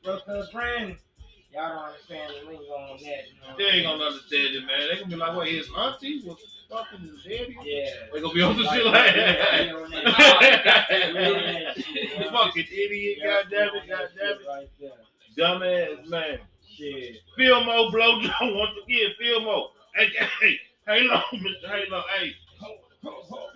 Bro 0.04 0.20
cuz 0.20 0.50
Brandon. 0.50 0.96
Y'all 1.52 1.70
don't 1.70 1.84
understand 1.84 2.32
the 2.32 2.46
lingo 2.48 2.72
on 2.74 2.98
that. 2.98 3.02
You 3.02 3.40
know? 3.42 3.56
They 3.58 3.64
ain't 3.64 3.86
gonna 3.86 4.04
understand 4.04 4.54
it, 4.54 4.60
man. 4.60 4.86
They 4.88 5.00
gonna 5.00 5.10
be 5.10 5.16
like, 5.16 5.34
what, 5.34 5.48
his 5.48 5.68
auntie 5.76 6.22
was 6.24 6.38
fucking 6.70 7.00
his? 7.24 7.48
Yeah. 7.64 7.90
They 8.12 8.20
gonna 8.20 8.34
be 8.34 8.42
on 8.42 8.54
some 8.56 8.74
shit 8.74 8.84
Like, 8.86 9.14
that. 9.14 9.66
yeah, 9.66 9.72
on 9.74 9.90
that. 9.90 10.86
Yeah, 10.90 11.06
on 11.06 11.14
You 11.14 11.34
that 11.34 11.76
shit, 11.76 12.18
yeah. 12.18 12.30
fucking 12.30 12.66
idiot, 12.72 13.18
Yeah, 13.20 13.42
goddamn 13.42 13.68
it, 13.74 13.88
goddamn 13.88 14.08
shit 14.38 14.46
Right 14.48 14.68
there. 14.80 14.90
it. 14.90 15.36
Dumbass 15.38 16.08
man. 16.08 16.38
Shit. 16.76 17.16
Phil 17.36 17.64
Mo 17.64 17.90
blowjob 17.90 18.56
once 18.58 18.72
again, 18.84 19.10
Phil 19.18 19.40
Mo. 19.40 19.70
Hey, 19.94 20.08
hey, 20.18 20.26
hey, 20.40 20.58
Halo, 20.86 21.22
Mr. 21.34 21.68
Halo, 21.68 22.02
hey. 22.18 22.32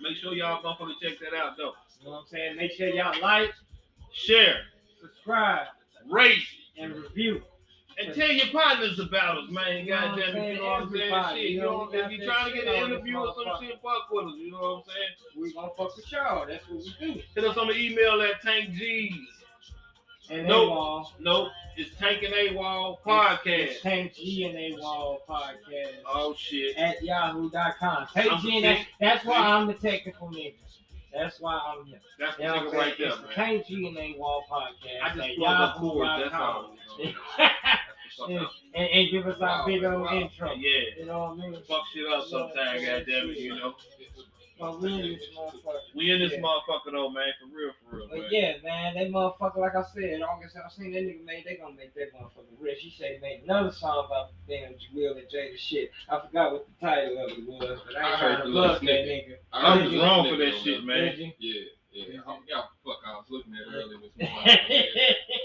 Make 0.01 0.17
sure 0.17 0.33
y'all 0.33 0.61
motherfucker 0.63 0.93
check 1.01 1.19
that 1.19 1.37
out 1.37 1.55
though. 1.57 1.73
You 1.99 2.05
know 2.05 2.11
what 2.11 2.19
I'm 2.21 2.25
saying? 2.31 2.55
Make 2.57 2.71
sure 2.71 2.87
y'all 2.89 3.19
like, 3.21 3.51
Share, 4.13 4.55
subscribe, 4.99 5.67
rate, 6.11 6.43
and 6.77 6.93
review. 6.95 7.41
And 8.07 8.15
tell 8.15 8.29
your 8.31 8.47
partners 8.47 8.99
about 8.99 9.37
us, 9.37 9.49
man. 9.51 9.85
You 9.85 9.91
know 9.91 9.95
what 9.97 10.05
I'm 10.11 10.19
it, 10.19 10.31
saying? 10.33 10.51
you 10.55 10.57
know 10.61 10.65
what 10.65 10.81
I'm 10.81 10.91
saying? 10.91 11.01
Everybody, 11.13 11.41
Shit, 11.41 11.51
you 11.51 11.61
know, 11.61 11.89
if 11.91 12.11
you 12.11 12.17
that 12.19 12.25
trying 12.25 12.51
to 12.51 12.57
get 12.57 12.67
an 12.67 12.91
interview 12.91 13.17
or 13.17 13.33
some 13.35 13.63
shit, 13.63 13.79
fuck 13.81 14.07
with 14.11 14.25
us. 14.27 14.33
You 14.37 14.51
know 14.51 14.59
what 14.59 14.77
I'm 14.77 14.83
saying? 14.85 15.41
We 15.41 15.53
gonna 15.53 15.67
fuck 15.77 15.95
with 15.95 16.11
y'all. 16.11 16.45
That's 16.47 16.67
what 16.69 16.79
we 16.83 17.13
do. 17.13 17.21
Hit 17.35 17.43
us 17.45 17.57
on 17.57 17.67
the 17.67 17.75
email 17.77 18.21
at 18.21 18.41
Tank 18.41 18.71
G's. 18.73 19.13
And 20.29 20.47
Nope. 20.47 20.69
AWOL. 20.71 21.05
Nope, 21.19 21.49
it's 21.75 21.89
Tank 21.99 22.23
and 22.23 22.33
AWOL 22.33 22.93
It's 22.93 23.05
podcast. 23.05 23.81
Tank 23.81 24.13
G 24.13 24.45
and 24.45 24.55
AWOL 24.55 25.17
podcast. 25.27 25.91
Oh 26.07 26.33
shit. 26.37 26.77
at 26.77 27.03
yahoo.com. 27.03 28.07
Tank 28.13 28.31
I'm 28.31 28.39
G 28.41 28.57
and 28.57 28.65
A- 28.65 28.87
that's 29.01 29.25
why 29.25 29.35
I'm 29.37 29.67
the 29.67 29.73
technical 29.73 30.29
nigga. 30.29 30.53
That's 31.13 31.41
why 31.41 31.59
I'm 31.59 31.85
here. 31.85 31.99
That's 32.17 32.37
the 32.37 32.43
You 32.43 32.47
know 32.47 32.55
what 32.55 32.73
nigga 32.73 32.77
right 32.77 32.93
there, 32.97 33.09
man. 33.09 33.25
Tank 33.35 33.65
G 33.67 33.87
and 33.87 33.97
AWOL 33.97 34.41
podcast. 34.49 35.01
I 35.03 35.07
at 35.09 35.15
just 35.17 35.37
plug 35.37 35.59
up 35.59 35.75
chords, 35.75 36.09
that's 36.21 36.31
yahoo.com. 36.31 36.65
all. 36.65 36.75
and, 38.19 38.87
and, 38.87 39.11
give 39.11 39.27
us 39.27 39.39
our 39.41 39.65
big 39.65 39.83
old 39.83 40.11
intro. 40.11 40.51
Yeah. 40.53 40.99
You 40.99 41.05
know 41.05 41.19
what 41.19 41.45
I 41.45 41.49
mean? 41.49 41.61
Fuck 41.67 41.83
shit 41.93 42.07
up 42.07 42.25
sometime, 42.27 42.83
goddamn 42.85 43.29
it, 43.29 43.37
you 43.37 43.55
know. 43.55 43.73
But 44.59 44.79
we 44.79 44.93
in 44.93 45.01
this 45.01 45.25
motherfucker. 45.35 45.79
We 45.95 46.11
in 46.11 46.19
this 46.19 46.33
Yeah. 46.33 46.39
motherfucker 46.41 46.91
though, 46.91 47.09
man, 47.09 47.33
for 47.41 47.47
real, 47.47 47.71
for 47.81 47.95
real, 47.97 48.07
But 48.09 48.19
man. 48.19 48.27
yeah, 48.29 48.53
man, 48.63 48.93
that 48.93 49.09
motherfucker, 49.09 49.57
like 49.57 49.75
I 49.75 49.83
said, 49.93 50.21
August, 50.21 50.55
I 50.55 50.69
seen 50.69 50.91
that 50.93 51.01
nigga 51.01 51.25
made, 51.25 51.45
they 51.45 51.55
gonna 51.55 51.73
make 51.73 51.95
that 51.95 52.13
motherfucker 52.13 52.53
rich. 52.59 52.77
He 52.79 52.91
said 52.91 53.15
he 53.15 53.19
made 53.21 53.41
another 53.43 53.71
song 53.71 54.05
about 54.05 54.33
damn 54.47 54.75
Will 54.93 55.17
and 55.17 55.27
Jada 55.33 55.57
shit. 55.57 55.89
I 56.09 56.19
forgot 56.19 56.51
what 56.53 56.67
the 56.67 56.85
title 56.85 57.17
of 57.25 57.31
it 57.31 57.47
was, 57.47 57.79
but 57.87 57.95
I 57.95 58.13
I 58.13 58.17
heard 58.17 58.19
trying 58.19 58.37
to 58.37 58.43
the 58.43 58.49
love 58.59 58.81
that 58.81 58.87
nigga. 58.87 59.35
I 59.51 59.83
was 59.83 59.95
wrong 59.95 60.29
for 60.29 60.37
that 60.37 60.53
shit, 60.63 60.83
man. 60.83 61.33
Yeah, 61.39 61.61
yeah. 61.91 62.19
I'm, 62.27 62.39
yeah, 62.47 62.61
fuck, 62.83 62.99
I 63.05 63.11
was 63.19 63.25
looking 63.29 63.53
at 63.53 63.67
it 63.67 63.75
earlier 63.75 63.99
this 63.99 64.15
morning. 64.17 64.57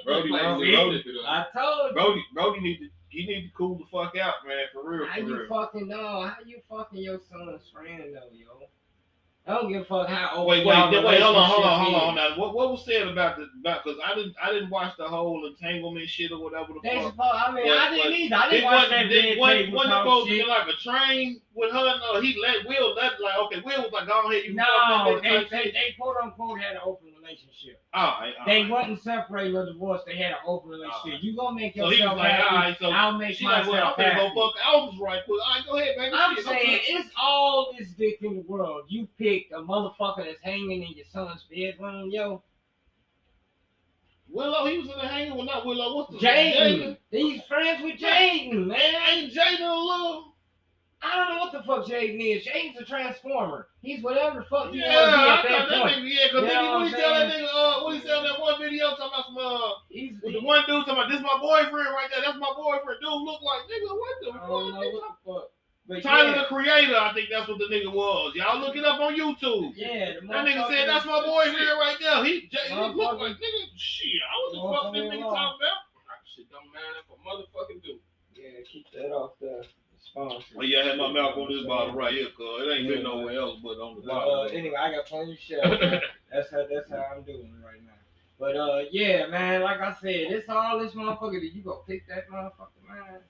Brody, 0.05 0.31
Like, 0.31 0.43
Brody, 0.43 0.73
Brody, 0.73 1.03
snippet 1.03 1.21
of 1.21 1.25
it. 1.25 1.29
I 1.29 1.45
told 1.53 1.91
you. 1.91 1.95
Brody, 1.95 2.23
Brody 2.35 2.61
need 2.61 2.79
to 2.79 2.89
he 3.09 3.27
need 3.27 3.49
to 3.49 3.53
cool 3.57 3.79
the 3.79 3.85
fuck 3.91 4.17
out, 4.17 4.35
man, 4.47 4.67
for 4.73 4.89
real, 4.89 5.07
How 5.07 5.15
for 5.15 5.21
you 5.27 5.37
real. 5.39 5.49
fucking 5.49 5.89
know? 5.89 6.23
How 6.27 6.37
you 6.45 6.61
fucking 6.69 7.03
your 7.03 7.19
son's 7.31 7.63
friend 7.73 8.15
though, 8.15 8.31
yo? 8.33 8.69
I 9.49 9.55
don't 9.55 9.73
give 9.73 9.83
a 9.83 9.85
fuck 9.85 10.09
how 10.09 10.31
old 10.35 10.49
Wait, 10.49 10.67
wait, 10.67 10.91
wait, 10.91 11.05
wait, 11.05 11.23
hold 11.23 11.37
on, 11.37 11.49
hold 11.49 11.65
on, 11.65 11.85
hold 11.85 11.95
on. 11.95 12.15
Now, 12.17 12.37
what, 12.37 12.53
what 12.53 12.71
was 12.73 12.85
said 12.85 13.07
about 13.07 13.37
the 13.37 13.47
about? 13.61 13.85
Because 13.85 14.01
I 14.05 14.13
didn't, 14.17 14.35
I 14.43 14.51
didn't 14.53 14.71
watch 14.71 14.95
the 14.99 15.07
whole 15.07 15.47
entanglement 15.47 16.09
shit 16.09 16.33
or 16.33 16.43
whatever 16.43 16.73
the. 16.75 16.81
They 16.83 16.97
fuck. 16.97 17.13
supposed, 17.13 17.31
I 17.33 17.53
mean, 17.55 17.67
What- 17.67 17.79
I 17.79 17.91
didn't 17.91 17.99
what- 18.11 18.13
either. 18.19 18.35
I 18.35 18.47
It 18.47 18.51
didn't 18.51 18.65
watch 18.65 18.91
that 18.91 19.07
it 19.07 19.39
wasn't, 19.39 19.59
table 19.61 19.77
wasn't 19.77 19.93
talk 19.93 20.03
supposed 20.03 20.27
to 20.27 20.33
be 20.35 20.45
like 20.45 20.67
a 20.67 20.77
train 20.83 21.41
with 21.55 21.71
her. 21.73 21.99
No, 22.03 22.21
he 22.21 22.37
let 22.43 22.67
Will 22.67 22.95
let 22.95 23.21
like 23.23 23.39
okay. 23.47 23.61
Will 23.63 23.83
was 23.87 23.93
like, 23.93 24.09
go 24.09 24.27
ahead, 24.27 24.45
you 24.45 24.55
No, 24.55 24.67
that 25.15 25.23
they, 25.23 25.47
they, 25.47 25.71
they 25.71 25.95
quote 25.97 26.17
unquote 26.21 26.59
had 26.59 26.75
an 26.75 26.83
open 26.85 27.07
relationship. 27.27 27.83
All 27.93 28.21
right, 28.21 28.33
all 28.39 28.47
They 28.47 28.63
right. 28.63 28.71
wasn't 28.71 29.03
separated 29.03 29.55
or 29.55 29.67
divorced. 29.67 30.07
They 30.07 30.17
had 30.17 30.33
an 30.33 30.39
open 30.47 30.71
relationship. 30.71 31.23
You 31.23 31.37
gonna 31.37 31.57
make 31.57 31.75
So 31.75 31.91
he 31.91 31.99
like, 32.03 32.09
all 32.09 32.19
happy. 32.19 32.55
right, 32.55 32.77
so 32.79 32.91
I'll 32.91 33.19
make 33.19 33.37
she 33.37 33.45
like, 33.45 33.65
well, 33.67 33.73
myself 33.73 33.95
I'm 33.99 34.05
happy. 34.05 34.35
go 34.35 34.51
fuck 34.53 34.63
Elvis 34.63 35.01
right 35.01 35.21
quick. 35.27 35.41
All 35.45 35.55
right, 35.55 35.65
go 35.67 35.77
ahead, 35.79 35.97
baby. 35.97 36.15
I'm 36.15 36.37
Shit, 36.37 36.45
saying 36.45 36.61
okay. 36.61 36.83
it's 36.89 37.09
all 37.21 37.75
this 37.79 37.89
dick 37.93 38.19
in 38.23 38.37
the 38.37 38.43
world. 38.43 38.85
You 38.89 39.09
picked 39.19 39.53
a 39.53 39.57
motherfucker 39.59 40.25
that's 40.25 40.41
hanging 40.43 40.83
in 40.83 40.93
your 40.97 41.07
son's 41.13 41.45
bedroom, 41.51 42.11
yo. 42.11 42.43
Willow, 44.29 44.67
he 44.67 44.79
was 44.79 44.89
in 44.89 44.99
the 44.99 45.07
hangar 45.07 45.37
with 45.37 45.47
not 45.47 45.65
Willow. 45.65 45.97
What's 45.97 46.11
the 46.13 46.19
Jaden. 46.19 46.97
He's 47.11 47.43
friends 47.43 47.83
with 47.83 47.99
Jaden, 47.99 48.67
man. 48.67 48.95
Ain't 49.09 49.33
Jaden 49.33 49.61
a 49.61 49.75
little? 49.75 50.36
I 51.03 51.13
don't 51.17 51.29
know 51.29 51.41
what 51.45 51.53
the 51.53 51.63
fuck 51.63 51.85
Jaden 51.87 52.19
is. 52.19 52.47
Jaden's 52.47 52.81
a 52.81 52.85
transformer. 52.85 53.69
He's 53.83 54.03
whatever 54.03 54.41
the 54.41 54.47
fuck 54.47 54.73
he 54.73 54.81
Yeah, 54.81 54.97
wanna 54.97 55.13
be 55.13 55.23
I 55.29 55.37
at 55.37 55.69
that 55.69 55.83
point. 55.83 55.97
nigga, 55.97 56.09
yeah, 56.09 56.27
cause 56.33 56.43
You 56.43 56.49
know 56.49 56.57
nigga, 56.57 56.73
what 56.73 56.89
he 56.89 56.93
tell 56.97 57.15
that 57.15 57.29
nigga, 57.31 57.49
uh, 57.53 57.85
what 57.85 57.95
he 57.95 58.01
said 58.01 58.17
in 58.17 58.25
that 58.25 58.41
one 58.41 58.57
video 58.61 58.87
talking 58.97 59.13
about 59.13 59.27
some, 59.29 59.39
uh, 59.39 59.71
He's 59.93 60.17
with 60.25 60.33
the 60.33 60.41
one 60.41 60.65
dude 60.67 60.89
talking 60.89 60.97
about 60.97 61.11
this 61.13 61.21
my 61.21 61.37
boyfriend 61.37 61.93
right 61.93 62.09
there, 62.11 62.25
that's 62.25 62.41
my 62.41 62.53
boyfriend. 62.57 62.99
Dude 63.05 63.13
look 63.13 63.41
like 63.45 63.63
nigga, 63.69 63.91
what 63.93 64.15
the 64.25 64.31
fuck? 64.33 64.49
know 64.49 64.89
what 64.89 65.05
the 65.05 65.13
fuck. 65.23 65.47
Tyler 66.03 66.35
yeah, 66.35 66.43
the 66.43 66.49
Creator, 66.51 66.97
I 66.99 67.13
think 67.15 67.29
that's 67.31 67.47
what 67.47 67.59
the 67.63 67.71
nigga 67.71 67.93
was. 67.93 68.35
Y'all 68.35 68.59
look 68.59 68.75
it 68.75 68.83
up 68.83 68.99
on 68.99 69.15
YouTube. 69.15 69.71
yeah, 69.77 70.19
That 70.19 70.43
nigga 70.49 70.67
said 70.67 70.89
that's 70.89 71.07
my 71.07 71.23
boyfriend 71.23 71.79
right 71.79 71.95
there. 72.01 72.25
He, 72.25 72.49
J- 72.51 72.73
he 72.73 72.75
look 72.75 73.21
like 73.21 73.39
nigga. 73.39 73.63
Shit, 73.79 74.19
I 74.25 74.35
was 74.43 74.51
the 74.57 74.61
fuck 74.67 74.87
this 74.97 75.07
nigga 75.07 75.23
talking 75.29 75.61
about. 75.61 75.79
Shit 76.27 76.51
don't 76.51 76.67
matter 76.75 77.05
for 77.07 77.15
motherfucker. 77.23 78.01
that 78.99 79.13
off 79.15 79.39
the 79.41 79.63
sponsor. 80.17 80.47
Well, 80.55 80.67
yeah, 80.67 80.81
I 80.81 80.87
had 80.89 80.99
my 80.99 81.13
mouth 81.13 81.37
on 81.37 81.53
this 81.53 81.67
bottle 81.67 81.95
right 81.95 82.13
here, 82.15 82.27
cuz 82.37 82.63
it 82.67 82.73
ain't 82.73 82.89
been 82.89 83.03
nowhere 83.03 83.39
else 83.39 83.59
but 83.63 83.79
on 83.79 83.97
the 84.01 84.03
Uh, 84.11 84.15
bottle. 84.15 84.49
anyway, 84.53 84.77
I 84.77 84.91
got 84.93 85.07
plenty 85.07 85.33
of 85.33 85.39
shells. 85.39 85.81
that's 86.33 86.51
how 86.51 86.67
that's 86.73 86.91
how 86.91 87.05
I'm 87.15 87.23
doing 87.23 87.53
right 87.65 87.83
now. 87.85 87.93
But 88.39 88.57
uh, 88.57 88.81
yeah, 88.91 89.27
man, 89.27 89.63
like 89.63 89.81
I 89.81 89.95
said, 90.01 90.11
it's 90.33 90.49
all 90.49 90.79
this 90.79 90.93
motherfucker 90.93 91.41
that 91.41 91.53
you 91.55 91.63
go 91.63 91.83
pick 91.87 92.07
that 92.09 92.29
motherfucker, 92.29 92.83
man. 92.89 93.21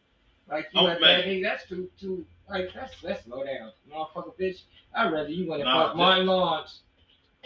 Like 0.49 0.69
you 0.73 0.81
Oh, 0.81 0.87
man. 0.87 1.01
that 1.01 1.25
nigga, 1.27 1.43
that's 1.43 1.69
too 1.69 1.89
too 2.01 2.25
like 2.49 2.71
that's 2.75 3.01
that's 3.03 3.27
low 3.27 3.45
down, 3.45 3.73
motherfucker, 3.93 4.33
bitch. 4.39 4.63
I'd 4.95 5.13
rather 5.13 5.29
you 5.29 5.49
went 5.49 5.63
and 5.63 5.69
Nah, 5.71 5.89
fuck 5.89 5.97
Martin 5.97 6.27
Lawrence 6.27 6.81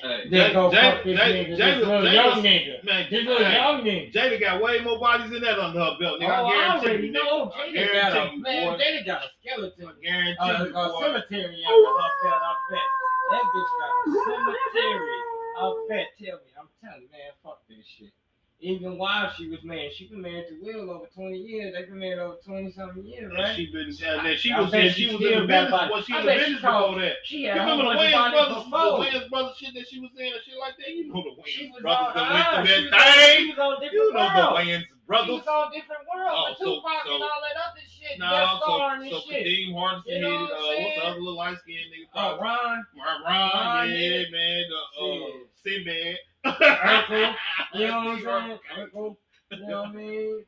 Hey, 0.02 0.28
Jay- 0.30 0.52
Jay- 0.52 1.02
Jay- 1.04 1.56
Jay- 1.56 1.76
little 1.76 2.02
Jay 2.02 2.14
young 2.14 2.42
nigga, 2.42 2.84
Man, 2.84 3.06
this 3.10 3.26
little 3.26 3.44
hey, 3.44 3.54
young 3.54 3.82
nigga. 3.84 4.12
Jada 4.12 4.40
got 4.40 4.62
way 4.62 4.80
more 4.80 4.98
bodies 4.98 5.30
than 5.30 5.42
that 5.42 5.58
under 5.58 5.78
her 5.78 5.96
belt, 6.00 6.20
nigga. 6.20 6.38
oh, 6.38 6.46
I 6.46 6.78
already 6.78 7.06
you, 7.06 7.12
know. 7.12 7.52
Jada 7.56 7.92
got 7.92 8.16
a 8.16 8.36
man. 8.36 8.78
Jada 8.78 9.06
got 9.06 9.22
a 9.24 9.28
skeleton. 9.40 9.86
I 9.88 10.04
guarantee 10.04 10.36
Uh, 10.40 10.64
you, 10.64 10.76
a 10.76 10.92
cemetery 11.00 11.64
under 11.64 11.90
her 12.00 12.12
belt. 12.22 12.42
I 12.42 12.54
bet 12.70 12.86
that 13.30 13.44
bitch 13.52 13.72
got 13.80 13.90
a 13.90 14.10
cemetery. 14.24 15.18
I 15.60 15.86
bet. 15.88 16.06
Tell 16.18 16.36
me, 16.40 16.50
I'm 16.58 16.68
telling 16.82 17.02
you, 17.02 17.08
man. 17.12 17.30
Fuck 17.44 17.60
this 17.68 17.84
shit. 17.98 18.12
Even 18.62 18.98
while 18.98 19.32
she 19.32 19.48
was 19.48 19.64
married, 19.64 19.92
she 19.94 20.06
been 20.08 20.20
married 20.20 20.44
to 20.48 20.58
Will 20.60 20.90
over 20.90 21.06
20 21.14 21.34
years. 21.34 21.72
They've 21.72 21.88
been 21.88 21.98
married 21.98 22.18
over 22.18 22.36
20 22.44 22.72
something 22.72 23.06
years, 23.06 23.32
And 23.32 23.38
right? 23.38 23.56
she 23.56 23.72
been, 23.72 23.88
and 23.88 24.26
then 24.26 24.36
she 24.36 24.52
I 24.52 24.60
was 24.60 24.70
she 24.70 24.90
she 24.90 25.06
was 25.08 25.16
in 25.24 25.40
the 25.40 25.46
business. 25.48 25.90
Was 25.90 26.04
she 26.04 26.12
I 26.12 26.20
in 26.20 26.26
the 26.26 26.32
she 26.32 26.38
business 26.44 26.60
before 26.60 27.00
that? 27.00 27.16
She 27.24 27.36
You 27.38 27.48
had 27.48 27.58
whole 27.64 27.78
remember 27.80 27.92
the 27.96 28.04
Wayans 28.04 28.32
brothers, 28.36 28.48
the 28.52 28.60
before. 28.68 28.98
Wayans 29.00 29.30
brothers 29.30 29.56
shit 29.56 29.72
that 29.74 29.86
she 29.88 29.96
was 30.00 30.10
in 30.20 30.26
and 30.28 30.42
shit 30.44 30.58
like 30.60 30.76
that? 30.76 30.88
You 30.92 31.08
know 31.08 31.22
the 31.24 31.42
She 31.48 31.72
Wayans 31.72 31.80
brothers 31.80 32.12
that 32.12 32.20
uh, 32.20 32.60
went 32.60 32.68
she 32.68 32.84
through 32.84 32.90
that 32.92 33.16
thing. 33.16 33.40
She 33.40 33.96
You 33.96 34.12
know 34.12 34.28
the. 34.28 34.44
Wayans 34.60 34.84
She 34.84 35.08
brothers. 35.08 35.30
was 35.40 35.46
on 35.48 35.72
different 35.72 36.04
world. 36.04 36.28
Oh, 36.36 36.44
with 36.52 36.58
so- 36.60 36.64
Tupac 36.84 37.00
so- 37.08 37.14
and 37.16 37.22
all 37.24 37.40
that 37.40 37.56
other 37.64 37.84
shit. 37.88 38.14
No, 38.20 38.60
so, 38.60 38.76
and 38.76 39.08
so 39.08 39.20
shit. 39.24 39.40
Kadeem 39.40 39.72
Hardison 39.72 40.04
You 40.04 40.20
know 40.20 40.36
what 40.36 40.52
uh, 40.52 40.60
what's 40.84 40.96
the 41.00 41.04
other 41.08 41.20
little 41.24 41.36
light 41.40 41.56
skinned 41.64 41.88
nigga? 41.96 42.12
Oh, 42.12 42.36
Ron. 42.44 42.84
Ron, 43.24 43.88
yeah. 43.88 44.28
man, 44.28 44.64
uh, 44.68 45.48
Sinbad. 45.64 46.16
Uncle, 46.60 47.34
You 47.74 47.86
know 47.88 47.98
what 47.98 48.08
I'm 48.08 48.22
saying? 48.24 48.58
Uncle, 48.78 49.18
you 49.52 49.66
know 49.66 49.80
what 49.82 49.88
I 49.90 49.92
mean? 49.92 50.44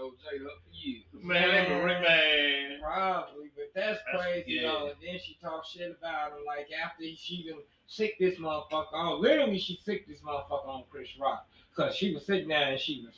old 0.00 0.14
Jada 0.14 0.46
up 0.46 0.52
for 0.64 0.72
years. 0.72 1.02
Man, 1.22 1.48
they 1.48 1.64
can 1.66 1.84
rip, 1.84 2.00
man. 2.02 2.78
Probably, 2.82 3.50
but 3.56 3.70
that's 3.74 3.98
That's- 4.12 4.22
crazy 4.24 4.60
yeah. 4.60 4.62
though. 4.62 4.86
And 4.86 4.96
then 5.02 5.18
she 5.24 5.36
talks 5.42 5.70
shit 5.70 5.96
about 5.98 6.32
him 6.32 6.44
like 6.46 6.68
after 6.84 7.04
she 7.16 7.46
done 7.48 7.60
sick 7.86 8.18
this 8.18 8.38
motherfucker 8.38 8.92
on. 8.94 9.20
Literally, 9.22 9.58
she 9.58 9.78
sick 9.84 10.06
this 10.06 10.20
motherfucker 10.20 10.66
on 10.68 10.84
Chris 10.90 11.08
Rock 11.20 11.46
because 11.74 11.94
she 11.94 12.14
was 12.14 12.24
sitting 12.26 12.48
there 12.48 12.70
and 12.72 12.80
she 12.80 13.04
was 13.04 13.14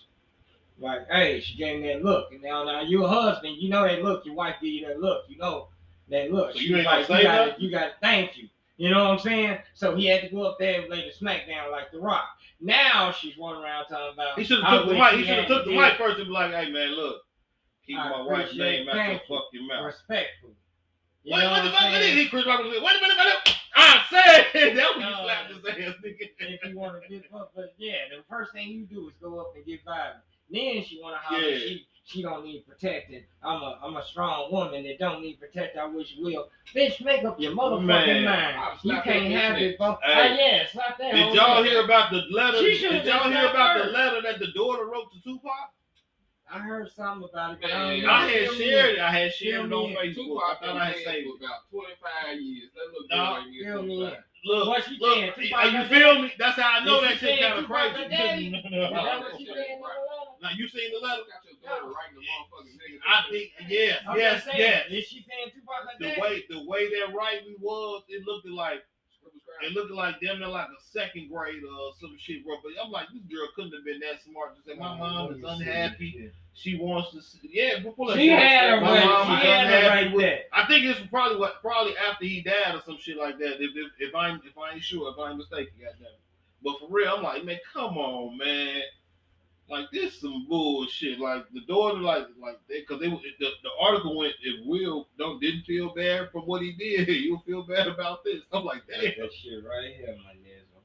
like, 0.78 1.06
"Hey," 1.10 1.40
she 1.40 1.56
gave 1.56 1.80
me 1.82 1.88
that 1.88 2.02
look. 2.04 2.32
And 2.32 2.42
now, 2.42 2.64
now 2.64 2.80
you 2.82 3.04
a 3.04 3.08
husband, 3.08 3.56
you 3.58 3.68
know 3.68 3.82
that 3.86 4.02
look. 4.02 4.24
Your 4.24 4.34
wife 4.34 4.56
give 4.60 4.70
you 4.72 4.86
that 4.86 5.00
look, 5.00 5.24
you 5.28 5.36
know 5.38 5.68
that 6.08 6.32
look. 6.32 6.52
So 6.52 6.58
She 6.58 6.66
you 6.68 6.76
was 6.76 6.86
ain't 6.86 7.08
like, 7.10 7.18
you 7.22 7.24
gotta, 7.24 7.54
you 7.58 7.70
gotta 7.70 7.92
thank 8.00 8.36
you. 8.36 8.48
You 8.76 8.90
know 8.90 9.04
what 9.04 9.10
I'm 9.12 9.18
saying? 9.20 9.58
So 9.74 9.94
he 9.94 10.06
had 10.06 10.22
to 10.22 10.28
go 10.28 10.42
up 10.42 10.58
there 10.58 10.80
and 10.80 10.90
lay 10.90 11.06
the 11.06 11.12
smack 11.14 11.46
down 11.46 11.70
like 11.70 11.92
the 11.92 12.00
Rock. 12.00 12.24
Now 12.60 13.12
she's 13.12 13.36
running 13.38 13.62
around 13.62 13.86
talking 13.86 14.14
about. 14.14 14.38
He 14.38 14.44
should 14.44 14.62
have 14.64 14.80
took 14.80 14.88
the 14.88 14.94
mic. 14.94 15.12
He 15.14 15.24
should 15.24 15.38
have 15.38 15.46
took 15.48 15.64
the 15.64 15.76
mic 15.76 15.96
first 15.96 16.18
and 16.18 16.26
be 16.26 16.32
like, 16.32 16.50
"Hey, 16.52 16.70
man, 16.72 16.90
look, 16.96 17.22
keep 17.86 17.98
I 17.98 18.10
my 18.10 18.22
wife's 18.22 18.54
name 18.56 18.88
out 18.88 18.96
your 19.10 19.20
fucking 19.28 19.66
mouth." 19.68 19.84
respectful. 19.86 20.50
You 21.22 21.34
Wait, 21.36 21.44
what 21.50 21.62
the 21.64 21.70
fuck? 21.70 21.92
is 21.92 22.14
he? 22.14 22.28
Chris 22.28 22.46
Rock 22.46 22.60
was 22.64 22.68
like, 22.74 22.82
"Wait 22.84 22.96
a 22.96 23.00
minute, 23.00 23.16
minute." 23.16 23.56
I 23.76 24.00
said 24.10 24.46
that 24.76 24.90
when 24.96 25.06
you 25.06 25.10
No. 25.10 25.22
slapped 25.24 25.50
his 25.52 25.64
ass, 25.66 25.94
nigga. 26.04 26.28
if 26.40 26.64
you 26.64 26.78
want 26.78 27.00
to 27.02 27.08
get 27.08 27.30
fucked, 27.30 27.54
but 27.54 27.74
yeah, 27.78 28.08
the 28.10 28.22
first 28.28 28.52
thing 28.52 28.68
you 28.70 28.86
do 28.86 29.08
is 29.08 29.14
go 29.22 29.38
up 29.40 29.52
and 29.56 29.64
get 29.66 29.84
violent. 29.84 30.16
Then 30.50 30.82
she 30.84 31.00
want 31.02 31.14
to 31.16 31.18
holler. 31.20 31.40
Yeah. 31.40 31.58
She 31.58 31.86
she 32.04 32.22
don't 32.22 32.44
need 32.44 32.66
protecting. 32.66 33.22
I'm 33.42 33.62
a 33.62 33.78
I'm 33.82 33.96
a 33.96 34.04
strong 34.04 34.52
woman 34.52 34.84
that 34.84 34.98
don't 34.98 35.22
need 35.22 35.40
protect. 35.40 35.76
I 35.76 35.86
wish 35.86 36.14
you 36.16 36.24
will. 36.24 36.48
Bitch, 36.74 37.02
make 37.02 37.24
up 37.24 37.40
your 37.40 37.52
motherfucking 37.52 37.86
Man, 37.86 38.24
mind. 38.24 38.78
You 38.82 39.00
can't 39.02 39.32
have 39.32 39.56
it. 39.58 39.76
But, 39.78 39.98
Hey. 40.02 40.12
oh 40.12 40.36
yeah, 40.36 40.66
slap 40.70 40.98
that. 40.98 41.12
Did 41.12 41.34
y'all 41.34 41.62
hear 41.62 41.82
about 41.84 42.10
the 42.10 42.22
letter? 42.30 42.60
Did 42.60 43.06
y'all 43.06 43.30
hear 43.30 43.48
about 43.48 43.84
the 43.84 43.90
letter 43.90 44.20
that 44.22 44.38
the 44.38 44.48
daughter 44.54 44.84
wrote 44.84 45.12
to 45.12 45.20
Tupac? 45.22 45.50
I 46.50 46.58
heard 46.58 46.90
something 46.92 47.28
about 47.32 47.52
it, 47.54 47.58
but 47.62 47.72
I 47.72 47.78
Man, 47.78 48.00
don't. 48.02 48.10
I 48.10 48.26
had 48.28 48.50
shared 48.52 48.94
it. 48.96 49.00
I 49.00 49.10
had 49.10 49.32
shared 49.34 49.64
it 49.64 49.68
Fill 49.68 49.84
on. 49.86 49.90
Facebook. 49.94 49.98
I 49.98 50.14
Tupac 50.14 50.60
thought 50.60 50.76
I 50.76 50.84
had 50.84 50.94
dead 50.94 51.04
saved 51.04 51.26
for 51.26 51.34
it. 51.34 51.46
about 51.46 51.70
25 51.70 52.40
years. 52.40 52.70
That 52.74 52.86
little 52.92 53.08
No, 53.10 53.16
girl 53.16 53.38
ain't 53.42 53.52
get 53.54 53.64
Fill 53.64 53.82
me 53.82 53.96
25. 53.96 54.24
Look, 54.44 54.68
What 54.68 54.84
she 54.84 54.98
look, 55.00 55.14
saying? 55.16 55.52
uh, 55.56 55.68
you 55.72 55.82
feel 55.88 56.20
me? 56.20 56.32
That's 56.38 56.60
how 56.60 56.68
I 56.80 56.84
know 56.84 57.00
that 57.00 57.16
shit 57.16 57.40
kind 57.40 57.54
of 57.64 57.66
got 57.68 57.96
crazy. 57.96 58.08
daddy? 58.10 58.46
Is 58.52 58.70
No. 58.70 58.92
what 58.92 59.38
she 59.40 59.46
said 59.46 59.56
in 59.56 59.80
the 59.80 59.88
letter? 59.88 60.36
now 60.42 60.50
you 60.54 60.68
seen 60.68 60.92
the 60.92 61.00
letter? 61.00 61.22
Got 61.24 61.40
your 61.48 61.56
daughter 61.64 61.88
writing 61.88 62.20
the 62.20 62.24
motherfucking 62.28 62.76
nigga. 62.76 62.98
I 63.08 63.24
think 63.32 63.50
yes, 63.72 63.98
I'm 64.06 64.18
yes, 64.18 64.44
yes. 64.54 64.84
Is 64.90 65.04
she 65.08 65.24
saying 65.24 65.48
Tupac 65.56 65.88
got 65.88 65.96
The 65.98 66.06
daddy? 66.12 66.20
way 66.20 66.44
the 66.50 66.60
way 66.68 66.90
that 66.92 67.14
writing 67.16 67.56
was, 67.58 68.02
it 68.08 68.20
looked 68.26 68.46
like 68.46 68.84
it 69.62 69.72
looked 69.72 69.90
like 69.92 70.16
damn 70.20 70.38
near 70.40 70.48
like 70.48 70.66
a 70.68 70.82
second 70.92 71.30
grade 71.30 71.62
or 71.64 71.92
some 72.00 72.16
shit, 72.18 72.44
bro. 72.44 72.56
But 72.62 72.72
I'm 72.84 72.90
like, 72.90 73.06
this 73.12 73.22
girl 73.24 73.48
couldn't 73.54 73.72
have 73.72 73.84
been 73.84 74.00
that 74.00 74.22
smart 74.22 74.56
to 74.56 74.62
say 74.62 74.78
my 74.78 74.96
mom 74.98 75.34
is 75.34 75.44
unhappy. 75.46 76.30
She 76.52 76.76
wants 76.76 77.10
to 77.12 77.20
see. 77.22 77.50
Yeah, 77.52 77.80
but 77.82 77.96
pull 77.96 78.14
She 78.14 78.28
had 78.28 78.70
her 78.70 78.80
My 78.80 78.98
right. 78.98 79.04
mom 79.04 79.26
She 79.40 79.46
had 79.46 79.60
a 79.60 79.66
unhappy 79.66 79.86
right 80.06 80.12
with- 80.14 80.22
there. 80.24 80.42
I 80.52 80.66
think 80.66 80.84
it's 80.84 81.00
probably 81.10 81.38
what 81.38 81.60
probably 81.62 81.96
after 81.96 82.24
he 82.24 82.42
died 82.42 82.74
or 82.74 82.82
some 82.86 82.98
shit 82.98 83.16
like 83.16 83.38
that. 83.38 83.62
If 83.62 83.72
if, 83.74 83.92
if 83.98 84.14
I 84.14 84.30
if 84.34 84.56
I 84.56 84.74
ain't 84.74 84.82
sure, 84.84 85.10
if 85.12 85.18
I 85.18 85.30
ain't 85.30 85.38
mistaken, 85.38 85.72
goddamn. 85.80 86.08
But 86.62 86.78
for 86.78 86.86
real, 86.90 87.14
I'm 87.16 87.22
like, 87.22 87.44
man, 87.44 87.58
come 87.72 87.98
on, 87.98 88.38
man. 88.38 88.82
Like 89.70 89.90
this 89.92 90.20
some 90.20 90.46
bullshit. 90.48 91.18
Like 91.18 91.46
the 91.52 91.60
daughter, 91.62 91.98
like 91.98 92.26
like 92.40 92.60
because 92.68 93.00
they, 93.00 93.08
the, 93.08 93.18
the 93.40 93.70
article 93.80 94.16
went 94.16 94.34
if 94.42 94.66
Will 94.66 95.08
don't 95.18 95.40
didn't 95.40 95.62
feel 95.62 95.94
bad 95.94 96.30
from 96.30 96.42
what 96.42 96.60
he 96.62 96.72
did, 96.72 97.08
you'll 97.24 97.40
feel 97.40 97.62
bad 97.62 97.86
about 97.86 98.24
this. 98.24 98.42
I'm 98.52 98.64
like, 98.64 98.86
That, 98.88 99.00
damn. 99.00 99.22
that 99.24 99.32
shit 99.32 99.64
right 99.64 99.94
here, 99.96 100.16
my 100.24 100.34
nizzle. 100.34 100.82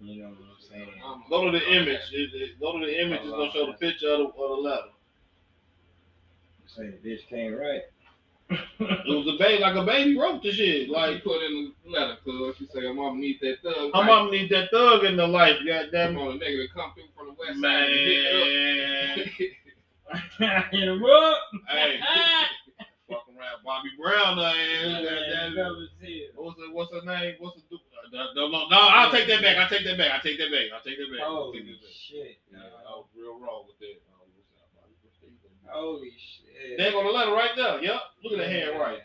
You 0.00 0.22
know 0.22 0.28
what 0.28 0.38
I'm 0.40 0.68
saying? 0.70 0.88
I'm- 1.04 1.24
Go 1.30 1.50
to 1.50 1.58
the 1.58 1.72
image. 1.72 2.00
It- 2.12 2.34
it- 2.34 2.60
go 2.60 2.78
to 2.78 2.84
the 2.84 3.00
image. 3.00 3.20
It's 3.22 3.30
gonna 3.30 3.50
show 3.52 3.66
the 3.66 3.72
picture 3.78 4.10
of 4.10 4.18
the, 4.18 4.24
of 4.26 4.34
the 4.56 4.62
letter. 4.62 4.88
Say 6.66 6.86
the 6.90 6.98
bitch 7.08 7.26
came 7.28 7.54
right. 7.54 7.82
It 8.50 9.06
was 9.06 9.28
a 9.34 9.38
baby, 9.38 9.62
like 9.62 9.76
a 9.76 9.84
baby 9.84 10.18
wrote 10.18 10.42
the 10.42 10.52
shit. 10.52 10.90
Like 10.90 11.22
put 11.22 11.42
in 11.42 11.72
the 11.84 11.90
letter, 11.90 12.16
cuz 12.24 12.56
she 12.58 12.66
said, 12.72 12.82
"Your 12.82 12.94
mom 12.94 13.20
need 13.20 13.38
that 13.40 13.62
thug." 13.62 13.92
her 13.94 14.04
mom 14.04 14.30
need 14.30 14.50
that 14.50 14.70
thug 14.70 15.04
in 15.04 15.16
the 15.16 15.26
life. 15.26 15.56
Goddamn 15.64 16.18
on 16.18 16.36
a 16.36 16.38
nigga 16.38 16.66
to 16.66 16.74
come 16.74 16.92
through 16.94 17.04
from 17.16 17.28
the 17.28 17.32
west 17.34 17.60
side. 17.60 17.90
and 17.90 19.30
hit 19.30 19.52
man. 20.10 20.66
Hit 20.72 20.88
him 20.88 21.04
up. 21.04 21.38
hey, 21.68 22.00
fucking 23.08 23.36
around 23.38 23.62
Bobby 23.64 23.90
Brown, 23.96 24.38
uh, 24.38 24.52
Yeah, 24.52 24.98
it. 26.02 26.34
What's 26.34 26.58
the, 26.58 26.66
what's 26.72 26.92
her 26.92 27.02
name? 27.06 27.36
What's 27.38 27.62
the 27.70 27.76
uh, 27.76 27.78
no, 28.34 28.34
no, 28.34 28.48
no, 28.50 28.68
no, 28.68 28.78
I'll 28.80 29.12
take 29.12 29.28
that 29.28 29.42
back. 29.42 29.56
I'll 29.56 29.68
take 29.68 29.84
that 29.84 29.96
back. 29.98 30.10
I'll 30.10 30.20
take 30.22 30.38
that 30.38 30.50
back. 30.50 30.66
I'll 30.74 30.82
take 30.82 30.98
that 30.98 31.10
back. 31.14 31.22
I'll 31.22 31.52
take 31.52 31.62
Holy 31.62 31.70
that 31.70 31.80
back. 31.80 31.94
shit. 31.94 32.38
Yeah, 32.50 32.58
I 32.58 32.90
was 32.98 33.06
real 33.14 33.38
wrong 33.38 33.66
with 33.70 33.78
that. 33.78 33.94
What's 33.94 33.94
that, 33.94 33.94
Bobby? 33.94 33.94
What's 33.94 34.02
that? 34.02 34.09
Holy 35.72 36.10
shit. 36.10 36.78
There 36.78 36.90
go 36.92 37.02
the 37.04 37.10
letter 37.10 37.32
right 37.32 37.50
there. 37.56 37.82
Yep. 37.82 38.00
Look 38.24 38.32
at 38.34 38.38
the 38.38 38.48
handwriting. 38.48 39.00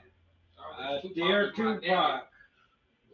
Uh, 0.79 0.97
dear 1.13 1.51
Tupac, 1.55 2.23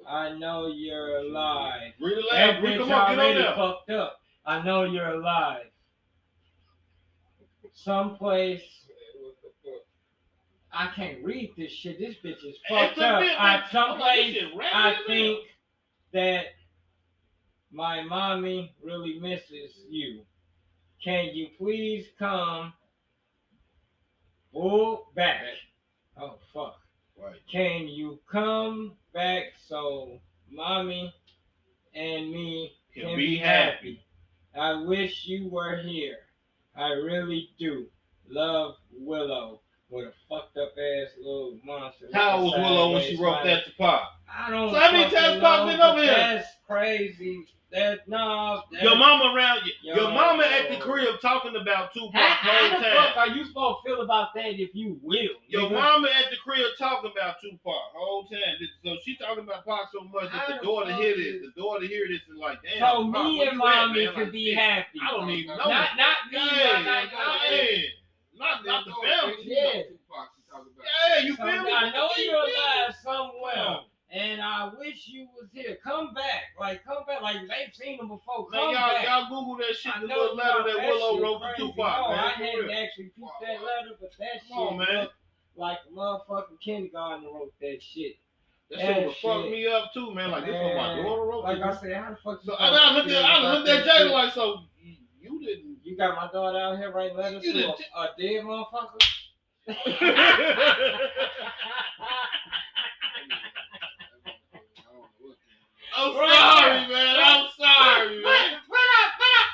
I 0.07 0.33
know 0.37 0.67
you're 0.67 1.17
alive. 1.17 1.91
Read 2.01 2.17
the 2.17 2.23
That 2.31 2.47
letter. 2.47 2.61
Read, 2.63 2.73
bitch 2.73 2.77
come 2.79 2.89
get 2.89 2.97
on 2.97 3.17
there. 3.35 3.53
fucked 3.55 3.89
up. 3.91 4.19
I 4.45 4.61
know 4.63 4.83
you're 4.83 5.11
alive. 5.11 5.65
Someplace 7.73 8.61
I 10.73 10.87
can't 10.95 11.23
read 11.23 11.51
this 11.57 11.71
shit. 11.71 11.99
This 11.99 12.15
bitch 12.23 12.45
is 12.45 12.55
fucked 12.69 12.93
It's 12.93 13.01
up. 13.01 13.19
bit, 13.21 13.35
I, 13.39 13.57
man. 13.57 13.63
someplace 13.71 14.33
This 14.33 14.43
shit 14.43 14.55
raggedy 14.57 14.73
I 14.73 14.95
think 15.05 15.39
that 16.13 16.45
my 17.73 18.01
mommy 18.03 18.73
really 18.81 19.19
misses 19.19 19.73
you. 19.89 20.21
Can 21.03 21.31
you 21.33 21.47
please 21.57 22.05
come 22.17 22.71
oh, 24.55 25.07
back? 25.15 25.41
Oh 26.19 26.35
fuck. 26.53 26.77
Right. 27.21 27.35
Can 27.51 27.87
you 27.87 28.19
come 28.31 28.93
back 29.13 29.43
so 29.67 30.19
mommy 30.49 31.13
and 31.93 32.31
me 32.31 32.73
Can 32.93 33.03
can, 33.03 33.15
be 33.15 33.27
be 33.27 33.37
happy. 33.37 33.71
happy? 33.75 34.05
I 34.59 34.83
wish 34.83 35.25
you 35.25 35.49
were 35.49 35.77
here. 35.77 36.17
I 36.75 36.89
really 36.89 37.49
do. 37.59 37.87
Love 38.29 38.75
Willow. 38.91 39.61
What 39.89 40.05
a 40.05 40.13
fucked 40.29 40.57
up 40.57 40.71
ass 40.77 41.09
little 41.17 41.59
monster. 41.65 42.07
How 42.13 42.37
old 42.37 42.53
was 42.53 42.59
Willow 42.59 42.93
when 42.93 43.03
she 43.03 43.17
wrote 43.21 43.43
that 43.43 43.65
to 43.65 43.71
Pop? 43.77 44.03
I 44.29 44.49
don't 44.49 44.71
So 44.71 44.79
how 44.79 44.91
many 44.91 45.11
times 45.13 45.41
Pop 45.41 45.67
been 45.67 45.81
over 45.81 46.01
here? 46.01 46.43
crazy. 46.71 47.45
That 47.71 48.05
no. 48.05 48.63
That, 48.71 48.84
your 48.84 48.97
mama 48.97 49.34
around 49.34 49.62
you. 49.65 49.71
Your, 49.81 49.95
your 49.95 50.12
mama 50.12 50.43
at 50.43 50.69
the 50.69 50.75
crib 50.84 51.21
talking 51.21 51.55
about 51.55 51.93
Tupac. 51.93 52.13
How, 52.13 52.27
how 52.27 52.77
the 52.77 52.84
fuck 52.84 53.17
are 53.17 53.27
you 53.29 53.45
supposed 53.45 53.77
to 53.86 53.89
feel 53.89 54.01
about 54.01 54.34
that 54.36 54.60
if 54.60 54.75
you 54.75 54.99
will? 55.01 55.39
Your 55.47 55.69
nigga? 55.69 55.71
mama 55.71 56.10
at 56.10 56.29
the 56.29 56.38
crib 56.43 56.67
talking 56.77 57.12
about 57.15 57.36
Tupac 57.41 57.95
whole 57.95 58.27
time. 58.27 58.60
So 58.84 58.97
she 59.05 59.15
talking 59.15 59.45
about 59.45 59.65
Pac 59.65 59.88
so 59.93 60.03
much 60.03 60.32
that 60.34 60.59
the 60.59 60.65
daughter 60.65 60.93
hear 60.93 61.15
this. 61.15 61.41
The 61.41 61.61
daughter 61.61 61.88
hear 61.88 62.07
this 62.09 62.19
and 62.30 62.39
like, 62.39 62.59
damn. 62.61 62.80
So 62.80 63.11
Pac, 63.13 63.24
me 63.24 63.47
and 63.47 63.57
mommy 63.57 64.07
could 64.07 64.17
like, 64.17 64.32
be 64.34 64.53
happy. 64.53 64.99
I 65.01 65.11
don't 65.11 65.30
even 65.30 65.55
know. 65.55 65.69
Not 65.69 65.89
not 65.95 66.17
me. 66.30 66.39
Yeah, 66.39 66.84
not, 66.84 67.05
not, 68.36 68.65
not, 68.65 68.86
the 68.86 68.91
family. 69.01 69.36
Yeah. 69.43 69.84
Yeah, 71.15 71.24
you 71.24 71.36
feel 71.38 71.63
me? 71.63 71.72
I 71.72 71.91
know 71.91 72.09
you're 72.17 72.36
alive 72.36 72.95
somewhere. 73.01 73.86
And 74.14 74.41
I 74.41 74.70
wish 74.78 75.07
you 75.07 75.26
was 75.39 75.47
here. 75.53 75.78
Come 75.82 76.14
back. 76.14 76.51
Like, 76.59 76.84
come 76.84 77.05
back. 77.07 77.22
Like, 77.22 77.38
they've 77.47 77.74
seen 77.74 77.97
him 77.97 78.09
before. 78.09 78.45
Come 78.51 78.53
man, 78.59 78.72
y'all, 78.72 78.89
back. 78.89 79.05
y'all 79.05 79.30
Google 79.30 79.55
that 79.57 79.74
shit, 79.74 79.93
the 80.01 80.07
little 80.07 80.36
letter 80.36 80.64
that 80.68 80.86
Willow 80.86 81.22
wrote 81.22 81.39
for 81.39 81.53
Tupac. 81.55 81.78
No, 81.78 82.09
man. 82.09 82.20
I 82.20 82.30
hadn't 82.32 82.66
real. 82.66 82.78
actually 82.78 83.05
peeped 83.16 83.39
that 83.41 83.62
letter, 83.64 83.95
but 84.01 84.09
that 84.20 84.41
come 84.49 84.49
shit 84.49 84.57
on, 84.57 84.78
man. 84.80 85.07
like 85.55 85.78
motherfucking 85.95 86.59
kindergarten 86.62 87.26
wrote 87.34 87.53
that 87.62 87.82
shit. 87.82 88.18
That, 88.70 88.80
that 88.80 88.86
shit 88.95 89.05
would 89.07 89.16
fuck 89.16 89.45
me 89.49 89.66
up 89.68 89.93
too, 89.93 90.14
man. 90.14 90.32
Like, 90.32 90.43
man. 90.45 90.51
this 90.51 90.62
is 90.72 90.76
my 90.76 90.95
daughter 90.97 91.22
wrote 91.22 91.43
Like 91.45 91.62
I 91.62 91.74
said, 91.80 91.93
how 91.95 92.09
the 92.09 92.18
fuck 92.18 92.41
so, 92.43 92.53
and 92.59 92.76
I 92.76 92.93
looked 92.93 93.09
at, 93.12 93.24
I 93.24 93.53
looked 93.53 93.70
at 93.70 93.86
Jay 93.86 94.03
like, 94.09 94.34
so 94.34 94.66
you 95.22 95.39
didn't. 95.39 95.78
You 95.84 95.95
got 95.95 96.18
my 96.18 96.28
daughter 96.34 96.57
out 96.57 96.78
here 96.78 96.91
writing 96.91 97.16
letters 97.16 97.45
you 97.45 97.53
to 97.53 97.72
a, 97.72 97.76
t- 97.78 97.86
a 97.95 98.07
dead 98.20 98.43
motherfucker? 98.43 98.99
I'm 106.02 106.14
sorry, 106.14 106.88
man. 106.88 107.16
I'm 107.20 107.47
sorry, 107.58 108.16
man. 108.16 108.24
run 108.24 108.36
up, 108.43 108.62
run 108.70 109.34
up. 109.39 109.52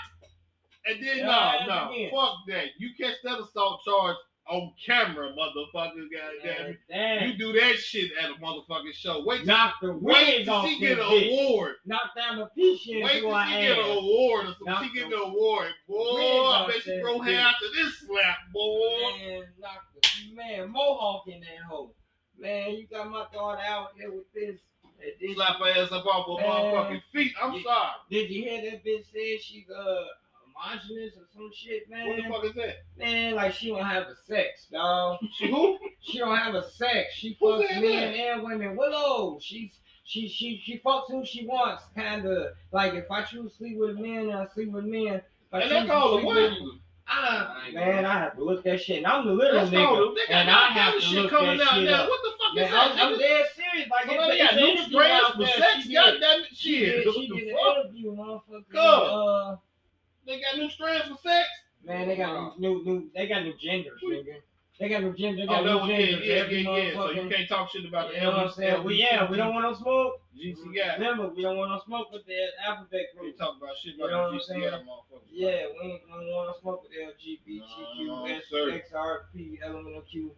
And 0.88 1.06
then 1.06 1.18
no, 1.26 1.52
no, 1.68 2.10
fuck 2.12 2.36
that. 2.48 2.68
You 2.78 2.90
catch 3.00 3.16
that 3.24 3.40
assault 3.40 3.82
charge 3.84 4.16
on 4.50 4.74
camera, 4.86 5.34
motherfucker. 5.38 6.08
Goddamn. 6.12 6.78
Damn. 6.90 7.30
You 7.30 7.38
do 7.38 7.54
that 7.54 7.76
shit 7.76 8.12
at 8.22 8.32
a 8.32 8.34
motherfucking 8.36 8.94
show. 8.94 9.24
Wait, 9.26 9.44
till- 9.44 9.72
the 9.82 9.98
wait 9.98 10.46
till 10.46 10.66
she 10.66 10.80
get 10.80 11.00
an 11.00 11.06
bitch. 11.06 11.50
award. 11.50 11.76
Knock 11.86 12.16
down 12.16 12.40
the 12.40 12.46
piece 12.48 12.88
Wait 12.88 13.22
till 13.22 13.44
she 13.46 13.52
get 13.62 13.80
an 13.80 13.98
award 13.98 14.46
or 14.48 14.56
some 14.66 14.84
she 14.84 14.94
get 14.94 15.10
the 15.10 15.18
award. 15.18 15.68
Boy, 15.88 15.96
I 16.00 16.68
bet 16.68 16.82
she 16.84 17.00
throw 17.02 17.20
hair 17.20 17.40
after 17.40 17.66
this 17.76 18.00
slap, 18.00 18.38
boy. 18.54 19.00
Man, 19.20 19.44
knock 19.60 19.84
the 20.02 20.36
man 20.36 20.72
mohawk 20.72 21.28
in 21.28 21.42
that 21.42 21.66
hole. 21.70 21.96
Man, 22.40 22.72
you 22.72 22.88
got 22.88 23.10
my 23.10 23.26
daughter 23.34 23.62
out 23.68 23.90
here 23.98 24.12
with 24.12 24.32
this. 24.34 24.60
This- 25.20 25.36
Slap 25.36 25.58
her 25.60 25.68
ass 25.70 25.92
up 25.92 26.06
off 26.06 26.26
her 26.40 26.46
motherfucking 26.48 27.02
feet. 27.14 27.34
I'm 27.42 27.54
Yeah. 27.54 27.64
sorry. 27.64 27.90
Did 28.10 28.30
you 28.30 28.44
hear 28.44 28.62
that 28.72 28.86
bitch 28.86 29.06
say 29.12 29.38
she's 29.38 29.70
uh 29.70 30.06
homogenous 30.56 31.14
or 31.18 31.26
some 31.34 31.52
shit, 31.54 31.90
man? 31.90 32.08
What 32.08 32.18
the 32.18 32.24
fuck 32.30 32.46
is 32.46 32.54
that? 32.56 32.78
Man, 32.98 33.36
like 33.36 33.54
she 33.54 33.68
don't 33.70 33.84
have 33.86 34.04
a 34.08 34.16
sex, 34.28 34.68
dog. 34.72 35.20
She 35.38 35.50
who? 35.50 35.78
She 36.02 36.18
don't 36.20 36.36
have 36.38 36.56
a 36.56 36.70
sex. 36.72 37.14
She 37.14 37.38
Who 37.40 37.46
fucks 37.46 37.82
men 37.82 38.14
and 38.14 38.44
women. 38.44 38.76
Willow. 38.76 39.40
She's 39.40 39.72
she 40.04 40.28
she 40.28 40.62
she 40.64 40.80
fucks 40.80 41.08
who 41.10 41.26
she 41.26 41.46
wants. 41.46 41.84
Kinda 41.96 42.54
like 42.72 42.94
if 42.94 43.10
I 43.12 43.24
choose 43.24 43.52
to 43.52 43.58
sleep 43.58 43.78
with 43.78 43.98
men, 43.98 44.32
I 44.32 44.48
sleep 44.48 44.72
with 44.72 44.86
men. 44.86 45.22
And 45.52 45.64
choose 45.64 45.72
they 45.72 45.82
to 45.82 45.88
call 45.88 46.16
her 46.16 46.22
sleep 46.22 46.26
what? 46.26 46.52
with- 46.62 46.82
I, 47.10 47.70
man, 47.74 48.04
I 48.06 48.20
have 48.20 48.36
to 48.36 48.44
look 48.44 48.66
that 48.66 48.82
shit. 48.82 48.98
And 48.98 49.08
I'm 49.08 49.26
the 49.26 49.32
little 49.32 49.62
That's 49.62 49.72
nigga. 49.72 50.14
And 50.28 50.50
I 50.50 50.66
have 50.72 50.96
to 50.96 51.00
shit 51.00 51.22
look 51.22 51.30
coming 51.32 51.58
that 51.58 51.68
out 51.68 51.74
shit 51.76 51.86
now. 51.90 52.04
up. 52.04 52.10
What 52.10 52.20
the 52.22 52.37
fuck 52.48 52.56
Man, 52.56 52.64
is 52.66 52.74
I'm, 52.74 52.92
I'm 53.14 53.20
dead 53.20 53.46
serious. 53.56 53.90
Like 53.90 54.06
Somebody 54.06 54.38
got 54.38 54.56
new 54.56 54.66
interview 54.68 54.84
strands 54.94 55.36
for 55.36 55.46
sex. 55.46 55.84
She 55.84 55.94
God 55.94 56.14
damn 56.20 56.40
it, 56.42 56.48
she 56.54 56.78
shit. 56.80 56.96
did, 56.96 57.06
What 57.08 57.16
she 57.16 57.28
the 57.30 57.36
did 57.36 57.48
an 57.50 57.56
fuck? 57.56 57.78
interview, 57.86 58.16
motherfucker. 58.16 59.54
Uh, 59.54 59.56
They 60.26 60.42
got 60.42 60.58
new 60.58 60.70
strands 60.70 61.08
for 61.08 61.18
sex. 61.18 61.48
man, 61.84 62.08
they 62.08 62.16
got 62.18 62.60
new, 62.60 62.84
new, 62.84 62.84
new, 62.86 63.10
they 63.16 63.28
got 63.28 63.44
new 63.44 63.54
genders, 63.58 64.00
nigga. 64.04 64.36
They 64.80 64.90
got 64.90 65.02
new 65.02 65.14
genders. 65.16 65.48
They 65.48 65.54
Oh, 65.54 65.64
got 65.64 65.64
that 65.64 65.74
new 65.74 65.80
was 65.80 65.90
yeah, 65.90 65.98
genders. 65.98 66.28
yeah, 66.28 66.36
yeah, 66.46 66.78
yeah. 66.78 66.94
So 66.94 67.10
you 67.12 67.30
can't 67.30 67.50
talk 67.50 67.70
shit 67.72 67.86
about 67.86 68.10
the 68.10 68.16
You 68.16 68.22
know 68.22 68.30
what 68.32 68.40
I'm 68.46 68.52
saying? 68.52 68.84
We, 68.84 68.96
yeah, 68.96 69.30
we 69.30 69.38
don't 69.38 69.54
want 69.56 69.64
no 69.66 69.74
smoke. 69.74 70.22
GC 70.38 70.76
guy. 70.76 70.94
Remember, 71.02 71.30
we 71.34 71.42
don't 71.42 71.58
want 71.58 71.72
no 71.72 71.80
smoke 71.84 72.12
with 72.12 72.26
the 72.28 72.38
alphabet 72.64 73.02
We 73.16 73.20
group. 73.34 73.38
talk 73.40 73.58
about 73.58 73.74
shit 73.82 73.94
You 73.94 74.00
know 74.00 74.06
about 74.06 74.26
I'm 74.30 74.38
the 74.38 74.44
GC 74.44 74.46
saying? 74.48 74.86
Yeah, 75.32 75.66
we 75.82 75.90
ain't 75.90 76.02
we 76.06 76.12
don't 76.14 76.30
want 76.30 76.50
no 76.50 76.54
smoke 76.62 76.84
with 76.84 76.92
LGBTQ, 76.94 78.06
No, 78.06 78.26
S, 78.26 78.44
sir. 78.52 78.70
XRP, 78.94 79.58
elemental 79.64 80.02
Q. 80.02 80.32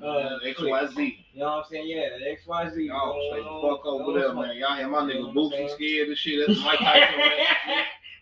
Uh, 0.00 0.38
XYZ. 0.44 0.96
You 1.32 1.40
know 1.40 1.46
what 1.46 1.52
I'm 1.58 1.64
saying? 1.70 1.88
Yeah, 1.88 2.34
XYZ. 2.34 2.86
Y'all 2.86 3.18
straight 3.28 3.44
the 3.44 3.60
fuck 3.62 3.86
over 3.86 4.18
there, 4.18 4.34
man. 4.34 4.56
Y'all 4.56 4.76
hear 4.76 4.88
my 4.88 5.00
nigga 5.00 5.32
Boosie 5.32 5.70
scared 5.70 6.08
and 6.08 6.18
shit. 6.18 6.46
That's 6.46 6.60
Mike 6.64 6.78
Tyson. 6.78 7.20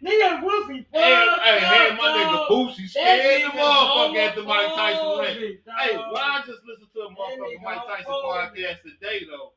Nigga, 0.02 0.40
Boosie. 0.40 0.86
Hey, 0.92 1.26
hey, 1.44 1.60
hey, 1.60 1.96
my 1.96 2.08
nigga. 2.08 2.48
Boosie 2.48 2.88
scared 2.88 3.42
the 3.44 3.48
motherfucker 3.48 4.28
after 4.28 4.42
Mike 4.44 4.68
Tyson 4.68 5.18
rant. 5.20 5.38
Hey, 5.38 5.96
why 5.96 6.40
I 6.40 6.42
just 6.46 6.60
listened 6.64 6.88
to 6.94 7.00
a 7.00 7.10
motherfucker 7.10 7.62
Mike 7.62 7.86
Tyson 7.86 8.12
podcast 8.12 8.82
today 8.82 9.26
though. 9.28 9.52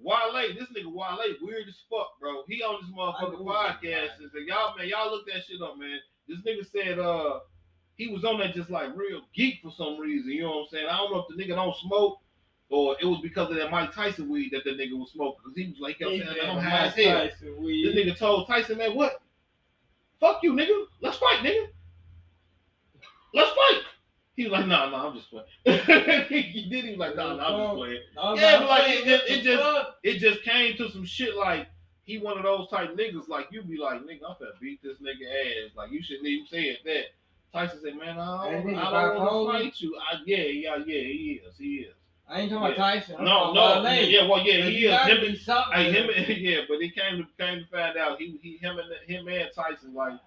Wale, 0.00 0.54
this 0.54 0.68
nigga 0.70 0.92
Wale, 0.92 1.34
weird 1.42 1.68
as 1.68 1.82
fuck, 1.90 2.18
bro. 2.20 2.44
He 2.46 2.62
on 2.62 2.80
this 2.80 2.90
motherfucking 2.96 3.44
podcast 3.44 4.20
and 4.20 4.48
y'all 4.48 4.76
man, 4.76 4.88
y'all 4.88 5.10
look 5.10 5.26
that 5.26 5.44
shit 5.44 5.60
up, 5.60 5.76
man. 5.78 5.98
This 6.26 6.40
nigga 6.46 6.64
said 6.64 6.98
uh 6.98 7.40
he 7.98 8.08
was 8.08 8.24
on 8.24 8.38
that 8.38 8.54
just 8.54 8.70
like 8.70 8.96
real 8.96 9.20
geek 9.34 9.60
for 9.62 9.70
some 9.76 9.98
reason. 9.98 10.30
You 10.32 10.42
know 10.44 10.48
what 10.50 10.62
I'm 10.62 10.68
saying? 10.72 10.86
I 10.88 10.96
don't 10.96 11.12
know 11.12 11.26
if 11.28 11.36
the 11.36 11.42
nigga 11.42 11.54
don't 11.56 11.76
smoke 11.76 12.18
or 12.70 12.96
it 13.00 13.04
was 13.04 13.20
because 13.22 13.50
of 13.50 13.56
that 13.56 13.70
Mike 13.70 13.92
Tyson 13.92 14.28
weed 14.30 14.50
that 14.52 14.64
the 14.64 14.70
nigga 14.70 14.98
was 14.98 15.10
smoking. 15.12 15.40
Cause 15.44 15.52
he 15.56 15.66
was 15.68 15.80
like, 15.80 16.00
yo, 16.00 16.08
said 16.18 16.36
I'm 16.50 16.56
high 16.62 16.86
as 16.86 16.94
hell. 16.94 17.18
This 17.84 17.94
nigga 18.06 18.16
told 18.18 18.46
Tyson, 18.46 18.78
man, 18.78 18.94
what? 18.94 19.20
Fuck 20.20 20.40
you, 20.42 20.52
nigga. 20.54 20.84
Let's 21.02 21.18
fight, 21.18 21.40
nigga. 21.44 21.66
Let's 23.34 23.50
fight. 23.50 23.82
He 24.36 24.44
was 24.44 24.52
like, 24.52 24.66
nah, 24.68 24.88
nah, 24.90 25.08
I'm 25.08 25.16
just 25.16 25.28
playing. 25.30 25.46
he 26.28 26.68
did. 26.70 26.84
He 26.84 26.90
was 26.90 26.98
like, 26.98 27.16
nah, 27.16 27.34
nah, 27.34 27.46
I'm 27.48 27.66
just 27.66 27.76
playing. 27.76 28.00
No, 28.14 28.34
Yeah, 28.34 28.58
but 28.60 28.68
like, 28.68 28.88
it 28.90 29.04
just- 29.04 29.24
it 29.30 29.42
just- 29.42 29.62
It 30.04 30.18
just 30.18 30.42
came 30.44 30.76
to 30.76 30.90
some 30.90 31.04
shit 31.04 31.34
like 31.36 31.66
he 32.04 32.18
one 32.18 32.38
of 32.38 32.44
those 32.44 32.68
type 32.70 32.96
niggas. 32.96 33.28
Like 33.28 33.48
you'd 33.50 33.68
be 33.68 33.76
like, 33.78 34.00
nigga, 34.02 34.20
I'm 34.28 34.36
gonna 34.38 34.52
beat 34.60 34.80
this 34.82 34.98
nigga 34.98 35.26
ass. 35.66 35.72
Like 35.76 35.90
you 35.90 36.02
shouldn't 36.02 36.26
even 36.26 36.46
say 36.46 36.62
it 36.64 36.78
that. 36.84 37.04
Tyson 37.52 37.80
said, 37.82 37.96
man, 37.96 38.18
I 38.18 38.52
don't, 38.62 38.74
I 38.76 38.90
don't 38.90 39.16
want 39.16 39.58
to 39.58 39.64
fight 39.64 39.80
you. 39.80 39.96
I, 39.96 40.16
yeah, 40.26 40.36
yeah, 40.36 40.76
yeah, 40.76 41.02
he 41.02 41.40
is. 41.44 41.56
He 41.56 41.74
is. 41.76 41.94
I 42.28 42.40
ain't 42.40 42.52
talking 42.52 42.66
about 42.66 42.76
Tyson. 42.76 43.16
I'm 43.18 43.24
No, 43.24 43.54
no, 43.54 43.90
yeah, 43.90 44.28
well, 44.28 44.44
yeah, 44.44 44.68
he 44.68 44.84
There 44.84 45.24
is. 45.24 45.28
Him, 45.30 45.36
something 45.36 45.80
him, 45.80 46.06
there. 46.08 46.30
yeah, 46.30 46.60
but 46.68 46.82
it 46.82 46.94
came 46.94 47.24
to 47.24 47.26
came 47.42 47.60
to 47.60 47.66
find 47.70 47.96
out 47.96 48.20
he 48.20 48.38
he 48.42 48.58
him 48.58 48.78
and 48.78 48.92
him 49.08 49.28
and 49.28 49.48
Tyson 49.54 49.94
like 49.94 50.20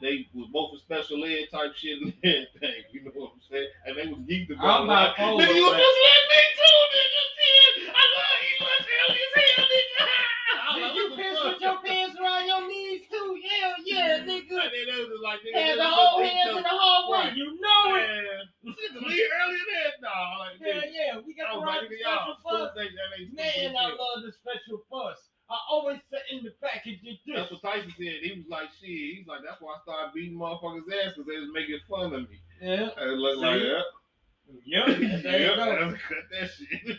they 0.00 0.28
was 0.34 0.48
both 0.52 0.74
a 0.74 0.78
special 0.78 1.24
ed 1.24 1.46
type 1.50 1.74
shit 1.74 2.02
and 2.02 2.12
everything. 2.24 2.84
You 2.92 3.04
know 3.04 3.10
what 3.14 3.32
I'm 3.32 3.40
saying? 3.50 3.68
And 3.86 3.96
they 3.96 4.06
was 4.08 4.20
geeked 4.28 4.52
about. 4.52 4.84
I'm 4.84 4.84
it. 4.84 4.92
Like, 4.92 5.16
nigga, 5.16 5.54
you 5.56 5.64
was 5.64 5.80
just 5.80 5.98
like 6.04 6.24
me 6.28 6.42
too, 6.60 6.76
nigga. 6.92 7.22
I 7.88 8.04
love 8.12 8.36
you. 8.44 8.56
Much 8.60 8.84
hell 8.92 9.08
as 9.08 9.32
hell, 9.32 9.64
nigga. 9.72 10.04
Did 10.76 10.92
you 10.96 11.06
piss 11.16 11.36
with 11.42 11.60
your 11.62 11.78
pants 11.80 12.05
too? 13.04 13.28
Hell 13.36 13.74
yeah, 13.84 14.24
nigga. 14.24 14.48
Then 14.48 14.86
they 14.88 15.04
was 15.04 15.20
like, 15.22 15.40
nigga, 15.44 15.60
Had 15.60 15.78
the 15.78 15.88
whole 15.88 16.22
hands 16.22 16.56
in 16.56 16.62
the 16.62 16.68
hallway. 16.72 17.18
Right. 17.28 17.36
You 17.36 17.46
know 17.60 17.82
it. 17.96 18.06
Man, 18.06 18.74
shit, 18.76 18.92
leave 19.02 19.28
earlier 19.28 19.64
than 19.66 19.76
that, 19.76 19.94
nah. 20.00 20.38
Like, 20.40 20.56
Hell 20.60 20.82
nigga, 20.82 20.92
yeah, 20.92 21.20
we 21.24 21.34
got 21.34 21.54
the 21.54 21.66
right 21.66 21.84
nigga, 21.84 22.00
special 22.00 22.36
fuss. 22.42 22.70
stupid, 22.72 22.92
that 22.96 23.10
ain't 23.20 23.34
Man, 23.36 23.76
I 23.76 23.86
love 23.92 24.22
the 24.24 24.32
special 24.32 24.82
fuss. 24.90 25.18
I 25.48 25.56
always 25.70 26.00
sit 26.10 26.22
in 26.34 26.42
the 26.42 26.50
package 26.58 26.98
That's 27.06 27.48
this. 27.50 27.62
what 27.62 27.62
Tyson 27.62 27.94
said. 27.96 28.18
He 28.22 28.34
was 28.42 28.48
like, 28.50 28.66
shit. 28.82 28.90
He's 29.22 29.26
like, 29.30 29.40
that's 29.46 29.60
why 29.62 29.78
I 29.78 29.82
started 29.86 30.10
beating 30.14 30.38
motherfuckers' 30.38 30.90
ass 30.90 31.14
because 31.14 31.26
they 31.30 31.38
was 31.38 31.54
making 31.54 31.78
fun 31.88 32.12
of 32.14 32.26
me. 32.28 32.42
Yeah. 32.60 32.90
And 32.98 33.10
it 33.14 33.18
looked 33.18 33.38
See? 33.38 33.46
like, 33.46 33.62
yeah. 33.62 33.86
Yeah. 34.64 34.86
Yeah, 35.22 35.54
let's 35.58 36.02
cut 36.02 36.26
that 36.34 36.50
shit. 36.50 36.98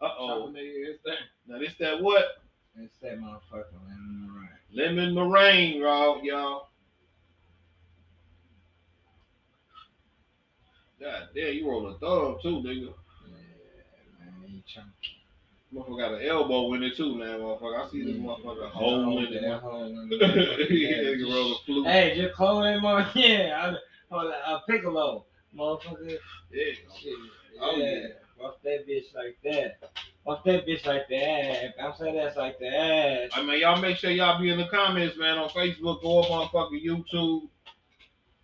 uh 0.00 0.08
oh. 0.18 0.52
Nigga, 0.52 0.92
it's 0.92 1.00
that. 1.04 1.18
Now 1.46 1.58
this 1.58 1.74
that 1.80 2.02
what? 2.02 2.24
It's 2.78 2.98
that 3.00 3.18
motherfucker, 3.18 3.72
man. 3.88 4.25
Lemon 4.76 5.14
meringue, 5.14 5.80
y'all, 5.80 6.22
y'all. 6.22 6.68
God 11.00 11.28
damn, 11.34 11.54
you 11.54 11.66
roll 11.66 11.86
a 11.86 11.98
thumb 11.98 12.36
too, 12.42 12.62
nigga. 12.62 12.92
Yeah, 12.92 12.92
man, 14.20 14.34
you 14.48 14.60
trying 14.70 14.92
Motherfucker 15.74 15.98
got 15.98 16.20
an 16.20 16.26
elbow 16.28 16.74
in 16.74 16.82
it 16.82 16.94
too, 16.94 17.16
man, 17.16 17.40
motherfucker. 17.40 17.86
I 17.86 17.90
see 17.90 18.02
this 18.04 18.16
motherfucker 18.16 18.68
hole 18.68 19.18
in 19.24 19.32
it. 19.32 19.60
Hole 19.60 19.84
in 19.86 20.10
Yeah, 20.10 20.18
it. 20.18 21.18
nigga 21.18 21.32
roll 21.34 21.52
a 21.52 21.58
flute. 21.64 21.86
Hey, 21.86 22.18
just 22.20 22.34
close 22.34 22.62
that 22.64 22.80
mother. 22.82 23.08
Yeah, 23.14 23.74
I, 24.12 24.14
on, 24.14 24.26
a 24.26 24.60
piccolo, 24.68 25.24
motherfucker. 25.56 26.18
Yeah. 26.52 26.64
Shit. 27.00 27.14
Oh, 27.62 27.76
yeah. 27.76 27.84
yeah. 27.92 28.06
Buff 28.38 28.56
that 28.64 28.86
bitch 28.86 29.14
like 29.14 29.38
that. 29.44 29.78
Buff 30.26 30.42
that 30.44 30.66
bitch 30.66 30.84
like 30.86 31.08
that. 31.08 31.74
I'm 31.80 31.94
saying 31.96 32.16
that's 32.16 32.36
like 32.36 32.58
that. 32.58 33.28
I 33.32 33.42
mean, 33.44 33.60
y'all 33.60 33.80
make 33.80 33.96
sure 33.96 34.10
y'all 34.10 34.40
be 34.40 34.50
in 34.50 34.58
the 34.58 34.66
comments, 34.66 35.16
man, 35.16 35.38
on 35.38 35.48
Facebook 35.50 36.00
or 36.02 36.24
motherfucking 36.24 36.84
YouTube 36.84 37.48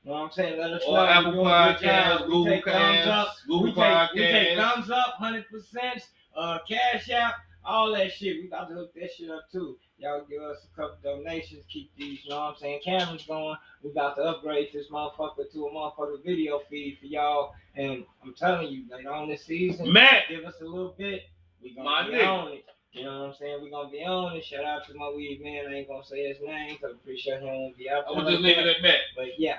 You 0.05 0.11
know 0.11 0.12
what 0.12 0.18
I'm 0.18 0.30
saying? 0.30 0.61
Let 0.61 0.72
us 0.74 0.83
or 0.87 0.97
know. 0.97 1.07
Apple 1.07 1.30
We 1.33 1.37
doing 1.39 1.49
a 1.49 1.51
good 1.51 1.76
Podcasts, 1.83 2.26
Google 2.26 2.45
take 2.47 2.64
thumbs 2.64 3.07
up. 3.07 3.26
Casts, 3.26 3.43
Google 3.47 3.74
take, 3.74 4.12
we 4.14 4.20
take 4.20 4.49
Podcasts. 4.59 4.74
thumbs 4.74 4.91
up, 4.91 5.14
hundred 5.18 5.51
percent. 5.51 6.09
Uh, 6.37 6.59
cash 6.68 7.11
out, 7.11 7.35
all 7.64 7.93
that 7.93 8.12
shit. 8.12 8.37
We 8.43 8.49
got 8.49 8.68
to 8.68 8.74
hook 8.74 8.95
that 8.95 9.11
shit 9.12 9.30
up 9.30 9.51
too. 9.51 9.76
Y'all 9.99 10.24
give 10.28 10.43
us 10.43 10.59
a 10.72 10.76
couple 10.80 10.99
donations, 11.03 11.64
keep 11.68 11.91
these. 11.97 12.24
You 12.24 12.30
know 12.30 12.37
what 12.37 12.51
I'm 12.51 12.57
saying? 12.61 12.80
Cameras 12.85 13.24
going. 13.26 13.57
We 13.83 13.91
about 13.91 14.16
to 14.16 14.22
upgrade 14.22 14.68
this 14.72 14.87
motherfucker 14.89 15.51
to 15.53 15.66
a 15.66 15.72
motherfucker 15.72 16.24
video 16.24 16.61
feed 16.70 16.99
for 17.01 17.07
y'all. 17.07 17.55
And 17.74 18.05
I'm 18.22 18.35
telling 18.35 18.68
you, 18.68 18.85
later 18.91 19.11
on 19.12 19.28
this 19.28 19.45
season, 19.45 19.93
Matt, 19.93 20.24
give 20.28 20.45
us 20.45 20.55
a 20.61 20.64
little 20.64 20.95
bit. 20.97 21.22
We 21.63 21.75
gonna 21.75 21.89
My 21.89 22.07
be 22.09 22.15
nigga. 22.15 22.27
on 22.27 22.53
it. 22.53 22.65
You 22.93 23.05
know 23.05 23.21
what 23.21 23.29
I'm 23.29 23.35
saying? 23.35 23.63
We 23.63 23.71
gonna 23.71 23.91
be 23.91 24.05
on 24.05 24.37
it. 24.37 24.45
Shout 24.45 24.65
out 24.65 24.87
to 24.87 24.95
my 24.95 25.11
weed 25.15 25.41
man. 25.43 25.67
I 25.69 25.75
ain't 25.77 25.89
gonna 25.89 26.05
say 26.05 26.29
his 26.29 26.39
name 26.45 26.75
because 26.75 26.93
I'm 26.93 26.99
pretty 26.99 27.21
sure 27.21 27.39
he 27.39 27.47
won't 27.47 27.77
be 27.77 27.89
out 27.89 28.05
I'm 28.09 28.17
there. 28.17 28.25
gonna 28.25 28.31
just 28.37 28.43
like 28.45 28.57
leave 28.57 28.67
it 28.67 28.77
at 28.77 28.83
that. 28.83 28.99
But 29.17 29.39
yeah. 29.41 29.59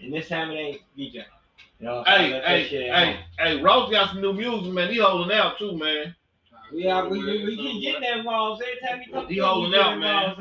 And 0.00 0.12
this 0.12 0.28
time 0.28 0.50
it 0.52 0.54
ain't 0.56 0.80
DJ. 0.96 1.24
You 1.80 1.86
know, 1.86 2.04
Hey, 2.06 2.30
let 2.32 2.42
that 2.42 2.48
hey, 2.48 2.68
shit 2.68 2.82
hey, 2.92 3.16
out. 3.40 3.46
hey, 3.46 3.62
Ross 3.62 3.90
got 3.90 4.10
some 4.10 4.20
new 4.20 4.32
music, 4.32 4.72
man. 4.72 4.90
He 4.92 4.98
holding 4.98 5.36
out 5.36 5.58
too, 5.58 5.76
man. 5.76 6.14
We 6.72 6.86
are 6.86 7.08
we, 7.08 7.18
we, 7.24 7.44
we 7.46 7.56
keep 7.56 7.82
getting 7.82 8.02
that 8.02 8.24
walls 8.24 8.60
every 8.60 8.86
time 8.86 8.98
we 9.06 9.12
come 9.12 9.26
He 9.26 9.36
through. 9.36 9.44
holding 9.44 9.74
out, 9.74 9.98
man. 9.98 10.34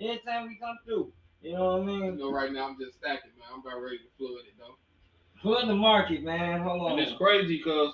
Every 0.00 0.18
time 0.24 0.48
we 0.48 0.56
come 0.56 0.78
through. 0.86 1.12
You 1.42 1.52
know 1.54 1.78
what 1.78 1.88
I 1.88 1.92
You 1.92 2.00
mean? 2.02 2.18
know, 2.18 2.32
right 2.32 2.52
now 2.52 2.68
I'm 2.68 2.78
just 2.78 2.94
stacking, 2.98 3.30
man. 3.38 3.48
I'm 3.52 3.60
about 3.60 3.82
ready 3.82 3.98
to 3.98 4.04
flood 4.16 4.44
it 4.46 4.54
though. 4.58 4.76
Flood 5.42 5.68
the 5.68 5.74
market, 5.74 6.22
man. 6.22 6.62
Hold 6.62 6.82
on. 6.82 6.92
And 6.92 7.00
it's 7.00 7.16
crazy 7.16 7.58
because 7.58 7.92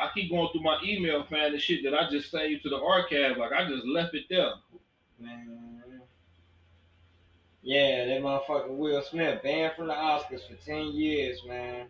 I 0.00 0.10
keep 0.14 0.30
going 0.30 0.48
through 0.52 0.62
my 0.62 0.78
email, 0.84 1.24
finding 1.28 1.60
shit 1.60 1.82
that 1.84 1.94
I 1.94 2.10
just 2.10 2.30
saved 2.30 2.62
to 2.64 2.70
the 2.70 2.78
archive. 2.80 3.36
Like 3.36 3.52
I 3.52 3.68
just 3.68 3.86
left 3.86 4.14
it 4.14 4.24
there. 4.28 4.52
Man. 5.20 5.78
Yeah, 7.62 8.06
that 8.06 8.22
motherfucker 8.22 8.70
Will 8.70 9.02
Smith 9.02 9.42
banned 9.42 9.74
from 9.76 9.88
the 9.88 9.92
Oscars 9.92 10.48
for 10.48 10.54
10 10.64 10.92
years, 10.92 11.42
man. 11.46 11.88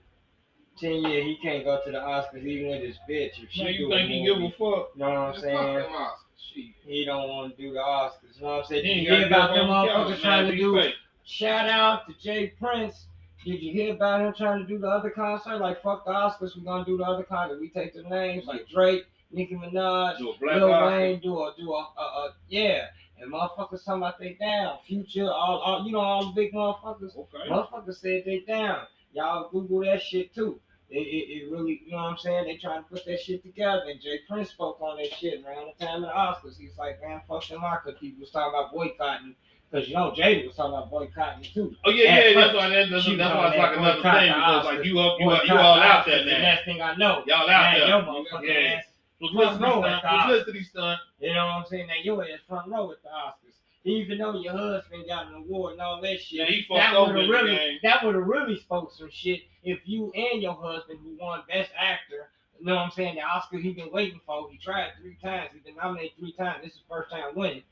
10 0.81 0.93
years, 1.05 1.25
he 1.25 1.37
can't 1.43 1.65
go 1.65 1.81
to 1.85 1.91
the 1.93 1.99
Oscars 1.99 2.45
even 2.45 2.71
with 2.71 2.83
his 2.83 2.97
bitch. 3.09 3.43
If 3.43 3.51
she 3.51 3.65
Man, 3.65 3.75
you 3.75 3.89
think 3.89 4.09
he 4.11 4.25
give 4.25 4.39
a 4.39 4.51
fuck? 4.51 4.59
You 4.59 5.01
know 5.01 5.09
what 5.09 5.19
I'm 5.19 5.33
Fuck 5.35 5.43
saying? 5.43 5.75
them 5.75 5.85
Oscars. 5.93 6.13
Shit. 6.55 6.65
He 6.85 7.05
don't 7.05 7.29
want 7.29 7.57
to 7.57 7.63
do 7.63 7.73
the 7.73 7.79
Oscars. 7.79 8.37
You 8.37 8.43
know 8.43 8.49
what 8.49 8.59
I'm 8.61 8.65
saying? 8.65 8.85
He 8.85 8.91
ain't 8.91 9.03
you 9.03 9.15
hear 9.15 9.27
about 9.27 9.55
them 9.55 9.67
motherfuckers 9.67 10.21
trying 10.21 10.51
to 10.51 10.57
do? 10.57 10.75
fake. 10.81 10.95
Shout 11.25 11.69
out 11.69 12.09
to 12.09 12.15
J. 12.21 12.49
Prince. 12.59 13.07
Did 13.45 13.63
you 13.63 13.73
hear 13.73 13.95
about 13.95 14.21
him 14.21 14.35
trying 14.37 14.61
to 14.61 14.67
do 14.67 14.79
the 14.79 14.89
other 14.89 15.11
concert? 15.11 15.59
Like, 15.59 15.83
fuck 15.83 16.05
the 16.05 16.11
Oscars, 16.11 16.57
we're 16.57 16.65
gonna 16.65 16.85
do 16.85 16.97
the 16.97 17.05
other 17.05 17.23
concert. 17.23 17.61
We 17.61 17.69
take 17.71 17.95
the 17.95 18.03
names 18.03 18.47
like 18.47 18.69
Drake, 18.69 19.05
Nicki 19.31 19.55
Minaj, 19.55 20.19
Do 20.19 20.31
a 20.31 20.39
black 20.39 20.57
Lil 20.57 20.73
Oscar. 20.73 20.97
Wayne, 20.97 21.21
do 21.21 21.39
a 21.39 21.55
do 21.57 21.73
a, 21.73 21.93
a, 21.97 22.03
a 22.03 22.35
yeah. 22.49 22.87
And 23.21 23.33
motherfuckers 23.33 23.85
talking 23.85 24.03
about 24.03 24.19
they 24.19 24.35
down. 24.35 24.79
Future, 24.87 25.25
all, 25.25 25.59
all 25.59 25.85
you 25.85 25.93
know, 25.93 26.01
all 26.01 26.27
the 26.27 26.33
big 26.33 26.53
motherfuckers. 26.53 27.17
Okay. 27.17 27.49
Motherfuckers 27.51 27.97
said 27.97 28.23
they 28.25 28.45
down. 28.47 28.87
Y'all 29.13 29.49
Google 29.51 29.81
that 29.81 30.03
shit 30.03 30.35
too. 30.35 30.61
It, 30.91 31.01
it, 31.01 31.45
it 31.45 31.53
really, 31.53 31.83
you 31.85 31.93
know 31.93 31.99
what 31.99 32.13
I'm 32.13 32.19
saying? 32.19 32.45
They 32.45 32.57
trying 32.57 32.83
to 32.83 32.89
put 32.89 33.05
that 33.05 33.21
shit 33.21 33.43
together. 33.43 33.83
And 33.89 34.01
J. 34.01 34.21
Prince 34.29 34.51
spoke 34.51 34.81
on 34.81 34.97
that 34.97 35.13
shit 35.15 35.45
around 35.45 35.73
the 35.79 35.85
time 35.85 36.05
of 36.05 36.11
the 36.11 36.49
Oscars. 36.49 36.59
He's 36.59 36.79
like, 36.79 37.03
man, 37.03 37.21
fuck 37.29 37.47
them 37.49 37.61
Oscars. 37.61 37.99
People 38.01 38.21
was 38.21 38.31
talking 38.31 38.59
about 38.59 38.73
boycotting. 38.73 39.35
Because, 39.71 39.87
you 39.89 39.95
know, 39.95 40.13
Jada 40.17 40.47
was 40.47 40.57
talking 40.57 40.73
about 40.73 40.91
boycotting 40.91 41.45
too. 41.53 41.77
Oh 41.85 41.91
yeah, 41.91 42.09
At 42.11 42.31
yeah. 42.31 42.41
That's 42.41 42.55
why 42.57 42.69
that's, 42.71 42.91
that's, 42.91 43.07
that's 43.07 43.19
why 43.35 43.49
it's 43.49 43.57
that 43.57 43.59
like 43.59 43.77
another 43.79 44.01
thing 44.03 44.33
because 44.33 44.65
like 44.65 44.85
you 44.85 44.99
up, 44.99 45.21
you, 45.21 45.29
up, 45.31 45.43
you 45.47 45.55
all 45.55 45.81
out 45.81 46.07
there 46.07 46.25
The 46.25 46.31
next 46.31 46.65
thing 46.65 46.81
I 46.81 46.95
know, 46.97 47.23
Y'all 47.27 47.49
out 47.51 47.75
there. 47.77 47.89
your 47.89 48.45
Yeah. 48.45 48.77
ass. 48.79 48.85
Publicity 49.21 49.65
row 49.65 49.81
stunt. 49.83 49.87
at 49.87 50.03
the. 50.03 50.09
Publicity 50.09 50.63
stunt. 50.65 51.01
You 51.21 51.35
know 51.35 51.45
what 51.47 51.53
I'm 51.53 51.67
saying? 51.67 51.87
Now 51.89 51.95
your 52.03 52.23
ass 52.23 52.39
front 52.49 52.69
row 52.71 52.93
at 52.93 53.03
the 53.03 53.09
Oscars. 53.09 53.55
Even 53.85 54.19
though 54.19 54.39
your 54.41 54.53
husband 54.53 55.05
got 55.09 55.29
an 55.29 55.35
award 55.35 55.73
and 55.73 55.81
all 55.83 56.01
that 56.01 56.21
shit, 56.21 56.39
Yeah, 56.41 56.47
he 56.47 56.67
that 56.71 56.93
fucked 56.93 56.97
over 56.97 57.13
would 57.15 57.23
have 57.23 57.31
really 57.31 57.81
that 57.83 58.05
would 58.05 58.15
have 58.15 58.25
really 58.27 58.59
spoke 58.61 58.93
some 58.93 59.11
shit 59.11 59.43
if 59.63 59.81
you 59.85 60.13
and 60.15 60.41
your 60.43 60.55
husband 60.55 60.99
who 61.03 61.17
won 61.21 61.43
Best 61.49 61.71
Actor, 61.79 62.31
you 62.59 62.67
know 62.67 62.75
what 62.77 62.83
I'm 62.83 62.91
saying, 62.91 63.17
the 63.17 63.23
Oscar 63.23 63.59
he 63.59 63.73
been 63.73 63.91
waiting 63.93 64.21
for. 64.27 64.49
He 64.51 64.59
tried 64.59 64.91
three 65.01 65.17
times, 65.23 65.51
he 65.53 65.61
been 65.61 65.77
nominated 65.77 66.13
three 66.19 66.33
times. 66.33 66.59
This 66.65 66.73
is 66.75 66.81
first 66.89 67.11
time 67.11 67.35
winning. 67.35 67.63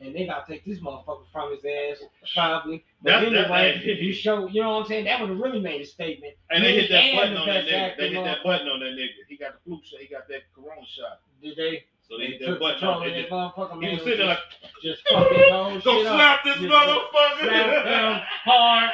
And 0.00 0.14
they 0.14 0.26
gotta 0.26 0.44
take 0.50 0.64
this 0.64 0.80
motherfucker 0.80 1.24
from 1.32 1.52
his 1.52 1.64
ass, 1.64 2.02
probably. 2.34 2.84
But 3.02 3.10
That's- 3.10 3.32
that- 3.32 3.44
anyway, 3.50 3.82
that- 3.86 4.02
you 4.02 4.12
show, 4.12 4.48
you 4.48 4.60
know 4.62 4.70
what 4.76 4.82
I'm 4.82 4.86
saying? 4.88 5.04
That 5.04 5.20
would 5.20 5.30
have 5.30 5.38
really 5.38 5.60
made 5.60 5.80
a 5.80 5.86
statement. 5.86 6.34
And 6.50 6.64
they 6.64 6.74
hit 6.80 6.90
that 6.90 7.14
button 7.14 7.36
on 7.36 7.46
that 7.46 7.64
nigga. 7.66 7.96
They 7.96 8.08
hit 8.10 8.24
that 8.24 8.42
button 8.44 8.68
on 8.68 8.80
that 8.80 8.86
nigga. 8.94 9.08
He 9.28 9.36
got 9.36 9.52
the 9.54 9.60
flu 9.64 9.80
shot. 9.84 10.00
He 10.00 10.06
got 10.08 10.26
that 10.28 10.42
corona 10.54 10.80
shot. 10.84 11.20
Did 11.42 11.56
they? 11.56 11.84
So 12.08 12.18
they 12.18 12.26
They 12.26 12.32
hit 12.32 12.40
that 12.50 12.60
button 12.60 12.86
on 12.88 13.08
that 13.08 13.30
motherfucker, 13.30 13.82
He 13.82 13.94
was 13.94 14.02
sitting 14.02 14.18
there 14.18 14.26
like, 14.26 14.38
just 14.82 15.02
fucking 15.08 15.38
go 15.48 15.80
shit 15.80 16.06
up. 16.06 16.14
slap 16.16 16.44
this 16.44 16.56
Just 16.56 16.66
motherfucker. 16.66 17.40
slap 17.40 17.86
him 17.86 18.26
hard. 18.44 18.90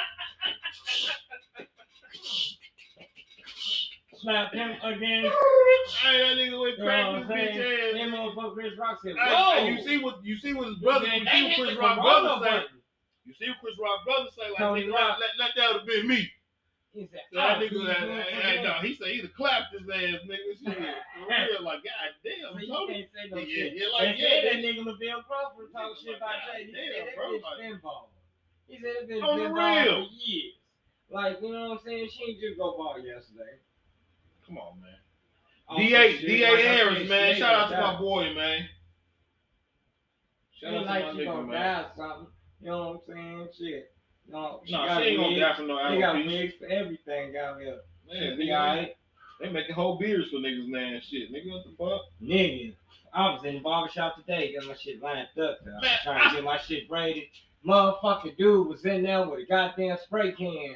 Slap 4.22 4.52
him 4.52 4.70
again. 4.82 5.24
Hey, 6.02 6.18
that 6.20 6.36
nigga 6.36 6.60
went 6.60 6.76
You 6.78 6.84
know 6.84 6.84
crack 6.84 7.06
his 7.16 7.26
bitch 7.26 7.56
ass. 7.56 7.92
That 7.94 8.00
ass. 8.00 8.10
motherfucker 8.12 8.54
Chris 8.54 8.78
Rock 8.78 8.98
said, 9.02 9.16
Hey, 9.16 9.32
"Whoa." 9.32 9.52
hey, 9.56 9.72
you 9.72 9.82
see 9.82 9.96
what 10.04 10.24
you 10.24 10.36
see 10.38 10.52
what 10.52 10.68
his 10.68 10.76
brother, 10.78 11.06
Man, 11.06 11.20
you 11.20 11.26
see 11.26 11.42
what 11.44 11.56
Chris 11.56 11.74
the 11.74 11.80
Rock 11.80 11.96
brother 12.00 12.44
say. 12.44 12.64
You 13.24 13.34
see 13.34 13.48
what 13.48 13.58
Chris 13.64 13.76
Rock 13.80 14.04
brother 14.04 14.28
say 14.36 14.50
like 14.50 14.60
nigga, 14.60 14.92
Rock. 14.92 15.18
let, 15.20 15.30
let 15.38 15.50
that 15.56 15.72
have 15.80 15.86
been 15.86 16.06
me. 16.06 16.30
He 16.92 17.06
said, 17.06 17.22
So 17.32 17.38
that 17.38 17.56
"Oh, 17.56 17.60
nigga, 17.62 17.70
you 17.70 17.82
like, 17.86 17.98
doing 18.02 18.18
hey, 18.18 18.34
hey, 18.42 18.56
that?" 18.60 18.64
no, 18.66 18.72
he 18.82 18.94
said 18.98 19.08
he'd 19.08 19.22
have 19.24 19.34
clapped 19.34 19.72
his 19.72 19.86
ass, 19.88 20.20
nigga. 20.26 20.50
Shit, 20.58 20.74
for 20.74 21.24
real, 21.30 21.62
like 21.64 21.80
god 21.86 22.10
damn, 22.26 22.50
So 22.52 22.58
you 22.60 22.66
Tony. 22.68 22.92
can't 22.92 23.08
say 23.14 23.24
no 23.30 23.38
Yeah, 23.38 23.46
shit. 23.46 23.72
yeah, 23.78 23.88
like, 23.94 24.16
they 24.16 24.20
yeah, 24.20 24.28
said 24.28 24.42
that 24.44 24.56
they- 24.60 24.68
nigga 24.68 24.82
Lavell 24.84 25.20
Crawford 25.24 25.70
talk 25.72 25.90
shit 26.02 26.16
about 26.18 26.34
God 26.44 26.60
Jay. 26.60 26.66
He 26.66 26.72
damn, 26.74 26.82
said 26.92 27.06
that 27.08 27.16
bro, 27.16 27.24
bitch 27.30 27.42
like- 27.46 27.60
pinball. 27.62 28.04
He 28.68 28.74
said 28.82 28.92
that 29.00 29.04
bitch 29.08 29.22
On 29.24 29.38
the 29.38 29.44
pinball 29.48 29.84
real. 29.86 29.98
for 30.04 30.12
years. 30.12 30.54
Like, 31.10 31.34
you 31.42 31.48
know 31.50 31.62
what 31.70 31.78
I'm 31.80 31.84
saying? 31.86 32.08
She 32.12 32.20
ain't 32.28 32.40
just 32.40 32.58
go 32.58 32.76
ball 32.76 32.98
yesterday. 33.00 33.58
Come 34.50 34.58
on, 34.58 34.80
man. 34.80 34.90
Also, 35.68 35.80
D.A. 35.82 36.10
shit, 36.18 36.26
D.A. 36.26 36.50
like 36.50 36.58
I 36.58 36.62
Harris, 36.62 37.08
man. 37.08 37.36
Shout 37.36 37.54
out 37.54 37.70
to 37.70 37.80
my 37.80 37.96
boy, 38.00 38.34
man. 38.34 38.68
Shout 40.60 40.72
Ain't 40.74 40.82
out 40.82 40.86
like 40.86 41.04
to 41.04 41.12
she 41.12 41.18
my 41.18 41.32
gonna 41.32 41.42
nigga, 41.46 41.52
die 41.52 41.58
man. 41.60 41.84
or 41.84 41.90
something. 41.96 42.26
You 42.60 42.66
know 42.66 42.78
what 42.78 42.94
I'm 42.94 43.00
saying? 43.14 43.48
Shit. 43.56 43.92
No, 44.28 44.60
she 44.66 44.72
No, 44.72 44.86
got 44.86 45.02
she 45.02 45.08
ain't 45.08 45.16
gonna 45.18 45.28
wigs. 45.28 45.40
die 45.40 45.54
from 45.56 45.66
no 45.68 45.90
They 45.90 45.98
got 46.00 46.26
mixed 46.26 46.58
for 46.58 46.66
everything 46.66 47.36
out 47.36 47.60
here. 47.60 47.78
Man, 48.08 48.36
be 48.36 48.46
nigga, 48.48 48.58
alright. 48.60 48.96
they 49.40 49.48
making 49.50 49.74
whole 49.76 49.98
beers 49.98 50.26
for 50.30 50.38
niggas 50.38 50.66
now 50.66 50.78
and 50.80 51.02
shit. 51.04 51.32
Nigga, 51.32 51.50
what 51.52 51.64
the 51.64 51.76
fuck? 51.78 52.00
Nigga, 52.20 52.74
I 53.14 53.30
was 53.32 53.44
in 53.44 53.54
the 53.54 53.60
barbershop 53.60 54.16
today, 54.16 54.52
got 54.58 54.66
my 54.68 54.74
shit 54.74 55.00
lined 55.00 55.28
up. 55.40 55.58
I 55.62 55.70
was 55.70 55.82
Man, 55.82 55.98
trying 56.02 56.28
to 56.30 56.34
get 56.34 56.44
my 56.44 56.58
shit 56.58 56.88
braided. 56.88 57.24
Motherfucking 57.64 58.36
dude 58.36 58.66
was 58.66 58.84
in 58.84 59.04
there 59.04 59.26
with 59.28 59.40
a 59.40 59.46
goddamn 59.46 59.96
spray 60.04 60.32
can, 60.32 60.74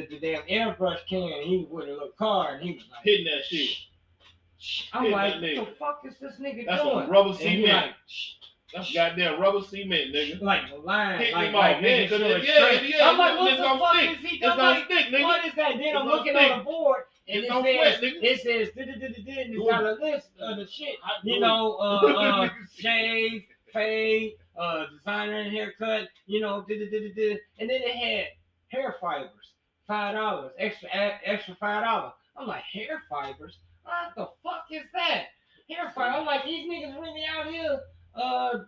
the, 0.00 0.06
the 0.06 0.18
damn 0.20 0.42
airbrush 0.42 0.98
can. 1.08 1.42
He 1.42 1.56
was 1.58 1.68
with 1.70 1.88
a 1.88 1.92
little 1.92 2.10
car, 2.18 2.54
and 2.54 2.62
he 2.62 2.72
was 2.74 2.84
like, 2.90 3.02
Hitting 3.04 3.26
that 3.26 3.44
shit. 3.44 3.70
I'm 4.92 5.10
like, 5.10 5.34
what 5.34 5.40
the 5.42 5.66
fuck 5.78 6.02
is 6.06 6.14
this 6.18 6.34
nigga 6.40 6.54
doing? 6.54 6.66
That's 6.66 6.82
doing? 6.82 6.98
some 7.04 7.10
rubber 7.10 7.34
cement. 7.34 7.62
like. 7.64 7.90
That's 8.74 8.92
goddamn 8.92 9.40
rubber 9.40 9.62
cement, 9.62 10.12
nigga. 10.14 10.42
like 10.42 10.68
the 10.70 10.76
line, 10.76 11.32
like, 11.32 11.52
like 11.54 11.80
making 11.82 12.08
sure 12.18 12.36
it- 12.38 12.44
yeah, 12.44 12.80
yeah, 12.82 13.08
I'm 13.10 13.16
like, 13.16 13.38
what 13.38 13.56
the 13.56 13.62
fuck 13.78 13.94
stick. 13.94 14.10
is 14.10 14.16
he 14.18 14.36
It's 14.36 14.40
doing? 14.44 14.56
gonna 14.56 14.70
Like, 14.70 14.84
stick, 14.86 15.06
nigga. 15.06 15.22
what 15.22 15.44
is 15.46 15.54
that? 15.54 15.72
Then 15.78 15.96
I'm 15.96 16.06
looking 16.06 16.36
on 16.36 16.58
the 16.58 16.64
board, 16.64 17.02
and 17.28 17.44
it 17.44 17.48
says, 17.48 18.00
nigga. 18.00 18.22
it 18.22 18.40
says, 18.40 18.68
and 18.76 18.90
it's 18.90 19.68
got 19.70 19.84
a 19.84 19.92
list 19.92 20.28
of 20.40 20.56
the 20.56 20.66
shit. 20.66 20.96
You 21.22 21.40
know, 21.40 21.76
uh, 21.76 22.06
uh, 22.06 22.48
shave, 22.76 23.44
fade, 23.72 24.32
uh, 24.58 24.86
designer 24.98 25.36
and 25.42 25.52
haircut, 25.52 26.08
you 26.26 26.40
know. 26.40 26.64
And 26.68 27.70
then 27.70 27.82
it 27.82 27.94
had 27.94 28.26
hair 28.68 28.96
fibers, 29.00 29.45
five 29.86 30.14
dollars, 30.14 30.52
extra 30.58 30.88
extra 31.24 31.56
five 31.60 31.84
dollars. 31.84 32.12
I'm 32.36 32.46
like, 32.46 32.62
hair 32.72 33.02
fibers? 33.10 33.58
What 33.82 34.14
the 34.16 34.28
fuck 34.42 34.64
is 34.70 34.82
that? 34.94 35.26
Hair 35.70 35.92
fiber. 35.94 36.16
I'm 36.18 36.26
like, 36.26 36.44
these 36.44 36.68
niggas 36.68 37.00
really 37.00 37.24
out 37.28 37.46
here, 37.52 37.78
uh, 38.14 38.58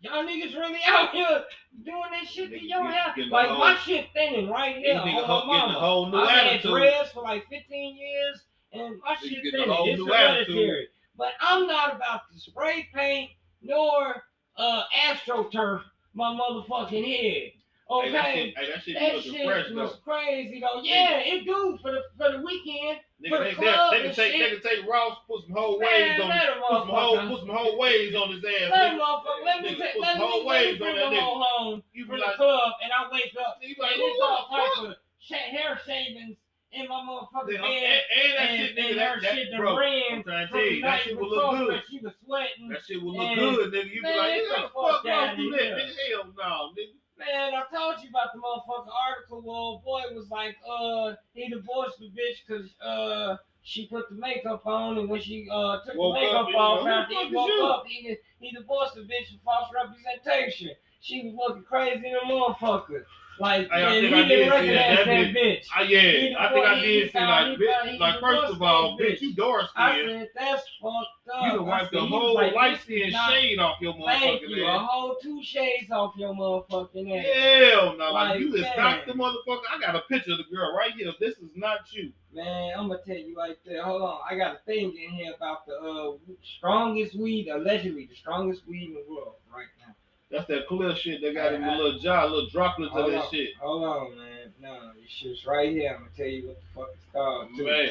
y'all 0.00 0.24
niggas 0.24 0.54
really 0.56 0.80
out 0.86 1.10
here 1.10 1.42
doing 1.84 2.02
this 2.20 2.30
shit 2.30 2.50
to 2.50 2.56
Nigga 2.56 2.68
your 2.68 2.90
hair. 2.90 3.14
Like 3.30 3.48
the 3.48 3.54
my 3.54 3.72
whole- 3.72 3.76
shit 3.76 4.06
thinning 4.12 4.48
right 4.50 4.76
here 4.76 4.94
niggas 4.96 5.28
on 5.28 5.46
my 5.48 5.54
getting 5.56 5.70
a 5.70 5.72
mama. 5.72 5.78
whole 5.80 6.06
new 6.10 6.18
I've 6.18 6.30
had 6.30 6.46
attitude. 6.48 6.70
dreads 6.72 7.10
for 7.12 7.22
like 7.22 7.46
15 7.48 7.96
years, 7.96 8.42
and 8.72 8.98
my 9.04 9.14
shit 9.16 9.42
thinning. 9.52 9.66
It's 9.68 10.02
hereditary. 10.06 10.88
But 11.16 11.32
I'm 11.40 11.66
not 11.66 11.96
about 11.96 12.22
to 12.32 12.40
spray 12.40 12.88
paint 12.94 13.30
nor 13.60 14.22
uh 14.56 14.82
astroturf 15.06 15.82
my 16.14 16.36
motherfucking 16.36 17.04
head. 17.06 17.52
Hey, 17.90 18.10
that 18.12 18.24
Okay. 18.24 18.34
shit, 18.34 18.56
hey, 18.56 18.66
that 18.72 18.82
shit 18.82 18.94
That 18.98 19.22
shit 19.22 19.44
fresh 19.44 19.70
was 19.70 19.90
though. 19.92 19.96
crazy 20.12 20.60
though. 20.60 20.80
Yeah, 20.82 21.18
it 21.18 21.44
do 21.44 21.78
for 21.82 21.90
the 21.92 22.02
for 22.16 22.32
the 22.32 22.40
weekend. 22.42 23.00
Nigga, 23.22 23.28
for 23.28 23.38
the 23.38 23.44
they, 23.44 23.50
they, 23.50 23.54
club 23.54 23.92
they 23.92 23.96
can 23.98 24.06
and 24.06 24.16
take, 24.16 24.32
they 24.32 24.50
can 24.50 24.62
take 24.62 24.86
Ross, 24.88 25.18
put 25.28 25.42
some 25.46 25.52
whole 25.54 25.78
waves 25.78 26.20
on, 26.22 26.30
put 26.30 26.78
some 26.78 26.88
whole, 26.88 27.28
put 27.28 27.40
some 27.40 27.48
whole 27.54 27.78
waves 27.78 28.16
on 28.16 28.30
his 28.32 28.42
ass. 28.44 28.70
Let 28.70 28.92
nigga. 28.92 29.22
Let 29.44 29.62
me 29.62 29.68
Nigga, 29.74 29.78
take. 29.78 29.92
put 29.92 30.00
Let 30.02 30.12
some 30.16 30.20
me, 30.20 30.26
whole 30.26 30.46
let 30.46 30.60
me 30.64 30.66
waves 30.66 30.80
on 30.80 30.86
bring 30.86 30.96
that 30.96 31.12
nigga. 31.12 31.22
all 31.22 31.42
home 31.44 31.82
You 31.92 32.06
from 32.06 32.16
the 32.18 32.32
club, 32.36 32.72
and 32.82 32.90
I 32.92 33.12
wake 33.12 33.34
up 33.38 33.58
you 33.60 33.74
be 33.76 33.80
and 33.82 33.90
like, 33.90 33.96
it's 33.98 34.22
all 34.22 34.48
the 34.50 34.56
fuck? 34.56 34.88
of 34.88 34.96
sh- 35.20 35.32
hair 35.52 35.78
shavings 35.86 36.36
in 36.72 36.88
my 36.88 36.96
motherfucking 37.04 37.52
Nigga, 37.52 37.60
and, 37.60 37.82
bed. 37.84 38.00
and 38.16 38.32
that 38.32 38.48
and- 38.48 38.58
shit, 38.58 38.76
nigga, 38.78 38.88
and 38.90 38.98
that, 38.98 39.08
her 39.14 39.20
that, 39.20 39.34
shit 39.36 39.48
bro, 39.58 39.76
ran 39.78 40.02
I'm 40.12 40.22
trying 40.22 40.46
to 40.46 40.50
From 40.50 40.58
tell 40.58 40.68
the 40.68 40.74
you, 40.74 40.82
that 40.82 41.00
shit 41.02 41.18
will 41.20 41.28
look 41.30 41.58
good. 41.68 41.82
She 41.90 41.98
was 42.00 42.12
sweating. 42.24 42.68
That 42.70 42.80
shit 42.86 43.02
will 43.02 43.12
look 43.12 43.28
And- 43.28 43.38
good, 43.38 43.72
nigga. 43.74 43.90
You 43.92 44.02
be 44.02 44.08
like, 44.08 44.32
nigga, 44.32 44.48
the 44.48 44.54
fuck 44.54 44.72
fuck 44.72 44.74
Ross 44.74 45.02
that? 45.04 45.36
Nigga, 45.36 45.92
hell 46.10 46.32
no, 46.32 46.72
nigga. 46.72 46.96
Man, 47.26 47.52
I 47.54 47.62
told 47.74 48.02
you 48.02 48.08
about 48.10 48.32
the 48.34 48.40
motherfucking 48.40 48.90
article. 48.90 49.42
Well, 49.44 49.82
boy 49.84 50.02
was 50.14 50.28
like, 50.30 50.56
uh, 50.68 51.14
he 51.34 51.48
divorced 51.48 51.98
the 51.98 52.06
bitch 52.06 52.38
because 52.46 52.74
uh 52.82 53.36
she 53.62 53.86
put 53.86 54.08
the 54.08 54.16
makeup 54.16 54.66
on, 54.66 54.98
and 54.98 55.08
when 55.08 55.20
she 55.20 55.48
uh 55.50 55.78
took 55.86 55.94
Woke 55.94 56.16
the 56.16 56.20
makeup 56.20 56.48
up, 56.48 56.54
off 56.54 56.86
after 56.86 57.14
he 57.14 57.34
woke 57.34 57.48
you?" 57.48 57.64
up, 57.64 57.84
he 57.86 58.16
he 58.40 58.50
divorced 58.50 58.94
the 58.94 59.02
bitch 59.02 59.30
for 59.30 59.44
false 59.44 59.70
representation. 59.72 60.70
She 61.00 61.22
was 61.22 61.34
looking 61.34 61.64
crazy 61.64 62.06
in 62.06 62.12
the 62.12 62.20
motherfucker. 62.26 63.04
Like, 63.40 63.68
I 63.72 63.80
man, 63.80 63.90
think 64.02 64.14
he 64.14 64.20
I 64.20 64.22
did 64.22 64.28
didn't 64.28 64.44
see 64.44 64.50
recognize 64.50 64.96
that. 64.98 65.06
that, 65.06 65.34
bitch. 65.34 65.64
I, 65.74 65.82
yeah, 65.82 66.38
I 66.38 66.52
think 66.52 66.66
I 66.66 66.80
did 66.80 67.10
see 67.12 67.18
like, 67.18 67.58
bitch, 67.58 67.98
like 67.98 68.20
first 68.20 68.52
of 68.52 68.62
all, 68.62 68.98
bitch, 68.98 69.20
you 69.20 69.34
dark 69.34 69.68
I 69.74 69.96
said, 70.04 70.28
that's 70.36 70.62
fucked 70.80 71.28
up. 71.34 71.44
You 71.44 71.50
done 71.58 71.66
wiped 71.66 71.92
the 71.92 72.00
whole 72.00 72.34
like, 72.34 72.54
light 72.54 72.80
skin 72.80 73.10
not- 73.10 73.32
shade 73.32 73.58
off 73.58 73.80
your 73.80 73.94
motherfucking 73.94 74.18
Thank 74.20 74.42
you. 74.42 74.64
A 74.66 74.68
ass. 74.76 74.86
whole 74.88 75.16
two 75.22 75.42
shades 75.42 75.90
off 75.90 76.14
your 76.16 76.34
motherfucking 76.34 77.18
ass. 77.18 77.26
Hell 77.72 77.96
no, 77.96 78.12
like, 78.12 78.38
you 78.38 78.52
man. 78.52 78.72
knocked 78.76 79.06
the 79.06 79.14
motherfucker. 79.14 79.60
I 79.74 79.80
got 79.80 79.96
a 79.96 80.00
picture 80.08 80.32
of 80.32 80.38
the 80.38 80.44
girl 80.54 80.76
right 80.76 80.92
here. 80.92 81.10
This 81.18 81.34
is 81.38 81.50
not 81.56 81.80
you. 81.92 82.12
Man, 82.34 82.74
I'm 82.78 82.88
gonna 82.88 83.00
tell 83.04 83.16
you 83.16 83.34
like 83.36 83.58
that. 83.64 83.82
Hold 83.82 84.02
on, 84.02 84.20
I 84.30 84.36
got 84.36 84.54
a 84.56 84.58
thing 84.66 84.90
in 84.96 85.10
here 85.14 85.32
about 85.36 85.66
the 85.66 85.74
uh, 85.74 86.12
strongest 86.56 87.14
weed, 87.18 87.48
allegedly 87.48 88.06
the 88.06 88.14
strongest 88.14 88.66
weed 88.68 88.88
in 88.88 88.94
the 88.94 89.04
world 89.08 89.34
right 89.52 89.66
now. 89.86 89.94
That's 90.32 90.46
that 90.48 90.66
clear 90.66 90.96
shit. 90.96 91.20
They 91.20 91.34
got 91.34 91.52
in 91.52 91.62
a 91.62 91.76
little 91.76 91.98
jar, 92.00 92.26
little 92.26 92.48
droplets 92.48 92.94
of 92.96 93.10
that 93.10 93.24
on, 93.24 93.30
shit. 93.30 93.50
hold 93.60 93.84
on, 93.84 94.16
man. 94.16 94.52
No, 94.62 94.90
this 94.98 95.10
shit's 95.10 95.46
right 95.46 95.70
here. 95.70 95.90
I'm 95.90 95.98
gonna 96.04 96.10
tell 96.16 96.26
you 96.26 96.48
what 96.48 96.56
the 96.56 96.66
fuck 96.74 96.88
it's 96.94 97.04
called. 97.12 97.48
too. 97.56 97.66
Man, 97.66 97.90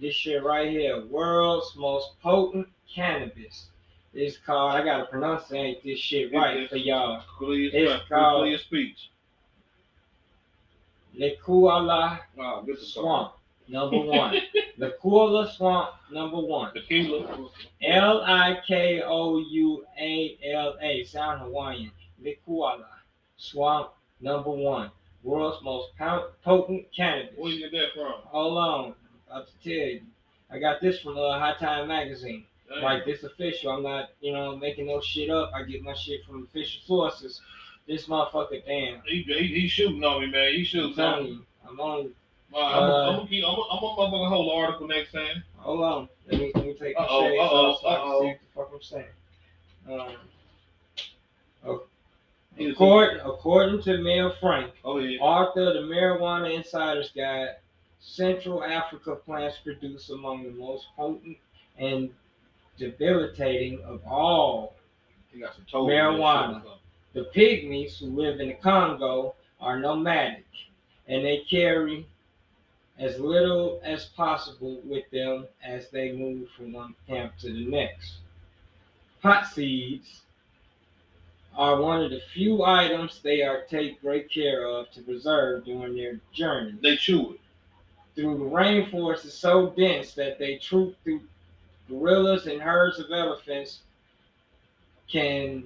This 0.00 0.14
shit 0.16 0.42
right 0.42 0.68
here, 0.68 1.00
world's 1.06 1.74
most 1.76 2.20
potent 2.20 2.66
cannabis. 2.92 3.68
It's 4.12 4.36
called. 4.38 4.72
I 4.72 4.84
gotta 4.84 5.06
pronounce 5.06 5.44
pronunciate 5.44 5.84
this 5.84 6.00
shit 6.00 6.32
right 6.34 6.68
for 6.68 6.76
y'all. 6.76 7.22
clear, 7.38 7.70
It's 7.72 8.08
called- 8.08 8.42
clear 8.42 8.58
speech. 8.58 9.08
Likouala 11.16 12.20
Wow, 12.36 12.64
Swamp, 12.80 13.34
number 13.68 13.98
one. 13.98 14.36
the 14.78 14.94
Kuala 15.02 15.50
Swamp, 15.56 15.90
number 16.10 16.38
one. 16.38 16.72
The 16.74 16.80
Tequila. 16.80 17.48
L 17.82 18.22
I 18.22 18.58
K 18.66 19.02
O 19.04 19.38
U 19.38 19.84
A 20.00 20.38
L 20.52 20.76
A. 20.80 21.04
Sound 21.04 21.40
Hawaiian. 21.40 21.90
The 22.18 22.36
Likouala. 22.46 22.86
Swamp 23.36 23.90
number 24.20 24.50
one. 24.50 24.90
World's 25.22 25.62
most 25.62 25.90
potent 26.44 26.86
cannabis. 26.94 27.34
Where 27.36 27.52
you 27.52 27.70
get 27.70 27.72
that 27.72 27.94
from? 27.94 28.14
Hold 28.24 28.58
on. 28.58 28.94
I'll 29.32 29.46
tell 29.62 29.72
you. 29.72 30.02
I 30.50 30.58
got 30.58 30.80
this 30.80 31.00
from 31.00 31.16
uh, 31.16 31.38
High 31.38 31.54
Time 31.58 31.88
Magazine. 31.88 32.44
Damn. 32.68 32.82
Like 32.82 33.04
this 33.04 33.22
official. 33.22 33.70
I'm 33.70 33.82
not, 33.82 34.10
you 34.20 34.32
know, 34.32 34.56
making 34.56 34.86
no 34.86 35.00
shit 35.00 35.30
up. 35.30 35.50
I 35.54 35.62
get 35.62 35.82
my 35.82 35.94
shit 35.94 36.24
from 36.24 36.44
official 36.44 36.80
sources. 36.86 37.40
This 37.86 38.06
motherfucker, 38.06 38.64
damn. 38.66 39.02
He, 39.06 39.22
he, 39.22 39.46
he 39.46 39.68
shooting 39.68 40.04
on 40.04 40.22
me, 40.22 40.30
man. 40.30 40.52
He 40.52 40.64
shooting 40.64 40.98
on 41.00 41.24
me. 41.24 41.40
I'm 41.68 41.80
on. 41.80 42.10
Uh, 42.54 42.58
I'm 42.58 43.16
gonna 43.16 43.28
keep. 43.28 43.44
I'm 43.44 43.54
gonna 43.56 43.80
motherfucking 43.80 44.46
the 44.46 44.52
article 44.52 44.88
next 44.88 45.12
time. 45.12 45.42
Hold 45.56 45.82
on. 45.84 46.08
Let 46.30 46.40
me, 46.40 46.52
let 46.54 46.64
me 46.66 46.74
take 46.74 46.94
the 46.96 47.00
Uh-oh, 47.00 47.20
shades 47.22 47.40
uh-oh, 47.40 47.76
so 47.80 47.88
I 47.88 47.94
can 47.94 48.02
uh-oh. 48.08 48.20
see 48.20 48.26
what 48.26 48.38
the 48.40 48.46
fuck 48.54 48.70
I'm 48.74 48.82
saying. 48.82 49.06
Um, 49.88 51.78
He 52.56 52.66
was- 52.66 52.74
According, 52.74 53.20
according 53.20 53.82
to 53.82 53.98
Mel 53.98 54.34
Frank, 54.38 54.72
Oh 54.84 54.98
yeah. 54.98 55.18
author 55.20 55.68
of 55.68 55.74
the 55.74 55.80
Marijuana 55.80 56.54
Insider's 56.54 57.10
Guide, 57.10 57.56
Central 58.00 58.62
Africa 58.62 59.16
plants 59.16 59.58
produce 59.64 60.10
among 60.10 60.44
the 60.44 60.50
most 60.50 60.86
potent 60.96 61.38
and 61.78 62.10
debilitating 62.76 63.80
of 63.84 64.00
all. 64.06 64.74
Got. 65.38 65.56
Marijuana. 65.72 66.62
The 67.14 67.30
pygmies 67.34 67.98
who 67.98 68.06
live 68.06 68.40
in 68.40 68.48
the 68.48 68.54
Congo 68.54 69.34
are 69.60 69.78
nomadic, 69.78 70.44
and 71.08 71.24
they 71.24 71.38
carry 71.48 72.06
as 72.98 73.18
little 73.18 73.80
as 73.82 74.06
possible 74.06 74.80
with 74.84 75.08
them 75.10 75.46
as 75.64 75.88
they 75.90 76.12
move 76.12 76.48
from 76.56 76.72
one 76.72 76.94
camp 77.08 77.32
to 77.40 77.52
the 77.52 77.66
next. 77.66 78.18
Pot 79.22 79.46
seeds 79.46 80.22
are 81.56 81.80
one 81.80 82.02
of 82.02 82.10
the 82.10 82.20
few 82.32 82.64
items 82.64 83.20
they 83.22 83.42
are 83.42 83.62
take 83.62 84.00
great 84.00 84.30
care 84.30 84.66
of 84.66 84.90
to 84.92 85.02
preserve 85.02 85.64
during 85.64 85.96
their 85.96 86.18
journey. 86.32 86.74
They 86.82 86.96
chew 86.96 87.32
it. 87.32 87.40
Through 88.14 88.38
the 88.38 88.44
rainforest 88.44 89.24
is 89.24 89.34
so 89.34 89.70
dense 89.70 90.14
that 90.14 90.38
they 90.38 90.56
troop 90.56 90.96
through 91.02 91.22
gorillas 91.88 92.46
and 92.46 92.60
herds 92.60 92.98
of 92.98 93.10
elephants 93.10 93.80
can 95.10 95.64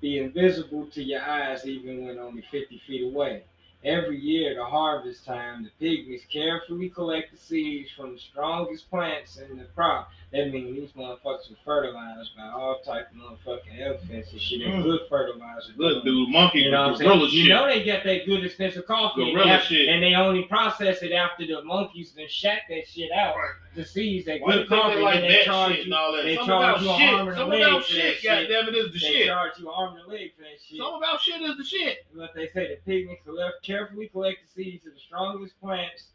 be 0.00 0.18
invisible 0.18 0.86
to 0.86 1.02
your 1.02 1.22
eyes 1.22 1.66
even 1.66 2.06
when 2.06 2.18
only 2.18 2.42
50 2.50 2.80
feet 2.86 3.04
away. 3.04 3.42
Every 3.84 4.18
year, 4.18 4.56
the 4.56 4.64
harvest 4.64 5.24
time, 5.24 5.62
the 5.62 5.86
pygmies 5.86 6.28
carefully 6.28 6.88
collect 6.88 7.30
the 7.30 7.36
seeds 7.38 7.90
from 7.96 8.14
the 8.14 8.18
strongest 8.18 8.90
plants 8.90 9.36
in 9.38 9.56
the 9.56 9.64
crop. 9.66 10.10
That 10.32 10.52
means 10.52 10.74
these 10.76 10.90
motherfuckers 10.92 11.52
are 11.52 11.56
fertilized 11.64 12.36
by 12.36 12.48
all 12.48 12.80
type 12.84 13.08
of 13.12 13.16
motherfucking 13.16 13.80
elephants 13.80 14.32
and 14.32 14.40
shit. 14.40 14.62
And 14.62 14.80
Mm. 14.80 14.82
good 14.82 15.00
fertilizer. 15.08 15.72
Look, 15.76 16.04
dude, 16.04 16.28
monkey, 16.28 16.62
You 16.62 16.72
know 16.72 16.88
what 16.88 16.92
I'm 16.94 16.98
gorilla 16.98 17.18
saying? 17.20 17.30
shit. 17.30 17.38
You 17.44 17.48
know 17.50 17.66
they 17.68 17.82
get 17.84 18.02
that 18.02 18.26
good 18.26 18.44
expensive 18.44 18.84
coffee 18.84 19.30
and, 19.30 19.38
they 19.40 19.46
have- 19.48 19.62
shit. 19.62 19.88
and 19.88 20.02
they 20.02 20.14
only 20.14 20.42
process 20.42 21.00
it 21.02 21.12
after 21.12 21.46
the 21.46 21.62
monkeys 21.62 22.12
then 22.16 22.26
shat 22.28 22.62
that 22.68 22.88
shit 22.88 23.12
out. 23.12 23.36
The 23.36 23.67
seeds 23.84 24.26
that 24.26 24.40
you 24.40 24.46
good 24.46 24.68
coffee 24.68 25.00
like 25.00 25.16
and 25.16 25.24
they 25.24 25.42
charge 25.44 25.72
shit 25.72 25.80
and 25.80 25.88
you. 25.88 25.94
all 25.96 26.12
that? 26.16 26.22
they 26.24 26.36
Some 26.36 26.46
charge 26.46 26.82
you 26.82 26.88
shit. 26.88 27.10
arm 27.14 27.28
and 27.28 27.36
a 27.36 27.40
Some 27.40 27.52
about 27.52 27.84
shit. 27.84 28.22
Goddamn 28.22 28.68
it, 28.68 28.74
is 28.74 28.86
the 28.86 28.92
They 28.92 28.98
shit. 28.98 29.26
charge 29.26 29.52
you 29.58 29.70
arm 29.70 29.96
and 29.96 30.06
leg 30.06 30.34
for 30.36 30.42
that 30.42 30.60
shit. 30.66 30.78
Some 30.78 30.94
about 30.94 31.20
shit 31.20 31.42
is 31.42 31.56
the 31.56 31.64
shit. 31.64 32.06
What 32.14 32.34
they 32.34 32.48
say, 32.48 32.78
the 32.84 32.90
pygmies 32.92 33.22
collect, 33.24 33.62
carefully 33.62 34.08
collect 34.08 34.38
the 34.44 34.62
seeds 34.62 34.86
of 34.86 34.94
the 34.94 35.00
strongest 35.00 35.60
plants 35.60 36.08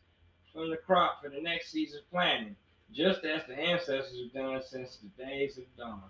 from 0.54 0.70
the 0.70 0.78
crop 0.78 1.22
for 1.24 1.30
the 1.30 1.42
next 1.42 1.72
season's 1.72 2.04
planting, 2.12 2.56
just 2.94 3.24
as 3.26 3.42
the 3.48 3.58
ancestors 3.58 4.20
have 4.22 4.34
done 4.34 4.62
since 4.64 4.98
the 4.98 5.24
days 5.24 5.58
of 5.58 5.64
dawn. 5.78 6.04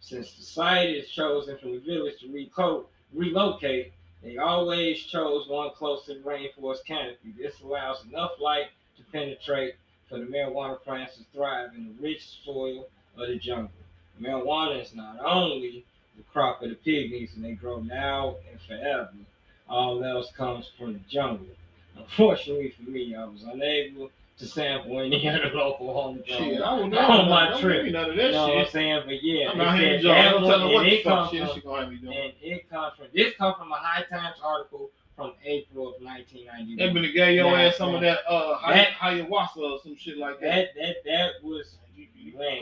Since 0.00 0.34
the 0.36 0.42
site 0.42 0.90
is 0.90 1.08
chosen 1.10 1.58
from 1.58 1.72
the 1.72 1.78
village 1.80 2.20
to 2.20 2.26
reco- 2.28 2.84
relocate, 3.14 3.92
they 4.22 4.36
always 4.36 4.98
chose 4.98 5.48
one 5.48 5.70
close 5.70 6.04
to 6.06 6.14
the 6.14 6.20
rainforest 6.20 6.84
canopy. 6.86 7.32
This 7.38 7.60
allows 7.60 8.04
enough 8.04 8.32
light 8.40 8.66
to 8.98 9.02
penetrate 9.12 9.74
for 10.10 10.18
the 10.18 10.26
marijuana 10.26 10.78
plants 10.82 11.16
to 11.16 11.22
thrive 11.32 11.70
in 11.76 11.84
the 11.86 12.02
rich 12.02 12.26
soil 12.44 12.86
of 13.16 13.28
the 13.28 13.36
jungle. 13.36 13.70
Marijuana 14.20 14.82
is 14.82 14.94
not 14.94 15.16
only 15.24 15.84
the 16.16 16.22
crop 16.32 16.60
of 16.62 16.68
the 16.70 16.74
pygmies 16.76 17.34
and 17.36 17.44
they 17.44 17.52
grow 17.52 17.80
now 17.80 18.34
and 18.50 18.60
forever. 18.60 19.08
All 19.68 20.02
else 20.04 20.30
comes 20.36 20.68
from 20.76 20.94
the 20.94 20.98
jungle. 21.08 21.46
Unfortunately 21.96 22.70
for 22.76 22.90
me, 22.90 23.14
I 23.14 23.24
was 23.24 23.44
unable 23.44 24.10
to 24.38 24.46
sample 24.46 24.98
any 25.00 25.26
of 25.28 25.34
the 25.42 25.56
local 25.56 25.92
homegrown. 25.94 26.24
Shit, 26.26 26.60
I 26.60 26.64
Oh, 26.70 26.86
never. 26.86 27.28
my 27.30 27.50
don't 27.50 27.60
trip. 27.60 27.92
none 27.92 28.10
of 28.10 28.16
You 28.16 28.32
know 28.32 28.48
what 28.48 28.58
I'm 28.58 28.66
saying? 28.70 29.02
But 29.04 29.22
yeah, 29.22 29.50
I'm 29.50 29.78
here 29.78 29.90
said 29.90 29.96
to 29.98 30.02
jump. 30.02 30.16
that 30.16 30.48
tell 30.48 30.72
what 30.72 30.82
and 30.82 30.86
the 30.92 30.94
it 30.98 31.04
fuck 31.04 31.12
comes 31.14 31.30
shit 31.30 31.46
from- 31.46 31.54
she 31.54 31.60
gonna 31.60 31.82
have 31.82 31.92
me 31.92 31.96
doing. 31.98 32.16
and 32.18 32.32
it 32.42 32.70
comes 32.70 32.94
from 32.96 33.06
this 33.14 33.34
comes 33.36 33.56
from 33.58 33.70
a 33.72 33.76
High 33.76 34.02
Times 34.04 34.36
article 34.42 34.90
from 35.20 35.32
April 35.44 35.88
of 35.94 36.00
They 36.00 36.06
1991. 36.06 36.94
been 36.94 37.02
to 37.02 37.12
gave 37.12 37.34
your 37.36 37.56
ass 37.58 37.76
some 37.76 37.94
of 37.94 38.00
that 38.00 38.18
uh 38.28 38.58
That- 38.68 38.92
ayahuasca 39.00 39.56
or 39.58 39.78
some 39.82 39.96
shit 39.96 40.16
like 40.16 40.40
that. 40.40 40.68
That 40.74 40.74
that 40.76 40.96
that 41.04 41.30
was 41.42 41.76
man, 42.34 42.60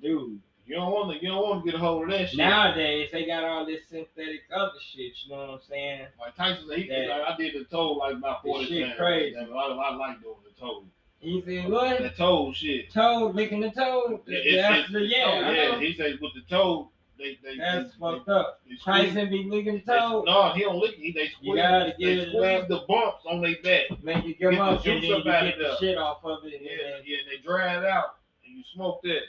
dude. 0.00 0.40
you 0.66 0.74
don't 0.76 0.90
want 0.92 1.12
to, 1.18 1.22
you 1.22 1.28
don't 1.30 1.42
want 1.42 1.64
to 1.64 1.70
get 1.70 1.78
a 1.78 1.82
hold 1.82 2.04
of 2.04 2.10
that 2.10 2.28
shit. 2.30 2.38
Nowadays 2.38 3.10
they 3.12 3.26
got 3.26 3.44
all 3.44 3.66
this 3.66 3.80
synthetic 3.90 4.42
other 4.54 4.72
shit. 4.80 5.12
You 5.24 5.32
know 5.32 5.38
what 5.38 5.50
I'm 5.50 5.60
saying? 5.68 6.06
like 6.18 6.34
Tyson 6.36 6.64
he, 6.74 6.88
That- 6.88 7.08
like, 7.08 7.22
I 7.28 7.36
did 7.36 7.54
the 7.54 7.64
toe 7.64 7.92
like 7.92 8.14
about 8.14 8.42
forty 8.42 8.66
shit 8.66 8.86
times. 8.86 8.98
crazy. 8.98 9.36
I, 9.36 9.42
I 9.44 9.94
like 9.96 10.22
doing 10.22 10.36
the 10.44 10.58
toe. 10.60 10.84
He 11.20 11.40
said 11.46 11.68
what? 11.70 11.98
The 12.02 12.10
toe 12.10 12.52
shit. 12.52 12.90
Toe 12.92 13.30
licking 13.34 13.60
the 13.60 13.70
toad. 13.70 14.20
It's- 14.26 14.44
it's- 14.46 14.90
the 14.92 15.02
yeah. 15.02 15.50
yeah. 15.52 15.78
He 15.78 15.92
said 15.94 16.18
with 16.20 16.32
the 16.34 16.40
toe, 16.50 16.90
they 17.22 17.38
they 17.42 17.56
That's 17.56 17.92
they, 17.92 17.98
fucked 18.00 18.28
up. 18.28 18.60
they, 18.66 18.74
they 18.74 18.78
squeeze- 18.80 19.14
Tyson 19.14 19.30
be 19.30 19.44
licking 19.44 19.74
the 19.74 19.82
they- 19.86 19.98
toad. 19.98 20.24
No, 20.26 20.52
he 20.52 20.60
don't 20.62 20.78
lick 20.78 20.94
it. 20.98 21.14
They 21.14 21.28
squeeze. 21.28 21.56
gotta 21.56 21.94
they 21.98 22.04
get 22.04 22.18
it 22.18 22.28
squeeze 22.30 22.68
the 22.68 22.84
bumps 22.88 23.24
on 23.26 23.40
their 23.42 23.56
back. 23.62 24.02
Make 24.02 24.24
it 24.24 24.38
Get 24.38 24.54
come 24.54 24.56
the 24.56 24.62
up 24.62 24.84
and 24.84 24.84
then 24.84 25.00
juice 25.00 25.08
you 25.08 25.14
up 25.16 25.26
out 25.26 25.44
get 25.44 25.52
of 25.54 25.58
the 25.58 25.64
there. 25.64 25.76
shit 25.80 25.98
off 25.98 26.24
of 26.24 26.44
it. 26.44 26.54
And 26.54 26.62
Yeah, 26.64 26.70
then, 26.82 27.02
yeah. 27.06 27.16
They 27.30 27.42
dry 27.42 27.78
it 27.78 27.84
out 27.84 28.16
and 28.44 28.56
you 28.58 28.64
smoke 28.74 29.00
that. 29.02 29.20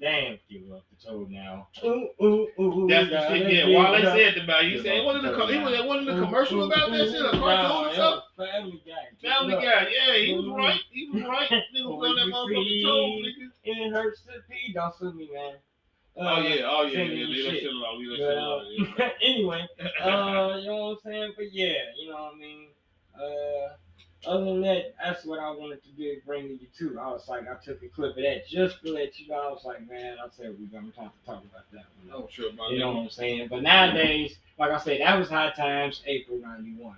damn, 0.00 0.38
give 0.50 0.62
up 0.72 0.82
the 0.90 1.06
toad 1.08 1.30
now. 1.30 1.68
Ooh, 1.84 2.08
ooh, 2.22 2.48
ooh. 2.58 2.86
That's 2.88 3.10
the 3.10 3.28
shit. 3.28 3.52
Yeah, 3.68 3.76
while 3.76 3.92
they 3.92 4.02
said 4.02 4.38
about 4.42 4.64
it, 4.64 4.72
he 4.72 4.78
said 4.78 4.96
it 4.96 5.04
wasn't 5.04 5.24
the 5.24 5.34
a 5.34 5.36
co- 5.36 5.46
he 5.46 5.58
was, 5.58 5.74
it 5.74 5.84
wasn't 5.84 6.08
a 6.08 6.16
Ooh, 6.16 6.24
commercial 6.24 6.64
about 6.64 6.90
that 6.90 7.06
shit, 7.10 7.20
a 7.20 7.28
ooh, 7.28 7.38
cartoon 7.38 7.42
nah, 7.42 7.88
or 7.90 7.94
something. 7.94 8.22
Family 8.38 8.82
Guy. 8.86 9.28
Family. 9.28 9.54
Guy, 9.56 9.88
yeah, 9.92 10.16
he 10.16 10.34
was 10.34 10.46
right. 10.56 10.80
He 10.90 11.10
was 11.12 11.22
right. 11.24 11.50
Nigga 11.50 11.84
Boy, 11.84 11.96
was 11.96 12.08
on 12.08 12.16
that 12.16 12.26
you 12.26 12.32
motherfucking 12.32 12.82
toe, 12.82 13.20
nigga. 13.20 13.50
It 13.64 13.92
hurts 13.92 14.22
to 14.22 14.32
pee. 14.48 14.72
Don't 14.72 14.94
sue 14.98 15.12
me, 15.12 15.28
man. 15.34 15.54
Oh 16.16 16.40
yeah, 16.40 16.62
oh 16.66 16.82
yeah, 16.82 17.02
yeah, 17.02 17.24
leave 17.24 17.44
that 17.44 17.60
shit. 17.60 17.70
alone, 17.70 17.98
leave 17.98 18.10
that 18.10 18.16
shit 18.16 18.38
alone. 18.38 18.94
yeah. 18.98 19.10
anyway, 19.22 19.66
uh, 20.02 20.56
you 20.60 20.66
know 20.66 20.76
what 20.76 20.90
I'm 20.90 20.96
saying? 21.04 21.32
But 21.36 21.52
yeah, 21.52 21.74
you 21.96 22.10
know 22.10 22.16
what 22.16 22.34
I 22.34 22.38
mean. 22.38 22.68
Uh, 23.14 23.74
other 24.26 24.44
than 24.44 24.60
that, 24.62 24.94
that's 25.02 25.24
what 25.24 25.38
I 25.38 25.50
wanted 25.50 25.82
to 25.82 25.90
do, 25.92 26.16
bring 26.26 26.48
to 26.48 26.52
you 26.54 26.66
to. 26.78 27.00
I 27.00 27.08
was 27.08 27.26
like, 27.28 27.48
I 27.48 27.54
took 27.64 27.82
a 27.82 27.88
clip 27.88 28.16
of 28.16 28.22
that 28.22 28.46
just 28.46 28.82
to 28.84 28.92
let 28.92 29.18
you 29.18 29.28
know. 29.28 29.36
I 29.36 29.50
was 29.50 29.64
like, 29.64 29.88
man, 29.88 30.16
I 30.22 30.28
said 30.30 30.54
we're 30.58 30.66
gonna 30.66 30.92
talk 30.92 31.12
talk 31.24 31.42
about 31.44 31.70
that 31.72 31.84
one. 32.04 32.12
Oh 32.12 32.28
sure, 32.30 32.52
my 32.52 32.68
You 32.70 32.80
know 32.80 32.92
what 32.92 33.00
I'm 33.02 33.10
saying? 33.10 33.48
But 33.48 33.62
nowadays, 33.62 34.36
like 34.58 34.72
I 34.72 34.78
said, 34.78 35.00
that 35.00 35.18
was 35.18 35.28
High 35.28 35.52
Times, 35.52 36.02
April 36.06 36.38
'91. 36.38 36.96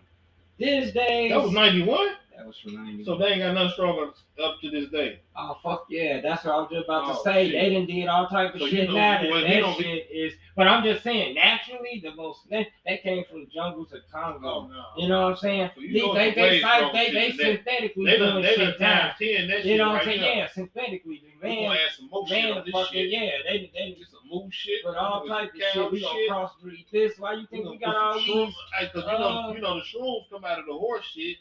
These 0.59 0.93
days, 0.93 1.31
That 1.31 1.43
was 1.43 1.53
ninety 1.53 1.83
one. 1.83 2.09
That 2.37 2.47
was 2.47 2.59
from 2.59 2.75
'90. 2.75 3.05
So 3.05 3.19
they 3.19 3.27
ain't 3.27 3.43
got 3.43 3.53
nothing 3.55 3.71
stronger 3.75 4.11
up 4.43 4.61
to 4.63 4.71
this 4.71 4.89
day. 4.91 5.21
Oh 5.37 5.59
fuck 5.63 5.87
yeah, 5.91 6.21
that's 6.21 6.45
what 6.45 6.55
I 6.55 6.57
was 6.59 6.69
just 6.73 6.85
about 6.87 7.07
to 7.13 7.19
Oh, 7.19 7.23
say. 7.25 7.51
shit. 7.51 7.61
They 7.61 7.75
done 7.75 7.87
did 7.87 8.09
all 8.09 8.27
type 8.27 8.55
of 8.55 8.61
So 8.61 8.67
you 8.67 8.71
shit 8.73 8.89
know- 8.89 8.95
now. 8.97 9.23
Well, 9.31 9.41
that 9.43 9.61
don't 9.61 9.79
be- 9.79 9.85
is, 9.91 10.35
but 10.57 10.67
I'm 10.67 10.83
just 10.83 11.03
saying, 11.03 11.35
naturally, 11.35 12.01
the 12.03 12.15
most 12.15 12.49
that, 12.51 12.67
that 12.87 13.03
came 13.03 13.25
from 13.31 13.41
the 13.41 13.47
jungles 13.47 13.93
of 13.93 14.01
Congo. 14.11 14.69
no. 14.69 14.85
You 14.97 15.09
know 15.09 15.23
what 15.25 15.31
I'm 15.33 15.37
saying? 15.37 15.71
So 15.75 15.81
you 15.83 15.93
they 15.93 16.01
know 16.01 16.15
they 16.15 16.31
they, 16.35 16.43
way 16.43 16.63
they, 16.93 17.11
they, 17.11 17.31
they 17.33 17.37
synthetically 17.37 18.05
They 18.07 18.19
done, 18.19 18.33
doing 18.33 18.43
they 18.45 18.55
shit 18.57 18.81
now. 18.81 19.13
ten 19.19 19.49
that 19.49 19.65
You 19.65 19.77
know 19.79 19.89
what 19.91 20.01
I'm 20.01 20.05
saying? 20.07 20.21
now. 20.21 20.27
Yeah, 20.35 20.49
synthetically, 20.49 21.23
We 21.43 21.49
gonna 21.49 21.55
man, 21.69 21.73
add 21.73 21.93
some 21.97 22.09
more 22.11 22.27
man, 22.29 22.53
on 22.53 22.65
fucking 22.73 22.93
shit. 22.93 23.09
yeah, 23.11 23.31
they 23.47 23.71
they 23.75 23.95
Get 23.99 24.07
some 24.11 24.21
moose 24.31 24.55
shit. 24.55 24.83
put 24.85 24.97
all 24.97 25.27
type 25.27 25.51
of 25.55 25.61
shit. 25.61 25.93
We 25.93 26.01
gonna 26.01 26.19
crossbreed 26.31 26.87
this. 26.91 27.19
Why 27.19 27.35
you 27.35 27.47
think 27.51 27.69
we 27.69 27.79
got 27.79 27.95
all 27.97 28.15
these? 28.19 28.27
cause 28.27 28.89
you 28.95 29.03
know, 29.03 29.49
uh, 29.49 29.53
you 29.53 29.61
know 29.61 29.75
the 29.77 29.83
shrooms 29.83 30.31
come 30.31 30.45
out 30.45 30.59
of 30.59 30.67
the 30.67 30.73
horse 30.73 31.05
shit. 31.15 31.37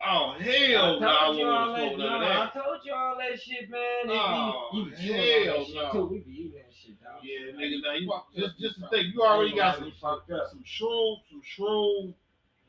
Oh 0.00 0.34
hell 0.38 1.00
no! 1.00 1.06
I 1.08 1.30
you 1.32 1.38
wouldn't 1.38 1.48
all 1.50 1.72
that. 1.72 1.78
smoke 1.80 1.98
none 1.98 2.06
of 2.14 2.20
No, 2.20 2.28
that. 2.28 2.38
I 2.38 2.50
told 2.60 2.78
you 2.84 2.92
all 2.94 3.16
that 3.18 3.40
shit, 3.40 3.68
man. 3.70 3.80
Oh, 4.06 4.70
you 4.72 4.80
all 4.82 4.90
hell 4.90 5.58
that 5.58 5.66
shit 5.66 5.74
no. 5.74 5.90
too. 5.92 6.06
We 6.06 6.18
be 6.20 6.30
eating 6.32 6.52
that 6.52 6.72
shit, 6.72 7.02
dog. 7.02 7.20
Yeah, 7.22 7.52
nigga. 7.52 7.82
Now 7.82 7.94
you 7.94 8.12
just 8.36 8.58
just 8.60 8.80
to 8.80 8.88
think, 8.90 9.12
you 9.14 9.22
already 9.22 9.56
got 9.56 9.76
some 9.76 9.86
We 9.86 9.94
fucked 10.00 10.30
up. 10.30 10.50
some 10.50 10.62
shroom, 10.64 11.16
some 11.30 11.42
shroom 11.42 12.14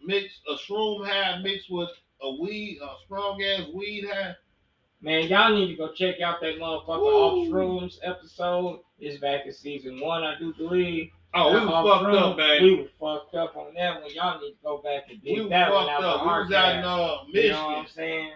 mix, 0.04 0.40
a 0.50 0.54
shroom 0.56 1.06
high 1.08 1.40
mixed 1.44 1.70
with 1.70 1.90
a 2.22 2.36
weed, 2.42 2.80
a 2.82 2.90
strong 3.06 3.42
ass 3.44 3.68
weed 3.76 4.06
high. 4.12 4.34
Man, 5.02 5.28
y'all 5.30 5.54
need 5.56 5.68
to 5.68 5.76
go 5.76 5.94
check 5.94 6.20
out 6.22 6.42
that 6.42 6.56
motherfucker 6.60 7.00
Woo. 7.00 7.08
Off 7.08 7.48
Shrooms 7.48 8.00
episode. 8.04 8.82
It's 9.00 9.20
back 9.22 9.46
in 9.46 9.54
season 9.54 10.00
one, 10.02 10.24
I 10.24 10.38
do 10.38 10.54
believe. 10.56 11.12
Oh, 11.34 11.54
we 11.54 11.66
was 11.66 12.02
fucked 12.02 12.16
up, 12.16 12.38
man. 12.38 12.64
We 12.64 12.76
were 12.76 12.88
fucked 13.00 13.36
up 13.36 13.56
on 13.56 13.74
that 13.76 14.02
one. 14.02 14.12
Y'all 14.14 14.42
need 14.42 14.52
to 14.52 14.58
go 14.64 14.78
back 14.80 15.04
and 15.10 15.20
was 15.24 15.50
that 15.50 15.72
one 15.72 15.86
fucked 15.88 16.02
out 16.02 16.04
up. 16.04 16.22
We 16.22 16.28
was 16.28 16.52
out 16.52 16.76
in 16.76 16.84
uh, 16.84 17.18
You 17.28 17.50
know 17.52 17.66
what 17.68 17.70
Michigan. 17.70 17.76
I'm 17.80 17.88
saying? 17.88 18.32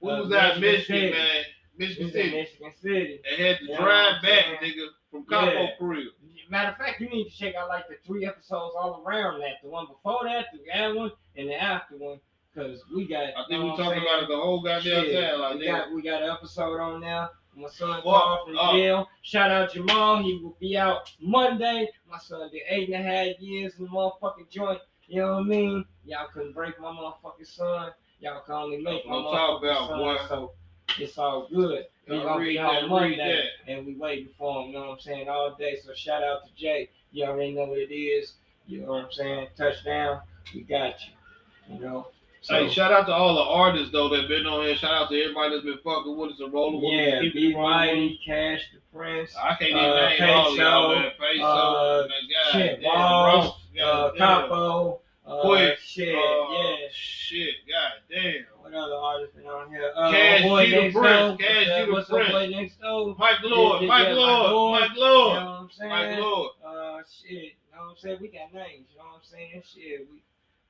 We 0.00 0.10
Uh, 0.10 0.22
was 0.22 0.32
out 0.32 0.54
in 0.54 0.60
Michigan 0.60 1.00
Michigan, 1.00 1.10
man. 1.10 1.44
Michigan 1.78 2.12
City. 2.12 2.30
Michigan 2.30 2.72
City. 2.80 3.20
They 3.28 3.48
had 3.48 3.58
to 3.58 3.64
You 3.64 3.76
drive 3.76 4.22
back, 4.22 4.44
nigga, 4.62 4.86
from 5.10 5.24
Capo 5.26 5.50
Yeah. 5.52 5.68
Crib. 5.78 6.06
Matter 6.48 6.70
of 6.70 6.76
fact, 6.76 7.00
you 7.00 7.08
need 7.08 7.28
to 7.28 7.36
check 7.36 7.56
out 7.56 7.68
like 7.68 7.88
the 7.88 7.96
three 8.06 8.24
episodes 8.24 8.74
all 8.78 9.02
around 9.04 9.40
that. 9.40 9.54
The 9.64 9.68
one 9.68 9.86
before 9.88 10.20
that, 10.24 10.46
the 10.52 10.60
that 10.72 10.94
one, 10.94 11.10
and 11.36 11.48
the 11.48 11.60
after 11.60 11.96
one. 11.96 12.20
Cause 12.54 12.82
we 12.94 13.06
got. 13.06 13.24
I 13.36 13.44
think 13.50 13.64
we 13.64 13.70
talking 13.76 14.00
about 14.00 14.22
it 14.22 14.28
the 14.28 14.36
whole 14.36 14.62
goddamn 14.62 15.04
time. 15.12 15.40
Like, 15.40 15.58
we 15.58 15.64
got 15.66 15.92
we 15.92 16.02
got 16.02 16.22
an 16.22 16.30
episode 16.30 16.80
on 16.80 17.00
now. 17.00 17.30
My 17.56 17.68
son 17.68 17.94
Fuck 17.96 18.04
called 18.04 18.48
from 18.48 18.76
jail. 18.76 19.08
Shout 19.22 19.50
out 19.50 19.72
Jamal. 19.72 20.22
He 20.22 20.38
will 20.42 20.56
be 20.60 20.76
out 20.76 21.10
Monday. 21.20 21.88
My 22.08 22.18
son 22.18 22.50
did 22.52 22.62
eight 22.68 22.90
and 22.90 23.06
a 23.06 23.08
half 23.08 23.40
years 23.40 23.72
in 23.78 23.86
the 23.86 23.90
motherfucking 23.90 24.50
joint. 24.50 24.80
You 25.08 25.22
know 25.22 25.36
what 25.36 25.40
I 25.40 25.44
mean? 25.44 25.84
Y'all 26.04 26.26
couldn't 26.32 26.52
break 26.52 26.78
my 26.78 26.88
motherfucking 26.88 27.46
son. 27.46 27.92
Y'all 28.20 28.42
can 28.42 28.54
only 28.54 28.82
make 28.82 29.06
my 29.06 29.16
I'm 29.16 29.22
talking 29.24 29.68
motherfucking 29.68 29.70
about, 29.70 29.88
son. 29.88 29.98
boy. 29.98 30.16
So 30.28 30.52
it's 30.98 31.18
all 31.18 31.48
good. 31.48 31.86
We 32.08 32.18
gonna 32.18 32.44
be 32.44 32.56
home 32.56 32.90
Monday, 32.90 33.48
and 33.66 33.86
we 33.86 33.94
waiting 33.94 34.28
for 34.38 34.62
him. 34.62 34.68
You 34.68 34.74
know 34.74 34.80
what 34.88 34.92
I'm 34.92 35.00
saying? 35.00 35.28
All 35.28 35.56
day. 35.58 35.78
So 35.82 35.94
shout 35.94 36.22
out 36.22 36.46
to 36.46 36.54
Jay. 36.54 36.90
You 37.10 37.24
already 37.24 37.52
know 37.52 37.64
what 37.64 37.78
it 37.78 37.94
is. 37.94 38.34
You 38.66 38.82
know 38.82 38.88
what 38.92 39.04
I'm 39.04 39.12
saying? 39.12 39.48
Touchdown. 39.56 40.20
We 40.54 40.60
got 40.62 40.94
you. 41.06 41.74
You 41.74 41.80
know. 41.80 42.08
So, 42.46 42.54
Hey, 42.54 42.70
shout 42.70 42.92
out 42.92 43.06
to 43.06 43.12
all 43.12 43.34
the 43.34 43.42
artists 43.42 43.90
though 43.90 44.08
that 44.10 44.28
been 44.28 44.46
on 44.46 44.64
here. 44.64 44.76
Shout 44.76 44.94
out 44.94 45.10
to 45.10 45.20
everybody 45.20 45.50
that's 45.50 45.64
been 45.64 45.78
fucking 45.82 46.16
with 46.16 46.30
us 46.30 46.38
and 46.38 46.52
rolling 46.52 46.80
with 46.80 46.92
yeah, 46.92 47.16
us. 47.16 47.22
Keep 47.22 47.34
be 47.34 47.50
it 47.50 47.56
rolling 47.56 47.72
with 47.72 47.80
us. 47.80 47.86
mighty, 47.96 48.20
Cash 48.24 48.60
the 48.72 48.80
Prince. 48.96 49.34
I 49.36 49.48
can't 49.56 49.70
even 49.70 49.78
Uh, 49.82 50.08
name 50.10 50.30
all 50.30 50.52
of 50.52 50.56
y'all, 50.56 50.88
Peso, 50.94 51.00
man. 51.02 51.12
Peso, 51.18 51.44
uh, 51.44 52.02
God 52.06 52.52
shit, 52.52 52.80
damn, 52.82 52.92
Balls, 52.92 53.44
Ross, 53.46 53.60
uh, 53.82 54.10
Capo, 54.16 55.00
uh, 55.26 55.40
Quick, 55.42 55.78
shit, 55.80 56.14
uh, 56.14 56.52
yeah. 56.52 56.76
Shit, 56.92 57.54
god 57.68 57.92
damn. 58.08 58.44
What 58.62 58.74
other 58.74 58.94
artists 58.94 59.34
been 59.34 59.46
on 59.46 59.68
here? 59.70 59.90
Uh, 59.96 60.10
Cash 60.12 60.42
boy 60.42 60.66
G 60.66 60.70
the 60.70 60.92
Prince. 60.92 61.40
Cash 61.42 61.68
up- 61.68 61.86
the 61.88 61.92
What's 61.92 62.10
up, 62.10 62.16
Prince. 62.16 62.30
boy 62.32 62.46
next 62.46 62.80
door? 62.80 63.16
Mike 63.18 63.42
Lord, 63.42 63.82
yeah, 63.82 63.88
Mike 63.88 64.06
yeah, 64.06 64.14
Lord, 64.14 64.80
Mike 64.80 64.90
You 64.94 65.00
know 65.00 65.02
Lord, 65.02 65.34
what 65.34 65.42
I'm 65.42 65.70
saying? 65.70 65.90
Mike 65.90 66.18
Lord. 66.20 66.50
Uh, 66.64 67.02
shit. 67.10 67.30
You 67.32 67.50
know 67.74 67.82
what 67.82 67.90
I'm 67.90 67.96
saying? 67.98 68.18
We 68.20 68.28
got 68.28 68.54
names. 68.54 68.86
You 68.92 68.98
know 68.98 69.04
what 69.04 69.16
I'm 69.18 69.24
saying? 69.24 69.62
Shit, 69.66 70.06
we 70.12 70.22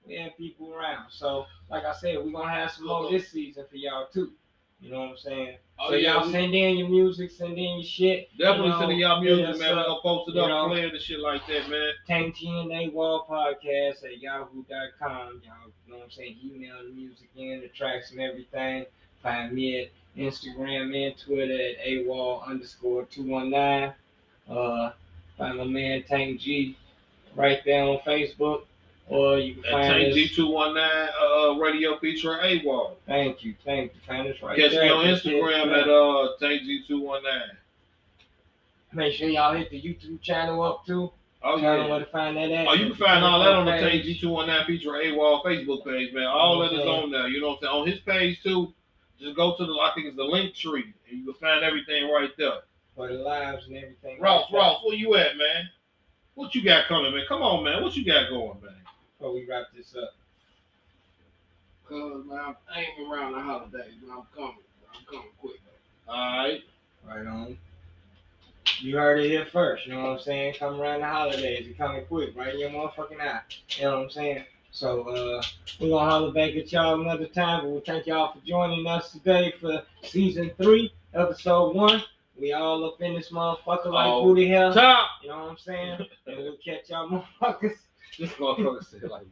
we 0.06 0.16
have 0.16 0.36
people 0.36 0.74
around. 0.74 1.10
So, 1.10 1.46
like 1.70 1.84
I 1.84 1.94
said, 1.94 2.18
we're 2.18 2.32
gonna 2.32 2.50
have 2.50 2.70
some 2.70 2.86
more 2.86 3.10
this 3.10 3.28
season 3.28 3.64
for 3.68 3.76
y'all 3.76 4.06
too. 4.12 4.32
You 4.80 4.90
know 4.90 5.00
what 5.00 5.10
I'm 5.10 5.16
saying? 5.16 5.56
Oh, 5.78 5.88
so 5.90 5.94
yeah, 5.94 6.14
y'all 6.14 6.26
we- 6.26 6.32
send 6.32 6.54
in 6.54 6.76
your 6.76 6.88
music, 6.88 7.30
send 7.30 7.58
in 7.58 7.76
your 7.76 7.84
shit. 7.84 8.28
Definitely 8.38 8.66
you 8.66 8.72
know, 8.72 8.80
sending 8.80 8.98
y'all 8.98 9.20
music, 9.20 9.58
man. 9.58 9.76
We're 9.76 9.82
uh, 9.82 9.86
gonna 9.86 10.00
post 10.02 10.30
it 10.30 10.36
up, 10.38 10.48
know. 10.48 10.68
play 10.68 10.82
it 10.82 10.92
and 10.92 11.02
shit 11.02 11.20
like 11.20 11.46
that, 11.46 11.68
man. 11.68 11.92
Tank 12.06 12.36
TNA 12.36 12.92
Wall 12.92 13.26
Podcast 13.28 14.04
at 14.04 14.20
yahoo.com. 14.20 15.42
Y'all 15.44 15.72
know 15.88 15.96
what 15.96 16.04
I'm 16.04 16.10
saying? 16.10 16.36
Email 16.44 16.76
the 16.84 16.90
music 16.90 17.28
in, 17.36 17.60
the 17.60 17.68
tracks 17.68 18.10
and 18.10 18.20
everything. 18.20 18.86
Find 19.22 19.52
me 19.52 19.82
at 19.82 19.90
Instagram 20.16 20.94
and 20.94 21.18
Twitter 21.18 21.52
at 21.52 21.86
AWOL 21.86 22.46
underscore 22.46 23.04
219. 23.06 23.94
Uh, 24.48 24.90
find 25.36 25.58
my 25.58 25.64
man 25.64 26.02
Tank 26.04 26.40
G 26.40 26.76
right 27.34 27.60
there 27.64 27.84
on 27.84 27.98
Facebook. 28.06 28.62
Or 29.08 29.38
you 29.38 29.54
can 29.54 29.62
find 29.64 29.84
Tank 29.84 30.12
us. 30.12 30.36
G219 30.36 31.08
uh, 31.20 31.60
radio 31.60 31.98
feature 31.98 32.38
AWOL. 32.42 32.96
Thank 33.06 33.44
you, 33.44 33.54
thank 33.64 33.94
you. 33.94 34.00
Find 34.06 34.26
us 34.28 34.42
right 34.42 34.58
Catch 34.58 34.72
there. 34.72 34.84
me 34.84 34.90
on 34.90 35.04
Instagram 35.04 35.72
at 35.72 35.88
uh, 35.88 36.36
Tank 36.40 36.62
G219. 36.62 37.22
Make 38.92 39.14
sure 39.14 39.28
y'all 39.28 39.54
hit 39.54 39.70
the 39.70 39.80
YouTube 39.80 40.20
channel 40.22 40.62
up 40.62 40.84
too. 40.86 41.12
Oh, 41.42 41.58
yeah. 41.58 41.86
where 41.86 42.00
to 42.00 42.06
find 42.06 42.36
that 42.36 42.50
at. 42.50 42.66
Oh, 42.66 42.72
you 42.72 42.86
can 42.86 42.96
find 42.96 43.22
all 43.22 43.38
that 43.40 43.52
on 43.52 43.66
the 43.66 43.72
Tank 43.72 44.04
G219 44.04 44.66
feature 44.66 44.90
AWOL 44.90 45.44
Facebook 45.44 45.84
page, 45.84 46.12
man. 46.12 46.26
All 46.26 46.58
that 46.60 46.72
is 46.72 46.80
on 46.80 47.12
there. 47.12 47.28
You 47.28 47.40
know 47.40 47.48
what 47.48 47.58
I'm 47.58 47.62
saying? 47.62 47.74
On 47.74 47.86
his 47.86 48.00
page, 48.00 48.42
too, 48.42 48.74
just 49.20 49.36
go 49.36 49.56
to 49.56 49.64
the, 49.64 49.72
I 49.74 49.92
think 49.94 50.08
it's 50.08 50.16
the 50.16 50.24
link 50.24 50.54
tree, 50.54 50.92
and 51.08 51.18
you 51.18 51.24
can 51.24 51.34
find 51.34 51.62
everything 51.62 52.10
right 52.10 52.30
there. 52.36 52.60
For 52.96 53.08
the 53.08 53.14
lives 53.14 53.66
and 53.68 53.76
everything. 53.76 54.18
Ross, 54.20 54.50
like. 54.50 54.60
Ross, 54.60 54.80
where 54.84 54.96
you 54.96 55.14
at, 55.14 55.36
man? 55.36 55.68
What 56.34 56.54
you 56.54 56.64
got 56.64 56.86
coming, 56.86 57.12
man? 57.14 57.24
Come 57.28 57.42
on, 57.42 57.62
man. 57.62 57.82
What 57.82 57.94
you 57.96 58.04
got 58.04 58.28
going, 58.28 58.60
man? 58.62 58.74
Before 59.18 59.34
we 59.34 59.46
wrap 59.46 59.66
this 59.74 59.94
up. 59.96 60.10
Cause 61.88 62.24
man, 62.26 62.54
I 62.74 62.80
ain't 62.80 62.96
been 62.98 63.10
around 63.10 63.32
the 63.32 63.40
holidays, 63.40 63.94
but 64.04 64.12
I'm 64.12 64.22
coming. 64.34 64.56
I'm 64.92 65.04
coming 65.08 65.30
quick. 65.40 65.60
though. 66.06 66.12
All 66.12 66.38
right. 66.38 66.60
Right 67.06 67.26
on. 67.26 67.56
You 68.80 68.96
heard 68.98 69.20
it 69.20 69.28
here 69.28 69.46
first, 69.46 69.86
you 69.86 69.92
know 69.92 70.02
what 70.02 70.10
I'm 70.10 70.18
saying? 70.18 70.54
Come 70.58 70.80
around 70.80 71.00
the 71.00 71.06
holidays, 71.06 71.66
it 71.66 71.78
coming 71.78 72.04
quick, 72.06 72.36
right 72.36 72.52
in 72.52 72.60
your 72.60 72.70
motherfucking 72.70 73.20
eye. 73.20 73.40
You 73.78 73.84
know 73.84 73.96
what 73.98 74.04
I'm 74.04 74.10
saying? 74.10 74.44
So 74.72 75.02
uh 75.08 75.42
we're 75.80 75.88
gonna 75.90 76.10
holler 76.10 76.32
back 76.32 76.54
at 76.56 76.70
y'all 76.72 77.00
another 77.00 77.26
time, 77.26 77.62
but 77.62 77.70
we 77.70 77.80
thank 77.80 78.06
y'all 78.06 78.32
for 78.34 78.44
joining 78.46 78.86
us 78.86 79.12
today 79.12 79.54
for 79.60 79.82
season 80.02 80.50
three, 80.60 80.92
episode 81.14 81.74
one. 81.74 82.02
We 82.38 82.52
all 82.52 82.84
up 82.84 83.00
in 83.00 83.14
this 83.14 83.30
motherfucker 83.30 83.86
like 83.86 84.08
Oh. 84.12 84.24
booty 84.24 84.48
hell. 84.48 84.74
Top. 84.74 85.08
You 85.22 85.28
know 85.30 85.38
what 85.44 85.50
I'm 85.52 85.56
saying? 85.58 86.00
And 86.26 86.36
we'll 86.36 86.56
catch 86.62 86.90
y'all 86.90 87.08
motherfuckers. 87.40 87.76
This 88.18 88.30
motherfucker 88.32 88.84
said 88.84 89.10
like, 89.10 89.26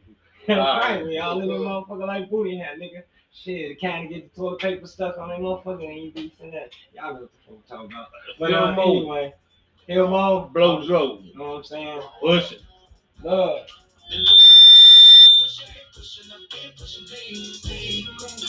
right, 0.47 1.03
we 1.03 1.17
all 1.17 1.41
in 1.41 1.47
the 1.47 1.53
motherfucker 1.55 2.07
like 2.07 2.29
booty 2.29 2.57
hat, 2.57 2.77
nigga. 2.79 3.03
Shit, 3.33 3.71
of 3.71 4.09
get 4.09 4.33
the 4.33 4.35
toilet 4.35 4.61
paper 4.61 4.87
stuck 4.87 5.17
on 5.17 5.29
that 5.29 5.39
motherfucker 5.39 5.85
and 5.85 6.05
you 6.05 6.11
be 6.11 6.33
saying 6.39 6.51
that. 6.51 6.71
Y'all 6.93 7.13
know 7.13 7.21
what 7.21 7.31
the 7.31 7.37
fuck 7.45 7.55
I'm 7.57 7.77
talking 7.77 7.91
about. 7.91 8.07
But 8.39 8.53
uh, 8.53 8.71
Mo. 8.73 8.97
anyway, 8.97 9.33
Phil 9.87 10.07
Mo, 10.07 10.49
Blow 10.53 10.87
Joe. 10.87 11.19
you 11.21 11.37
know 11.37 11.49
what 11.49 11.57
I'm 11.57 11.63
saying? 11.65 12.01
Push 12.21 12.51
it. 12.53 12.61
Love. 13.23 13.67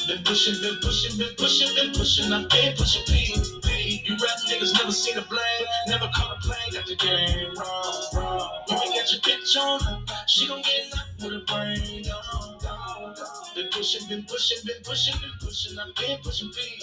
Been 0.06 0.22
pushing, 0.24 0.60
been 0.62 0.78
pushing, 0.80 1.18
been 1.18 1.34
pushing, 1.36 1.74
been 1.74 1.92
pushing. 1.92 2.32
I've 2.32 2.48
been 2.48 2.76
pushing 2.76 3.02
P. 3.06 4.02
You 4.04 4.12
rap 4.12 4.38
niggas 4.48 4.74
never 4.74 4.92
seen 4.92 5.18
a 5.18 5.22
blame, 5.22 5.66
never 5.88 6.08
caught 6.14 6.36
a 6.36 6.40
plane, 6.40 6.72
got 6.72 6.86
the 6.86 6.94
game 6.94 7.52
wrong, 7.56 8.04
wrong. 8.14 8.50
Ain't 8.70 8.94
got 8.94 9.12
your 9.12 9.20
bitch 9.22 9.56
on 9.56 10.06
she 10.26 10.48
gon' 10.48 10.60
get 10.62 10.94
knocked 10.94 11.22
with 11.22 11.32
a 11.32 11.44
brain. 11.46 12.02
Down. 12.02 13.14
Been 13.54 13.68
pushing, 13.70 14.06
been 14.08 14.24
pushing, 14.24 14.58
been 14.66 14.82
pushing, 14.84 15.18
been 15.20 15.30
pushing. 15.40 15.78
I've 15.78 15.94
been 15.94 16.18
pushing 16.22 16.50
P. 16.50 16.78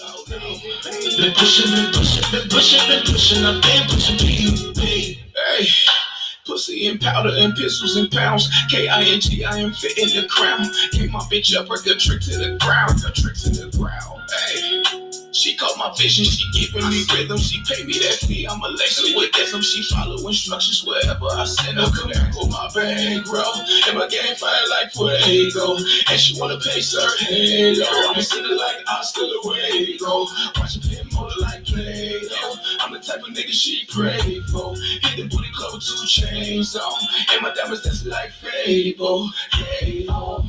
Been 1.16 1.32
pushing, 1.34 1.70
been 1.70 1.92
pushing, 1.92 2.30
been 2.32 2.48
pushing, 2.48 2.88
been 2.88 3.02
pushing. 3.04 3.44
I've 3.44 3.62
been 3.62 3.88
pushing. 3.88 4.18
P. 4.18 5.22
Hey. 5.34 6.03
Pussy 6.46 6.88
and 6.88 7.00
powder 7.00 7.30
and 7.32 7.54
pistols 7.54 7.96
and 7.96 8.10
pounds. 8.10 8.50
K-I-N-G, 8.68 9.44
I 9.44 9.58
am 9.58 9.72
fitting 9.72 10.08
the 10.08 10.28
crown. 10.28 10.66
Gave 10.92 11.10
my 11.10 11.20
bitch 11.20 11.56
up, 11.56 11.68
break 11.68 11.86
a 11.86 11.94
trick 11.94 12.20
to 12.22 12.36
the 12.36 12.58
ground. 12.60 13.02
A 13.06 13.10
trick 13.10 13.34
to 13.36 13.50
the 13.50 13.76
ground. 13.76 14.20
Hey. 14.48 15.03
She 15.34 15.56
caught 15.56 15.76
my 15.76 15.92
vision, 15.98 16.24
she 16.24 16.46
giving 16.52 16.88
me 16.88 17.04
rhythm, 17.12 17.38
she 17.38 17.60
pay 17.66 17.82
me 17.84 17.94
that 17.94 18.14
fee. 18.22 18.46
I'm 18.46 18.62
a 18.62 18.68
Alexa 18.68 19.16
with 19.16 19.32
them, 19.32 19.62
she 19.62 19.82
follow 19.82 20.16
instructions 20.28 20.84
wherever 20.86 21.26
I 21.26 21.44
send 21.44 21.76
her. 21.76 21.90
Come 21.90 22.10
back 22.10 22.34
with 22.36 22.50
my 22.50 22.70
bankroll, 22.72 23.52
and 23.88 23.98
my 23.98 24.06
game 24.06 24.36
fire 24.36 24.62
like 24.70 24.92
Fuego. 24.92 25.76
And 26.08 26.20
she 26.20 26.38
wanna 26.40 26.58
pay 26.60 26.80
sir, 26.80 27.04
hey 27.18 27.72
yo. 27.72 27.84
I'm 27.84 28.22
sitting 28.22 28.56
like 28.56 28.76
Oscar 28.88 29.22
Luego. 29.22 30.26
Watch 30.56 30.76
her 30.76 30.88
pin 30.88 31.08
motor 31.12 31.40
like 31.40 31.64
Play-Doh. 31.64 32.54
I'm 32.80 32.92
the 32.92 33.00
type 33.00 33.22
of 33.22 33.34
nigga 33.34 33.50
she 33.50 33.86
pray 33.90 34.40
for. 34.52 34.76
Hit 34.76 35.16
the 35.16 35.28
booty 35.28 35.50
club 35.52 35.74
with 35.74 35.84
two 35.84 36.06
chains 36.06 36.76
on, 36.76 36.92
and 37.32 37.42
my 37.42 37.52
diamonds 37.54 37.82
dancing 37.82 38.10
like 38.10 38.30
Fable. 38.30 39.30
Hey, 39.52 40.06
oh, 40.08 40.43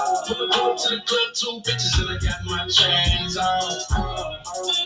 up, 0.00 0.26
pull 0.26 0.70
up 0.70 0.78
to 0.78 0.88
the 0.96 1.02
club, 1.06 1.34
two 1.34 1.60
bitches, 1.64 2.00
and 2.00 2.10
I 2.10 2.18
got 2.24 2.44
my 2.44 2.66
chains 2.68 3.36
on. 3.36 3.72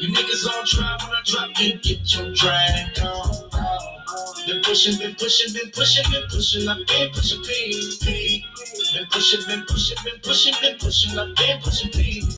You 0.01 0.09
niggas 0.13 0.47
on 0.49 0.67
try 0.67 0.97
when 1.03 1.13
I 1.13 1.23
drop, 1.25 1.51
you 1.61 1.79
get 1.79 2.15
your 2.17 2.33
drag 2.35 2.99
on. 3.01 3.51
Been 4.47 4.63
pushing, 4.63 4.99
been 4.99 5.15
pushing, 5.15 5.53
been 5.55 5.71
pushing, 5.73 6.05
been 6.11 6.25
pushing, 6.31 6.69
I've 6.69 6.87
been 6.87 7.11
pushing. 7.13 7.43
P. 7.43 8.45
Been 8.95 9.07
pushing, 9.11 9.41
been 9.47 9.65
pushing, 9.67 9.97
been 10.05 10.21
pushing, 10.23 10.55
been 10.61 10.79
pushing, 10.79 11.19
I've 11.19 11.35
been 11.37 11.61
pushing 11.63 11.91
P. 11.91 12.25